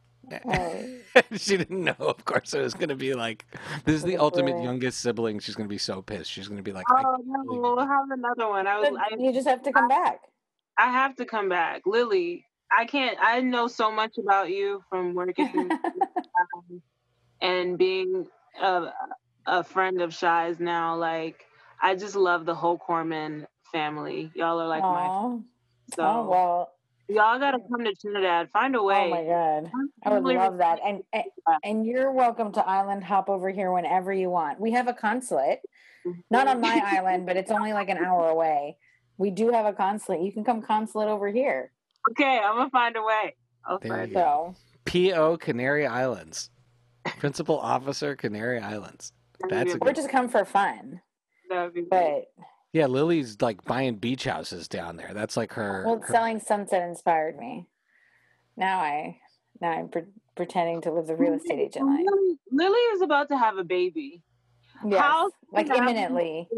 [0.44, 1.00] Right.
[1.36, 3.46] she didn't know, of course, it was gonna be like
[3.84, 5.38] this is the ultimate youngest sibling.
[5.38, 6.30] She's gonna be so pissed.
[6.30, 8.66] She's gonna be like, I Oh no, we'll have another one.
[8.66, 8.90] I was.
[8.90, 10.20] But I, you just have to come back.
[10.78, 12.44] I have to come back, Lily.
[12.76, 13.16] I can't.
[13.20, 16.82] I know so much about you from working um,
[17.40, 18.26] and being
[18.60, 18.86] a,
[19.46, 20.96] a friend of Shy's now.
[20.96, 21.44] Like,
[21.80, 24.32] I just love the whole Corman family.
[24.34, 25.06] Y'all are like my.
[25.94, 26.73] So oh well.
[27.08, 28.50] Y'all gotta come to Trinidad.
[28.52, 29.06] Find a oh way.
[29.06, 29.70] Oh my god.
[30.04, 30.80] I would Really love that.
[30.84, 31.02] And,
[31.62, 34.60] and you're welcome to island hop over here whenever you want.
[34.60, 35.60] We have a consulate.
[36.30, 36.96] Not on my mm-hmm.
[36.96, 38.76] island, but it's only like an hour away.
[39.16, 40.20] We do have a consulate.
[40.20, 41.70] You can come consulate over here.
[42.10, 43.34] Okay, I'm gonna find a way.
[43.64, 44.54] I'll There you go.
[44.54, 45.38] So P.O.
[45.38, 46.50] Canary Islands,
[47.18, 49.12] Principal Officer Canary Islands.
[49.48, 49.96] That's a or good.
[49.96, 51.00] just come for fun.
[51.48, 52.26] That'd be great.
[52.36, 52.44] But
[52.74, 55.12] Yeah, Lily's like buying beach houses down there.
[55.14, 55.84] That's like her.
[55.86, 57.66] well, her- selling sunset inspired me.
[58.56, 59.20] Now I
[59.60, 60.02] now I'm pre-
[60.34, 62.04] pretending to live the real estate agent life.
[62.04, 64.22] Lily, Lily is about to have a baby.
[64.84, 66.48] Yes, How like imminently.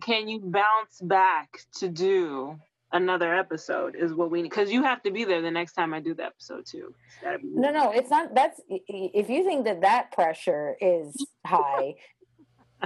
[0.00, 2.58] Can you bounce back to do
[2.92, 3.96] another episode?
[3.96, 6.14] Is what we need because you have to be there the next time I do
[6.14, 6.94] the episode too.
[7.06, 8.34] It's gotta be- No, no, it's not.
[8.34, 11.14] That's i- i- if you think that that pressure is
[11.46, 11.96] high.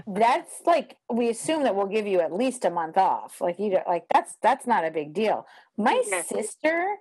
[0.06, 3.40] That's like we assume that we'll give you at least a month off.
[3.40, 5.46] Like you, don't- like that's that's not a big deal.
[5.76, 6.22] My Okay.
[6.22, 6.96] sister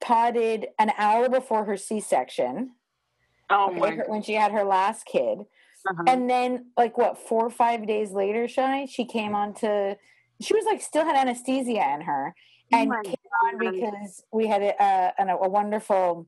[0.00, 2.72] potted an hour before her C-section.
[3.50, 5.40] Oh okay, my her- when she had her last kid,
[5.88, 9.96] uh and then like what four or five days later, shy she came on to.
[10.40, 12.34] She was like still had anesthesia in her,
[12.72, 13.14] and my came
[13.44, 13.72] on God.
[13.72, 16.26] because we had a, a, a wonderful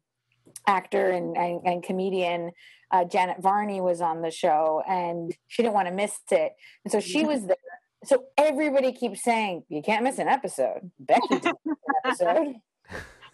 [0.66, 2.52] actor and, and, and comedian
[2.90, 6.54] uh, Janet Varney was on the show, and she didn't want to miss it,
[6.84, 7.56] and so she was there.
[8.04, 10.90] So everybody keeps saying you can't miss an episode.
[10.98, 12.54] Becky didn't an episode.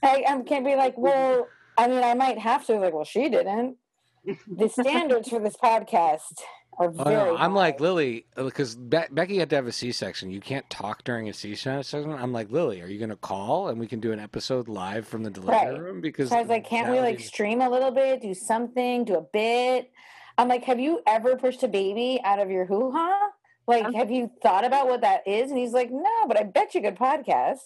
[0.02, 1.46] I, I can't be like, well,
[1.76, 2.78] I mean, I might have to.
[2.78, 3.76] Like, well, she didn't.
[4.24, 6.40] The standards for this podcast
[6.78, 10.30] are Oh, no, I'm like Lily because Be- Becky had to have a C-section.
[10.30, 12.10] You can't talk during a C-section.
[12.12, 15.06] I'm like Lily, are you going to call and we can do an episode live
[15.06, 15.78] from the delivery Right.
[15.80, 16.00] room?
[16.00, 19.04] Because So I was like, can't we like be- stream a little bit, do something,
[19.04, 19.90] do a bit?
[20.38, 23.30] I'm like, have you ever pushed a baby out of your hoo ha?
[23.66, 23.98] Like, Okay.
[23.98, 25.50] have you thought about what that is?
[25.50, 27.58] And he's like, no, but I bet you could podcast.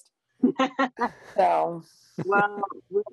[1.36, 1.82] So
[2.24, 2.62] well,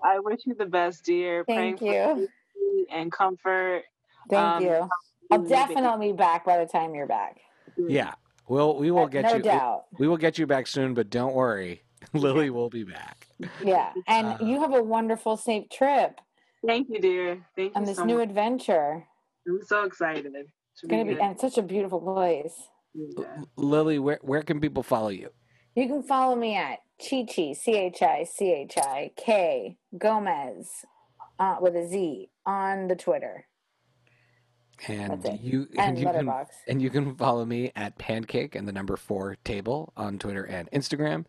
[0.04, 1.44] I wish you the best, dear.
[1.46, 2.28] thank Praying you.
[2.54, 3.84] for you and comfort.
[4.30, 4.90] Thank Um, you.
[5.32, 7.38] I'll definitely be back by the time you're back.
[7.78, 8.14] Yeah,
[8.48, 9.42] well, we will Uh, get no you.
[9.42, 9.86] doubt.
[10.00, 11.84] We will get you back soon, but don't worry,
[12.14, 13.28] Lily will be back.
[13.64, 13.94] Yeah.
[14.08, 16.20] And Uh, you have a wonderful, safe trip
[16.66, 17.46] Thank you, dear.
[17.58, 17.80] Thank you.
[17.80, 18.30] on this so new much.
[18.30, 19.06] adventure.
[19.48, 20.28] I'm so excited.
[20.36, 20.50] It's
[20.82, 22.56] It's gonna be and it's such a beautiful place.
[22.94, 23.26] Yeah.
[23.38, 25.30] L- Lily, where where can people follow you?
[25.76, 30.70] You can follow me at Chi Chi, C H I C H I K Gomez
[31.40, 33.46] uh, with a Z on the Twitter
[34.88, 36.30] And you and you can
[36.68, 40.70] And you can follow me at Pancake and the number four table on Twitter and
[40.72, 41.26] Instagram.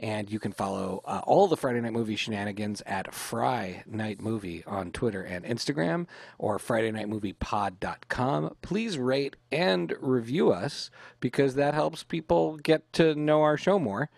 [0.00, 4.64] And you can follow uh, all the Friday Night Movie shenanigans at Fry Night Movie
[4.66, 6.06] on Twitter and Instagram
[6.38, 8.56] or FridayNightMoviePod.com.
[8.60, 10.90] Please rate and review us
[11.20, 14.10] because that helps people get to know our show more.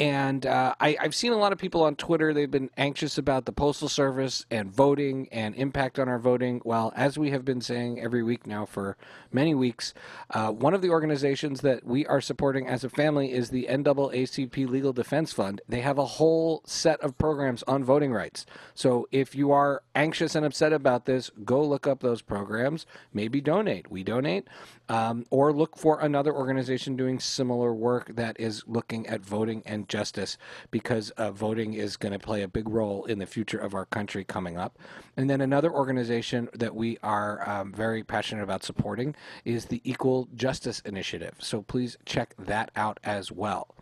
[0.00, 3.44] And uh, I, I've seen a lot of people on Twitter, they've been anxious about
[3.44, 6.60] the Postal Service and voting and impact on our voting.
[6.64, 8.96] Well, as we have been saying every week now for
[9.30, 9.94] many weeks,
[10.30, 14.68] uh, one of the organizations that we are supporting as a family is the NAACP
[14.68, 15.60] Legal Defense Fund.
[15.68, 18.46] They have a whole set of programs on voting rights.
[18.74, 22.84] So if you are anxious and upset about this, go look up those programs.
[23.12, 23.90] Maybe donate.
[23.92, 24.48] We donate.
[24.88, 29.88] Um, or look for another organization doing similar work that is looking at voting and
[29.88, 30.36] justice
[30.70, 33.86] because uh, voting is going to play a big role in the future of our
[33.86, 34.78] country coming up.
[35.16, 39.14] And then another organization that we are um, very passionate about supporting
[39.46, 41.36] is the Equal Justice Initiative.
[41.38, 43.74] So please check that out as well.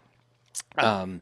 [0.79, 1.21] Um,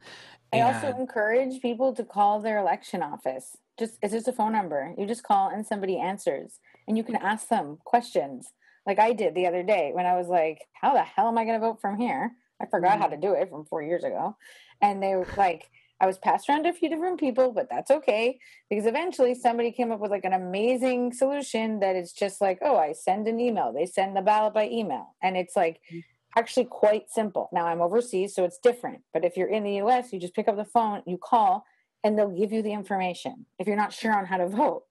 [0.52, 3.57] I also encourage people to call their election office.
[3.78, 4.94] Just it's just a phone number.
[4.98, 8.52] You just call and somebody answers, and you can ask them questions,
[8.86, 11.44] like I did the other day when I was like, "How the hell am I
[11.44, 13.20] going to vote from here?" I forgot how mm-hmm.
[13.20, 14.36] to do it from four years ago,
[14.81, 15.70] and they were like,
[16.01, 18.39] I was passed around to a few different people, but that's okay
[18.70, 22.77] because eventually somebody came up with like an amazing solution that is just like, oh,
[22.77, 23.73] I send an email.
[23.73, 26.01] They send the ballot by email, and it's like mm-hmm.
[26.39, 27.51] actually quite simple.
[27.52, 29.02] Now I'm overseas, so it's different.
[29.12, 31.66] But if you're in the US, you just pick up the phone, you call,
[32.02, 33.44] and they'll give you the information.
[33.59, 34.85] If you're not sure on how to vote,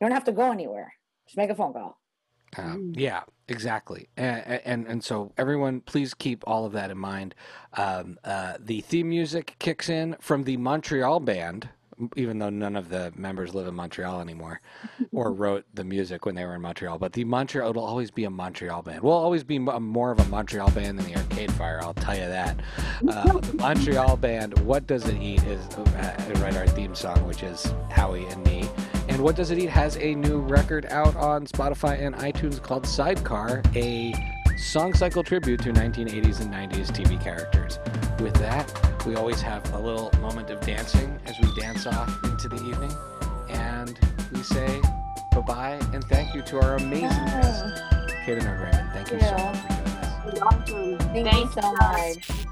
[0.00, 0.94] you don't have to go anywhere.
[1.26, 1.98] Just make a phone call.
[2.56, 4.08] Um, yeah, exactly.
[4.16, 7.34] And, and and so everyone, please keep all of that in mind.
[7.74, 11.68] Um, uh, the theme music kicks in from the Montreal band,
[12.16, 14.60] even though none of the members live in Montreal anymore,
[15.12, 16.98] or wrote the music when they were in Montreal.
[16.98, 19.02] But the Montreal, it'll always be a Montreal band.
[19.02, 21.80] We'll always be more of a Montreal band than the Arcade Fire.
[21.82, 22.60] I'll tell you that.
[23.08, 27.42] Uh, the Montreal band, "What Does It Eat," is uh, write our theme song, which
[27.42, 28.64] is Howie and me.
[29.16, 32.86] And What Does It Eat has a new record out on Spotify and iTunes called
[32.86, 34.12] Sidecar, a
[34.58, 37.78] song cycle tribute to 1980s and 90s TV characters.
[38.20, 38.70] With that,
[39.06, 42.92] we always have a little moment of dancing as we dance off into the evening.
[43.48, 43.98] And
[44.34, 44.82] we say
[45.32, 47.40] bye bye and thank you to our amazing oh.
[47.40, 47.84] guest,
[48.26, 48.90] Kaden Raymond.
[48.92, 51.06] Thank you so much for doing this.
[51.06, 51.76] Thank, Thank you so you.
[51.78, 52.46] much.